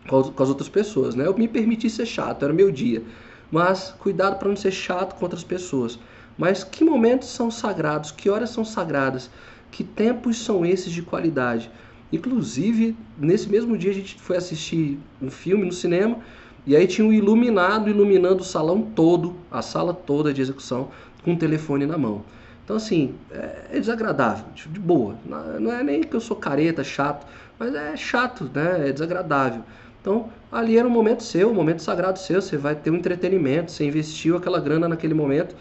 com 0.07 0.43
as 0.43 0.49
outras 0.49 0.69
pessoas, 0.69 1.13
né? 1.15 1.25
Eu 1.27 1.37
me 1.37 1.47
permiti 1.47 1.89
ser 1.89 2.05
chato, 2.05 2.43
era 2.43 2.53
meu 2.53 2.71
dia. 2.71 3.03
Mas 3.51 3.93
cuidado 3.99 4.37
para 4.39 4.49
não 4.49 4.55
ser 4.55 4.71
chato 4.71 5.15
com 5.15 5.25
outras 5.25 5.43
pessoas. 5.43 5.99
Mas 6.37 6.63
que 6.63 6.83
momentos 6.83 7.29
são 7.29 7.51
sagrados? 7.51 8.11
Que 8.11 8.29
horas 8.29 8.49
são 8.49 8.65
sagradas? 8.65 9.29
Que 9.71 9.83
tempos 9.83 10.39
são 10.39 10.65
esses 10.65 10.91
de 10.91 11.01
qualidade? 11.01 11.69
Inclusive, 12.11 12.95
nesse 13.17 13.49
mesmo 13.49 13.77
dia 13.77 13.91
a 13.91 13.93
gente 13.93 14.15
foi 14.19 14.37
assistir 14.37 14.99
um 15.21 15.29
filme 15.29 15.65
no 15.65 15.71
cinema 15.71 16.19
e 16.65 16.75
aí 16.75 16.87
tinha 16.87 17.07
um 17.07 17.13
iluminado 17.13 17.89
iluminando 17.89 18.41
o 18.41 18.45
salão 18.45 18.81
todo, 18.81 19.35
a 19.51 19.61
sala 19.61 19.93
toda 19.93 20.33
de 20.33 20.41
execução, 20.41 20.89
com 21.23 21.33
o 21.33 21.37
telefone 21.37 21.85
na 21.85 21.97
mão. 21.97 22.23
Então, 22.63 22.75
assim, 22.75 23.13
é, 23.31 23.65
é 23.73 23.79
desagradável, 23.79 24.45
de 24.55 24.79
boa. 24.79 25.15
Não 25.59 25.71
é 25.71 25.83
nem 25.83 26.01
que 26.01 26.15
eu 26.15 26.19
sou 26.19 26.35
careta, 26.35 26.83
chato, 26.83 27.25
mas 27.59 27.75
é 27.75 27.95
chato, 27.95 28.49
né? 28.53 28.89
É 28.89 28.91
desagradável. 28.91 29.61
Então, 30.01 30.29
ali 30.51 30.77
era 30.77 30.87
um 30.87 30.91
momento 30.91 31.23
seu, 31.23 31.49
um 31.49 31.53
momento 31.53 31.81
sagrado 31.81 32.17
seu, 32.17 32.41
você 32.41 32.57
vai 32.57 32.75
ter 32.75 32.89
um 32.89 32.95
entretenimento, 32.95 33.71
você 33.71 33.85
investiu 33.85 34.35
aquela 34.35 34.59
grana 34.59 34.87
naquele 34.87 35.13
momento. 35.13 35.55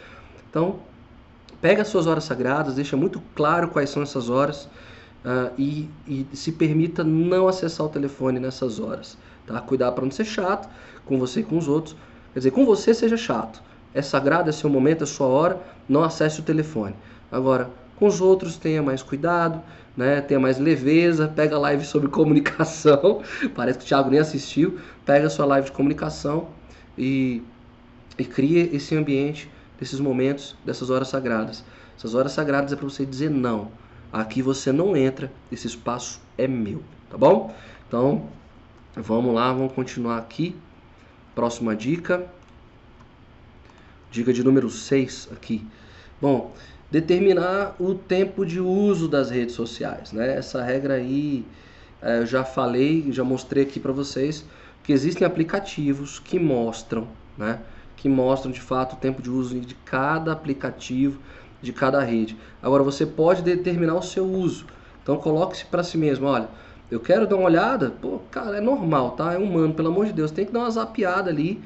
Então, 0.49 0.81
pega 1.61 1.83
as 1.83 1.89
suas 1.89 2.07
horas 2.07 2.25
sagradas, 2.25 2.75
deixa 2.75 2.97
muito 2.97 3.23
claro 3.35 3.69
quais 3.69 3.91
são 3.91 4.03
essas 4.03 4.31
horas 4.31 4.65
uh, 5.25 5.51
e, 5.59 5.89
e 6.07 6.27
se 6.35 6.53
permita 6.53 7.03
não 7.03 7.49
acessar 7.49 7.87
o 7.87 7.89
telefone 7.89 8.39
nessas 8.39 8.79
horas. 8.79 9.17
Tá? 9.47 9.61
Cuidar 9.61 9.93
para 9.93 10.05
não 10.05 10.11
ser 10.11 10.25
chato 10.25 10.69
com 11.05 11.19
você 11.19 11.41
e 11.41 11.43
com 11.43 11.59
os 11.59 11.69
outros. 11.69 11.97
Quer 12.33 12.41
dizer, 12.41 12.51
com 12.51 12.65
você 12.65 12.93
seja 12.95 13.17
chato. 13.17 13.63
É 13.93 14.03
sagrado, 14.03 14.49
é 14.49 14.53
seu 14.53 14.69
momento, 14.69 15.05
é 15.05 15.07
sua 15.07 15.27
hora, 15.27 15.61
não 15.89 16.03
acesse 16.03 16.41
o 16.41 16.43
telefone. 16.43 16.95
Agora, 17.31 17.71
com 17.97 18.07
os 18.07 18.21
outros 18.21 18.57
tenha 18.57 18.83
mais 18.83 19.03
cuidado, 19.03 19.63
né? 19.97 20.21
tenha 20.21 20.41
mais 20.41 20.59
leveza, 20.59 21.29
pega 21.29 21.55
a 21.55 21.59
live 21.59 21.85
sobre 21.85 22.09
comunicação. 22.09 23.23
Parece 23.55 23.79
que 23.79 23.85
o 23.85 23.89
Thiago 23.89 24.11
nem 24.11 24.19
assistiu. 24.19 24.79
Pega 25.05 25.29
a 25.29 25.31
sua 25.31 25.47
live 25.47 25.67
de 25.67 25.73
comunicação 25.73 26.49
e, 26.99 27.43
e 28.19 28.25
cria 28.25 28.75
esse 28.75 28.97
ambiente 28.97 29.49
desses 29.79 30.01
momentos, 30.01 30.57
dessas 30.65 30.91
horas 30.91 31.09
sagradas. 31.09 31.65
Essas 31.97 32.15
horas 32.15 32.33
sagradas 32.33 32.73
é 32.73 32.77
para 32.77 32.85
você 32.85 33.07
dizer 33.07 33.31
não. 33.31 33.69
Aqui 34.13 34.43
você 34.43 34.73
não 34.73 34.97
entra, 34.97 35.31
esse 35.51 35.67
espaço 35.67 36.21
é 36.39 36.47
meu, 36.47 36.83
tá 37.11 37.19
bom? 37.19 37.53
Então, 37.89 38.29
Vamos 38.97 39.35
lá, 39.35 39.53
vamos 39.53 39.73
continuar 39.73 40.19
aqui. 40.19 40.55
Próxima 41.35 41.75
dica. 41.75 42.27
Dica 44.09 44.33
de 44.33 44.45
número 44.45 44.71
6 44.71 45.31
aqui. 45.33 45.67
Bom, 46.23 46.55
determinar 46.93 47.75
o 47.81 47.97
tempo 47.97 48.47
de 48.47 48.61
uso 48.61 49.09
das 49.09 49.31
redes 49.31 49.57
sociais, 49.57 50.13
né? 50.13 50.37
Essa 50.37 50.63
regra 50.63 50.95
aí 50.95 51.45
é, 52.01 52.21
eu 52.21 52.27
já 52.27 52.45
falei, 52.45 53.11
já 53.11 53.25
mostrei 53.25 53.65
aqui 53.65 53.81
para 53.81 53.91
vocês 53.91 54.47
que 54.85 54.93
existem 54.93 55.27
aplicativos 55.27 56.21
que 56.21 56.39
mostram, 56.39 57.09
né? 57.37 57.59
Que 57.97 58.09
mostram 58.09 58.53
de 58.53 58.61
fato 58.61 58.93
o 58.93 58.97
tempo 58.97 59.21
de 59.21 59.29
uso 59.29 59.59
de 59.59 59.75
cada 59.75 60.31
aplicativo, 60.31 61.19
de 61.61 61.73
cada 61.73 62.01
rede. 62.01 62.37
Agora 62.63 62.85
você 62.85 63.05
pode 63.05 63.43
determinar 63.43 63.97
o 63.97 64.03
seu 64.03 64.25
uso. 64.25 64.67
Então 65.03 65.17
coloque-se 65.17 65.65
para 65.65 65.83
si 65.83 65.99
mesmo, 65.99 66.29
olha, 66.29 66.49
eu 66.91 67.01
quero 67.01 67.27
dar 67.27 67.37
uma 67.37 67.47
olhada, 67.47 67.91
pô, 67.91 68.21
cara, 68.31 68.59
é 68.59 68.61
normal, 68.61 69.13
tá? 69.13 69.33
É 69.33 69.39
humano, 69.39 69.75
pelo 69.75 69.89
amor 69.89 70.07
de 70.07 70.13
Deus. 70.13 70.31
Tem 70.31 70.45
que 70.45 70.53
dar 70.53 70.61
uma 70.61 70.71
zapiada 70.71 71.31
ali 71.31 71.61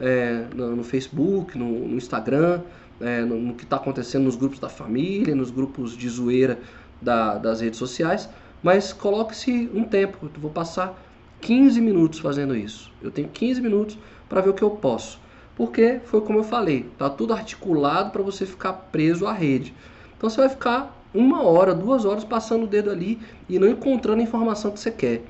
é, 0.00 0.44
no, 0.54 0.76
no, 0.76 0.84
Facebook, 0.84 1.56
no, 1.56 1.88
no 1.88 1.96
Instagram, 1.96 2.60
é, 3.00 3.20
no, 3.22 3.38
no, 3.38 3.54
que 3.54 3.64
está 3.64 3.76
acontecendo 3.76 4.24
nos 4.24 4.36
grupos 4.36 4.58
da 4.58 4.68
família, 4.68 5.34
nos 5.34 5.50
grupos 5.50 5.96
de 5.96 6.08
zoeira 6.08 6.58
da, 7.00 7.38
das 7.38 7.60
redes 7.60 7.78
sociais. 7.78 8.28
Mas 8.62 8.92
coloque-se 8.92 9.70
um 9.74 9.84
tempo, 9.84 10.18
eu 10.22 10.40
vou 10.40 10.50
passar 10.50 10.98
15 11.40 11.80
minutos 11.80 12.18
fazendo 12.18 12.56
isso. 12.56 12.90
Eu 13.02 13.10
tenho 13.10 13.28
15 13.28 13.60
minutos 13.60 13.98
para 14.28 14.40
ver 14.40 14.50
o 14.50 14.54
que 14.54 14.62
eu 14.62 14.70
posso. 14.70 15.20
Porque 15.54 16.00
foi 16.04 16.20
como 16.22 16.40
eu 16.40 16.44
falei, 16.44 16.90
tá 16.98 17.08
tudo 17.08 17.32
articulado 17.32 18.10
para 18.10 18.22
você 18.22 18.44
ficar 18.44 18.72
preso 18.72 19.26
à 19.26 19.32
rede. 19.32 19.72
Então 20.16 20.28
você 20.28 20.40
vai 20.40 20.48
ficar 20.48 21.03
uma 21.14 21.42
hora, 21.42 21.74
duas 21.74 22.04
horas 22.04 22.24
passando 22.24 22.64
o 22.64 22.66
dedo 22.66 22.90
ali 22.90 23.20
e 23.48 23.58
não 23.58 23.68
encontrando 23.68 24.20
a 24.20 24.24
informação 24.24 24.72
que 24.72 24.80
você 24.80 24.90
quer. 24.90 25.22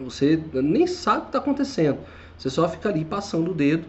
Você 0.00 0.42
nem 0.52 0.86
sabe 0.86 1.18
o 1.18 1.20
que 1.22 1.28
está 1.28 1.38
acontecendo. 1.38 1.98
Você 2.36 2.50
só 2.50 2.68
fica 2.68 2.88
ali 2.88 3.04
passando 3.04 3.50
o 3.50 3.54
dedo 3.54 3.86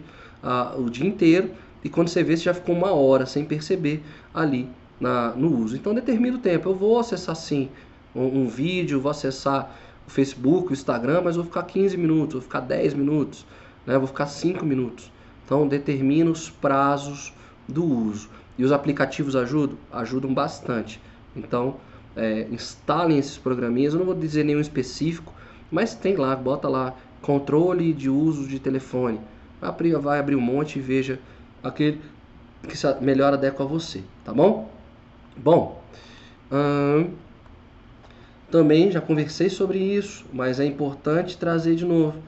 o 0.78 0.88
dia 0.88 1.06
inteiro 1.06 1.50
e 1.84 1.88
quando 1.88 2.08
você 2.08 2.22
vê, 2.22 2.36
você 2.36 2.44
já 2.44 2.54
ficou 2.54 2.74
uma 2.74 2.92
hora 2.92 3.26
sem 3.26 3.44
perceber 3.44 4.02
ali 4.34 4.68
na, 5.00 5.30
no 5.30 5.56
uso. 5.58 5.76
Então 5.76 5.94
determina 5.94 6.36
o 6.36 6.40
tempo. 6.40 6.68
Eu 6.68 6.74
vou 6.74 6.98
acessar 6.98 7.34
sim 7.34 7.68
um, 8.14 8.42
um 8.42 8.48
vídeo, 8.48 9.00
vou 9.00 9.10
acessar 9.10 9.74
o 10.06 10.10
Facebook, 10.10 10.70
o 10.70 10.72
Instagram, 10.72 11.22
mas 11.24 11.36
vou 11.36 11.44
ficar 11.44 11.62
15 11.62 11.96
minutos, 11.96 12.34
vou 12.34 12.42
ficar 12.42 12.60
10 12.60 12.94
minutos, 12.94 13.46
né? 13.86 13.96
vou 13.96 14.06
ficar 14.06 14.26
5 14.26 14.64
minutos. 14.64 15.10
Então 15.44 15.66
determina 15.66 16.30
os 16.30 16.50
prazos 16.50 17.32
do 17.68 17.84
uso. 17.84 18.28
E 18.60 18.64
os 18.64 18.72
aplicativos 18.72 19.34
ajudam? 19.34 19.78
Ajudam 19.90 20.34
bastante. 20.34 21.00
Então, 21.34 21.76
é, 22.14 22.46
instalem 22.50 23.16
esses 23.16 23.38
programinhas. 23.38 23.94
Eu 23.94 24.00
não 24.00 24.04
vou 24.04 24.14
dizer 24.14 24.44
nenhum 24.44 24.60
específico, 24.60 25.32
mas 25.70 25.94
tem 25.94 26.14
lá, 26.14 26.36
bota 26.36 26.68
lá 26.68 26.94
controle 27.22 27.94
de 27.94 28.10
uso 28.10 28.46
de 28.46 28.60
telefone. 28.60 29.18
Vai 30.02 30.18
abrir, 30.18 30.36
um 30.36 30.42
monte 30.42 30.78
e 30.78 30.82
veja 30.82 31.18
aquele 31.62 32.02
que 32.68 32.76
melhor 33.02 33.32
adequa 33.32 33.64
a 33.64 33.66
você, 33.66 34.02
tá 34.26 34.34
bom? 34.34 34.70
Bom, 35.34 35.82
hum, 36.52 37.12
também 38.50 38.90
já 38.90 39.00
conversei 39.00 39.48
sobre 39.48 39.78
isso, 39.78 40.26
mas 40.34 40.60
é 40.60 40.66
importante 40.66 41.38
trazer 41.38 41.76
de 41.76 41.86
novo 41.86 42.18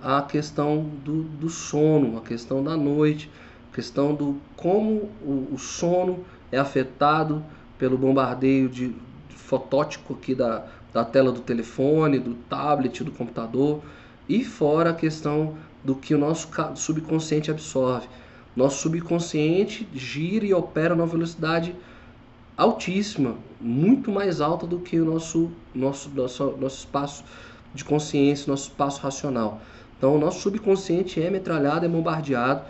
a 0.00 0.22
questão 0.22 0.88
do, 1.04 1.24
do 1.24 1.48
sono, 1.48 2.18
a 2.18 2.20
questão 2.20 2.62
da 2.62 2.76
noite 2.76 3.28
questão 3.72 4.14
do 4.14 4.36
como 4.56 5.10
o, 5.22 5.48
o 5.52 5.58
sono 5.58 6.24
é 6.50 6.58
afetado 6.58 7.42
pelo 7.78 7.96
bombardeio 7.96 8.68
de, 8.68 8.88
de 9.28 9.36
fotótico 9.36 10.14
aqui 10.14 10.34
da, 10.34 10.66
da 10.92 11.04
tela 11.04 11.32
do 11.32 11.40
telefone, 11.40 12.18
do 12.18 12.34
tablet, 12.48 13.02
do 13.02 13.10
computador, 13.10 13.82
e 14.28 14.44
fora 14.44 14.90
a 14.90 14.94
questão 14.94 15.54
do 15.82 15.94
que 15.94 16.14
o 16.14 16.18
nosso 16.18 16.48
subconsciente 16.76 17.50
absorve. 17.50 18.06
Nosso 18.54 18.82
subconsciente 18.82 19.88
gira 19.94 20.44
e 20.44 20.52
opera 20.52 20.94
numa 20.94 21.06
velocidade 21.06 21.74
altíssima, 22.56 23.36
muito 23.60 24.12
mais 24.12 24.40
alta 24.40 24.66
do 24.66 24.78
que 24.78 25.00
o 25.00 25.04
nosso, 25.04 25.50
nosso, 25.74 26.10
nosso, 26.10 26.56
nosso 26.60 26.78
espaço 26.78 27.24
de 27.74 27.84
consciência, 27.84 28.50
nosso 28.50 28.68
espaço 28.68 29.00
racional. 29.00 29.60
Então, 29.96 30.16
o 30.16 30.18
nosso 30.18 30.40
subconsciente 30.40 31.20
é 31.22 31.30
metralhado, 31.30 31.86
é 31.86 31.88
bombardeado 31.88 32.62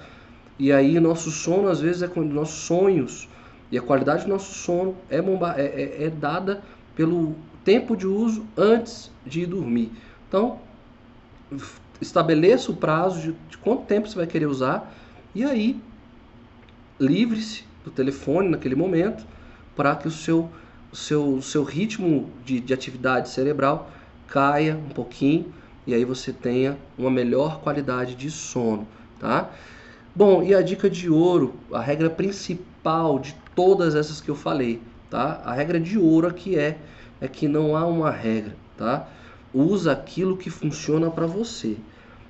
e 0.59 0.72
aí 0.72 0.98
nosso 1.00 1.30
sono 1.30 1.68
às 1.68 1.80
vezes 1.80 2.03
é 2.03 2.20
nossos 2.20 2.61
sonhos 2.61 3.28
e 3.70 3.78
a 3.78 3.82
qualidade 3.82 4.24
do 4.24 4.28
nosso 4.28 4.53
sono 4.53 4.94
é, 5.09 5.20
bomba, 5.20 5.55
é, 5.57 5.64
é, 5.64 6.05
é 6.05 6.11
dada 6.11 6.62
pelo 6.94 7.34
tempo 7.64 7.96
de 7.96 8.07
uso 8.07 8.44
antes 8.57 9.11
de 9.24 9.46
dormir. 9.46 9.90
Então 10.28 10.59
estabeleça 12.00 12.70
o 12.70 12.76
prazo 12.76 13.20
de, 13.20 13.32
de 13.48 13.59
quanto 13.59 13.84
tempo 13.84 14.09
você 14.09 14.16
vai 14.16 14.26
querer 14.26 14.46
usar 14.46 14.92
e 15.34 15.44
aí 15.44 15.80
livre-se 17.00 17.64
do 17.84 17.90
telefone 17.90 18.48
naquele 18.48 18.74
momento 18.74 19.24
para 19.74 19.96
que 19.96 20.07
o 20.07 20.11
seu, 20.11 20.50
o 20.92 20.96
seu, 20.96 21.34
o 21.34 21.42
seu 21.42 21.62
ritmo 21.62 22.30
de, 22.44 22.61
de 22.61 22.74
atividade 22.74 23.28
cerebral 23.28 23.90
caia 24.28 24.76
um 24.76 24.90
pouquinho 24.90 25.53
e 25.86 25.94
aí 25.94 26.05
você 26.05 26.32
tenha 26.32 26.76
uma 26.96 27.11
melhor 27.11 27.61
qualidade 27.61 28.14
de 28.14 28.30
sono, 28.30 28.86
tá? 29.18 29.50
Bom, 30.14 30.42
e 30.42 30.54
a 30.54 30.60
dica 30.60 30.90
de 30.90 31.08
ouro, 31.08 31.54
a 31.72 31.80
regra 31.80 32.10
principal 32.10 33.18
de 33.18 33.34
todas 33.54 33.94
essas 33.94 34.20
que 34.20 34.28
eu 34.28 34.34
falei, 34.34 34.78
tá? 35.08 35.40
A 35.42 35.54
regra 35.54 35.80
de 35.80 35.98
ouro 35.98 36.26
aqui 36.26 36.54
é 36.54 36.76
é 37.18 37.26
que 37.26 37.48
não 37.48 37.74
há 37.74 37.86
uma 37.86 38.10
regra, 38.10 38.54
tá? 38.76 39.08
Usa 39.54 39.92
aquilo 39.92 40.36
que 40.36 40.50
funciona 40.50 41.10
para 41.10 41.26
você. 41.26 41.76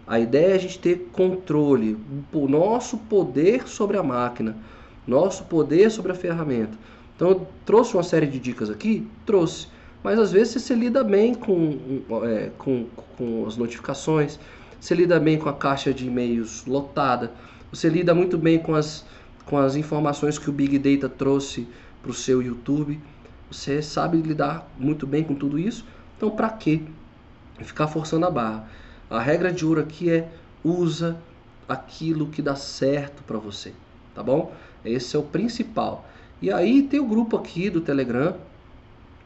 A 0.06 0.20
ideia 0.20 0.52
é 0.52 0.54
a 0.54 0.58
gente 0.58 0.78
ter 0.78 1.08
controle, 1.12 1.98
o 2.32 2.46
nosso 2.46 2.98
poder 2.98 3.66
sobre 3.66 3.96
a 3.96 4.02
máquina, 4.02 4.56
nosso 5.04 5.44
poder 5.44 5.90
sobre 5.90 6.12
a 6.12 6.14
ferramenta. 6.14 6.78
Então, 7.16 7.30
eu 7.30 7.48
trouxe 7.64 7.94
uma 7.94 8.02
série 8.04 8.26
de 8.26 8.38
dicas 8.38 8.70
aqui? 8.70 9.08
Trouxe. 9.26 9.66
Mas 10.04 10.20
às 10.20 10.30
vezes 10.30 10.62
você 10.62 10.74
lida 10.74 11.02
bem 11.02 11.34
com, 11.34 11.78
é, 12.24 12.50
com, 12.58 12.86
com 13.16 13.44
as 13.46 13.56
notificações, 13.56 14.38
você 14.78 14.94
lida 14.94 15.18
bem 15.18 15.38
com 15.38 15.48
a 15.48 15.52
caixa 15.52 15.92
de 15.94 16.06
e-mails 16.06 16.64
lotada, 16.66 17.32
você 17.72 17.88
lida 17.88 18.14
muito 18.14 18.36
bem 18.36 18.58
com 18.58 18.74
as, 18.74 19.02
com 19.46 19.56
as 19.56 19.76
informações 19.76 20.38
que 20.38 20.50
o 20.50 20.52
Big 20.52 20.78
Data 20.78 21.08
trouxe 21.08 21.66
para 22.02 22.10
o 22.10 22.14
seu 22.14 22.42
YouTube. 22.42 23.00
Você 23.50 23.80
sabe 23.80 24.18
lidar 24.18 24.70
muito 24.78 25.06
bem 25.06 25.24
com 25.24 25.34
tudo 25.34 25.58
isso. 25.58 25.86
Então, 26.16 26.30
para 26.30 26.50
que 26.50 26.86
ficar 27.60 27.88
forçando 27.88 28.26
a 28.26 28.30
barra? 28.30 28.68
A 29.08 29.18
regra 29.18 29.50
de 29.50 29.64
ouro 29.64 29.80
aqui 29.80 30.10
é 30.10 30.28
usa 30.62 31.16
aquilo 31.66 32.26
que 32.26 32.42
dá 32.42 32.54
certo 32.54 33.22
para 33.22 33.38
você, 33.38 33.72
tá 34.14 34.22
bom? 34.22 34.52
Esse 34.84 35.16
é 35.16 35.18
o 35.18 35.22
principal. 35.22 36.06
E 36.42 36.52
aí 36.52 36.82
tem 36.82 37.00
o 37.00 37.06
grupo 37.06 37.38
aqui 37.38 37.70
do 37.70 37.80
Telegram. 37.80 38.36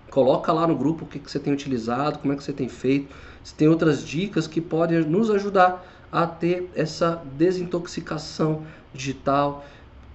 Coloca 0.08 0.52
lá 0.52 0.68
no 0.68 0.76
grupo 0.76 1.04
o 1.04 1.08
que, 1.08 1.18
que 1.18 1.28
você 1.28 1.40
tem 1.40 1.52
utilizado, 1.52 2.20
como 2.20 2.32
é 2.32 2.36
que 2.36 2.44
você 2.44 2.52
tem 2.52 2.68
feito. 2.68 3.12
Se 3.42 3.54
tem 3.54 3.66
outras 3.66 4.04
dicas 4.04 4.46
que 4.46 4.60
podem 4.60 5.00
nos 5.00 5.30
ajudar 5.30 5.84
a 6.10 6.26
ter 6.26 6.70
essa 6.74 7.22
desintoxicação 7.36 8.62
digital 8.92 9.64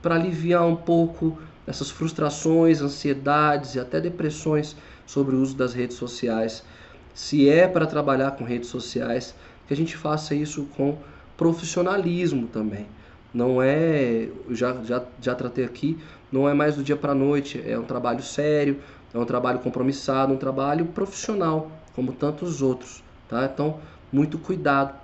para 0.01 0.15
aliviar 0.15 0.65
um 0.65 0.75
pouco 0.75 1.37
essas 1.67 1.89
frustrações, 1.89 2.81
ansiedades 2.81 3.75
e 3.75 3.79
até 3.79 4.01
depressões 4.01 4.75
sobre 5.05 5.35
o 5.35 5.41
uso 5.41 5.55
das 5.55 5.73
redes 5.73 5.97
sociais. 5.97 6.63
Se 7.13 7.47
é 7.49 7.67
para 7.67 7.85
trabalhar 7.85 8.31
com 8.31 8.43
redes 8.43 8.69
sociais, 8.69 9.35
que 9.67 9.73
a 9.73 9.77
gente 9.77 9.95
faça 9.95 10.33
isso 10.33 10.65
com 10.75 10.97
profissionalismo 11.37 12.47
também. 12.47 12.87
Não 13.33 13.61
é, 13.61 14.29
já, 14.49 14.81
já, 14.83 15.03
já 15.21 15.35
tratei 15.35 15.63
aqui, 15.63 15.97
não 16.31 16.47
é 16.47 16.53
mais 16.53 16.75
do 16.75 16.83
dia 16.83 16.95
para 16.95 17.13
a 17.13 17.15
noite, 17.15 17.61
é 17.65 17.77
um 17.77 17.83
trabalho 17.83 18.21
sério, 18.21 18.79
é 19.13 19.17
um 19.17 19.25
trabalho 19.25 19.59
compromissado, 19.59 20.33
um 20.33 20.37
trabalho 20.37 20.85
profissional, 20.87 21.71
como 21.93 22.11
tantos 22.11 22.61
outros. 22.61 23.03
Tá? 23.29 23.49
Então, 23.51 23.79
muito 24.11 24.37
cuidado 24.37 25.00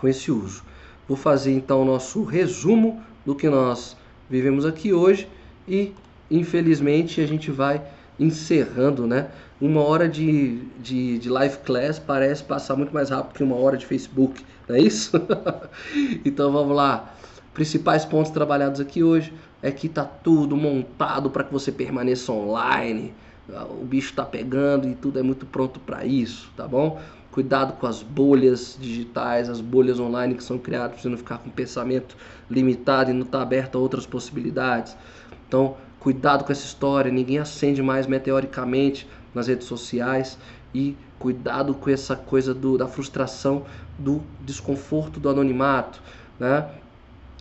com 0.00 0.08
esse 0.08 0.30
uso. 0.30 0.62
Vou 1.06 1.16
fazer 1.16 1.52
então 1.52 1.82
o 1.82 1.84
nosso 1.84 2.24
resumo 2.24 3.02
do 3.24 3.34
que 3.34 3.48
nós 3.48 3.96
vivemos 4.28 4.64
aqui 4.64 4.92
hoje 4.92 5.28
e, 5.68 5.92
infelizmente, 6.30 7.20
a 7.20 7.26
gente 7.26 7.50
vai 7.50 7.82
encerrando, 8.18 9.06
né? 9.06 9.28
Uma 9.60 9.82
hora 9.82 10.08
de, 10.08 10.62
de, 10.78 11.18
de 11.18 11.28
live 11.28 11.58
class 11.58 11.98
parece 11.98 12.42
passar 12.42 12.76
muito 12.76 12.94
mais 12.94 13.10
rápido 13.10 13.34
que 13.34 13.42
uma 13.42 13.56
hora 13.56 13.76
de 13.76 13.84
Facebook, 13.84 14.44
não 14.68 14.76
é 14.76 14.80
isso? 14.80 15.12
então 16.24 16.50
vamos 16.50 16.74
lá 16.74 17.14
principais 17.52 18.04
pontos 18.04 18.30
trabalhados 18.30 18.80
aqui 18.80 19.02
hoje 19.02 19.32
é 19.62 19.70
que 19.70 19.88
tá 19.88 20.04
tudo 20.04 20.56
montado 20.56 21.28
para 21.30 21.44
que 21.44 21.52
você 21.52 21.70
permaneça 21.70 22.32
online. 22.32 23.12
O 23.80 23.84
bicho 23.84 24.10
está 24.10 24.24
pegando 24.24 24.88
e 24.88 24.94
tudo 24.94 25.18
é 25.18 25.22
muito 25.22 25.44
pronto 25.44 25.80
para 25.80 26.04
isso, 26.04 26.50
tá 26.56 26.66
bom? 26.66 27.00
Cuidado 27.32 27.74
com 27.74 27.86
as 27.86 28.02
bolhas 28.02 28.76
digitais, 28.80 29.48
as 29.48 29.60
bolhas 29.60 30.00
online 30.00 30.34
que 30.34 30.42
são 30.42 30.58
criadas 30.58 30.92
para 30.92 31.02
você 31.02 31.08
não 31.08 31.16
ficar 31.16 31.38
com 31.38 31.48
pensamento 31.50 32.16
limitado 32.50 33.10
e 33.10 33.14
não 33.14 33.22
estar 33.22 33.38
tá 33.38 33.42
aberto 33.42 33.76
a 33.76 33.80
outras 33.80 34.04
possibilidades. 34.04 34.96
Então, 35.46 35.76
cuidado 36.00 36.44
com 36.44 36.50
essa 36.50 36.64
história, 36.64 37.10
ninguém 37.10 37.38
acende 37.38 37.82
mais 37.82 38.06
meteoricamente 38.06 39.06
nas 39.34 39.46
redes 39.46 39.66
sociais 39.66 40.36
e 40.74 40.96
cuidado 41.18 41.74
com 41.74 41.90
essa 41.90 42.16
coisa 42.16 42.52
do, 42.52 42.76
da 42.76 42.88
frustração, 42.88 43.64
do 43.98 44.22
desconforto 44.44 45.20
do 45.20 45.28
anonimato, 45.28 46.02
né? 46.38 46.68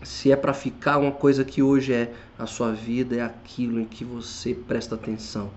se 0.03 0.31
é 0.31 0.35
para 0.35 0.53
ficar 0.53 0.97
uma 0.97 1.11
coisa 1.11 1.43
que 1.43 1.61
hoje 1.61 1.93
é 1.93 2.13
a 2.37 2.45
sua 2.45 2.71
vida, 2.71 3.15
é 3.15 3.21
aquilo 3.21 3.79
em 3.79 3.85
que 3.85 4.03
você 4.05 4.53
presta 4.53 4.95
atenção. 4.95 5.49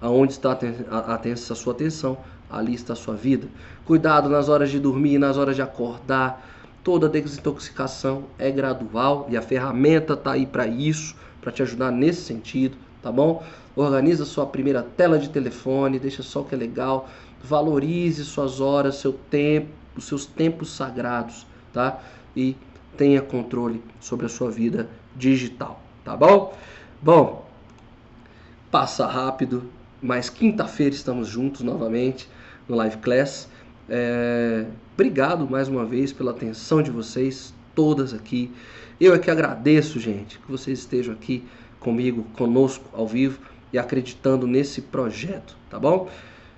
Aonde 0.00 0.34
está 0.34 0.52
a, 0.52 1.14
a, 1.14 1.14
a 1.16 1.36
sua 1.36 1.72
atenção, 1.72 2.18
ali 2.48 2.74
está 2.74 2.92
a 2.92 2.96
sua 2.96 3.14
vida. 3.14 3.48
Cuidado 3.88 4.28
nas 4.28 4.50
horas 4.50 4.70
de 4.70 4.78
dormir, 4.78 5.16
nas 5.16 5.38
horas 5.38 5.56
de 5.56 5.62
acordar. 5.62 6.46
Toda 6.84 7.08
desintoxicação 7.08 8.24
é 8.38 8.50
gradual 8.50 9.26
e 9.30 9.36
a 9.36 9.40
ferramenta 9.40 10.12
está 10.12 10.32
aí 10.32 10.44
para 10.44 10.66
isso, 10.66 11.16
para 11.40 11.50
te 11.50 11.62
ajudar 11.62 11.90
nesse 11.90 12.20
sentido, 12.20 12.76
tá 13.02 13.10
bom? 13.10 13.42
Organiza 13.74 14.26
sua 14.26 14.44
primeira 14.44 14.82
tela 14.82 15.18
de 15.18 15.30
telefone, 15.30 15.98
deixa 15.98 16.22
só 16.22 16.42
o 16.42 16.44
que 16.44 16.54
é 16.54 16.58
legal. 16.58 17.08
Valorize 17.42 18.26
suas 18.26 18.60
horas, 18.60 18.96
seu 18.96 19.14
tempo, 19.14 19.70
os 19.96 20.04
seus 20.04 20.26
tempos 20.26 20.70
sagrados, 20.70 21.46
tá? 21.72 21.98
E 22.36 22.58
tenha 22.94 23.22
controle 23.22 23.82
sobre 24.00 24.26
a 24.26 24.28
sua 24.28 24.50
vida 24.50 24.86
digital, 25.16 25.80
tá 26.04 26.14
bom? 26.14 26.54
Bom, 27.00 27.42
passa 28.70 29.06
rápido, 29.06 29.62
mas 30.02 30.28
quinta-feira 30.28 30.94
estamos 30.94 31.26
juntos 31.26 31.62
novamente 31.62 32.28
no 32.68 32.76
Live 32.76 32.98
Class. 32.98 33.48
É, 33.88 34.66
obrigado 34.94 35.48
mais 35.48 35.68
uma 35.68 35.84
vez 35.84 36.12
pela 36.12 36.32
atenção 36.32 36.82
de 36.82 36.90
vocês, 36.90 37.54
todas 37.74 38.12
aqui. 38.12 38.52
Eu 39.00 39.14
é 39.14 39.18
que 39.18 39.30
agradeço, 39.30 39.98
gente, 39.98 40.38
que 40.38 40.50
vocês 40.50 40.80
estejam 40.80 41.14
aqui 41.14 41.44
comigo, 41.80 42.24
conosco 42.36 42.84
ao 42.92 43.06
vivo 43.06 43.38
e 43.72 43.78
acreditando 43.78 44.46
nesse 44.46 44.82
projeto, 44.82 45.56
tá 45.70 45.78
bom? 45.78 46.08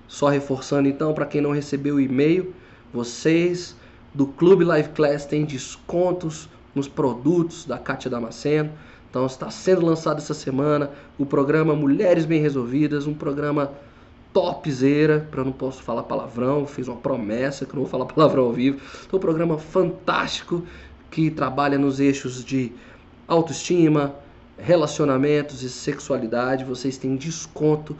Só 0.08 0.28
reforçando 0.28 0.88
então, 0.88 1.12
para 1.12 1.26
quem 1.26 1.40
não 1.40 1.52
recebeu 1.52 1.96
o 1.96 2.00
e-mail, 2.00 2.54
vocês 2.92 3.76
do 4.12 4.26
Clube 4.26 4.64
Live 4.64 4.88
Class 4.90 5.24
tem 5.24 5.44
descontos 5.44 6.48
nos 6.74 6.88
produtos 6.88 7.64
da 7.64 7.78
Kátia 7.78 8.10
Damasceno. 8.10 8.72
Então 9.08 9.26
está 9.26 9.50
sendo 9.50 9.84
lançado 9.84 10.18
essa 10.18 10.34
semana 10.34 10.90
o 11.18 11.26
programa 11.26 11.74
Mulheres 11.74 12.24
Bem 12.24 12.40
Resolvidas, 12.40 13.06
um 13.06 13.14
programa 13.14 13.72
topzera, 14.32 15.26
para 15.30 15.44
não 15.44 15.52
posso 15.52 15.82
falar 15.82 16.04
palavrão, 16.04 16.66
fiz 16.66 16.88
uma 16.88 16.96
promessa 16.96 17.66
que 17.66 17.74
não 17.74 17.82
vou 17.82 17.90
falar 17.90 18.06
palavrão 18.12 18.44
ao 18.44 18.52
vivo. 18.52 18.80
Então 19.06 19.18
um 19.18 19.20
programa 19.20 19.58
fantástico 19.58 20.64
que 21.10 21.30
trabalha 21.30 21.78
nos 21.78 22.00
eixos 22.00 22.44
de 22.44 22.72
autoestima, 23.26 24.14
relacionamentos 24.56 25.62
e 25.62 25.70
sexualidade. 25.70 26.64
Vocês 26.64 26.96
têm 26.96 27.16
desconto. 27.16 27.96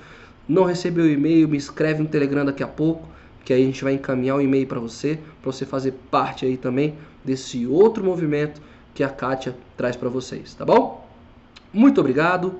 Não 0.49 0.65
recebeu 0.65 1.05
o 1.05 1.09
e-mail, 1.09 1.49
me 1.49 1.57
escreve 1.57 2.03
no 2.03 2.09
Telegram 2.09 2.45
daqui 2.45 2.63
a 2.63 2.69
pouco 2.69 3.09
que 3.45 3.53
aí 3.53 3.63
a 3.63 3.67
gente 3.67 3.83
vai 3.83 3.95
encaminhar 3.95 4.37
o 4.37 4.41
e-mail 4.41 4.67
para 4.67 4.79
você, 4.79 5.19
para 5.43 5.51
você 5.51 5.65
fazer 5.65 5.95
parte 6.11 6.45
aí 6.45 6.57
também 6.57 6.95
desse 7.25 7.67
outro 7.67 8.05
movimento 8.05 8.61
que 8.95 9.03
a 9.03 9.09
Kátia 9.09 9.57
traz 9.77 9.97
para 9.97 10.09
vocês, 10.09 10.55
tá 10.55 10.65
bom? 10.65 11.09
Muito 11.73 12.01
obrigado, 12.01 12.55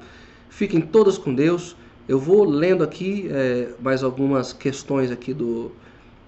fiquem 0.49 0.81
todas 0.81 1.19
com 1.19 1.35
Deus. 1.35 1.77
Eu 2.11 2.19
vou 2.19 2.43
lendo 2.43 2.83
aqui 2.83 3.29
é, 3.31 3.69
mais 3.79 4.03
algumas 4.03 4.53
questões 4.53 5.13
aqui 5.13 5.33
do, 5.33 5.71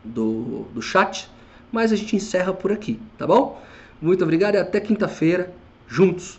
do, 0.04 0.64
do 0.72 0.80
chat, 0.80 1.28
mas 1.72 1.92
a 1.92 1.96
gente 1.96 2.14
encerra 2.14 2.54
por 2.54 2.70
aqui, 2.70 3.00
tá 3.18 3.26
bom? 3.26 3.60
Muito 4.00 4.22
obrigado 4.22 4.54
e 4.54 4.58
até 4.58 4.78
quinta-feira, 4.78 5.52
juntos 5.88 6.38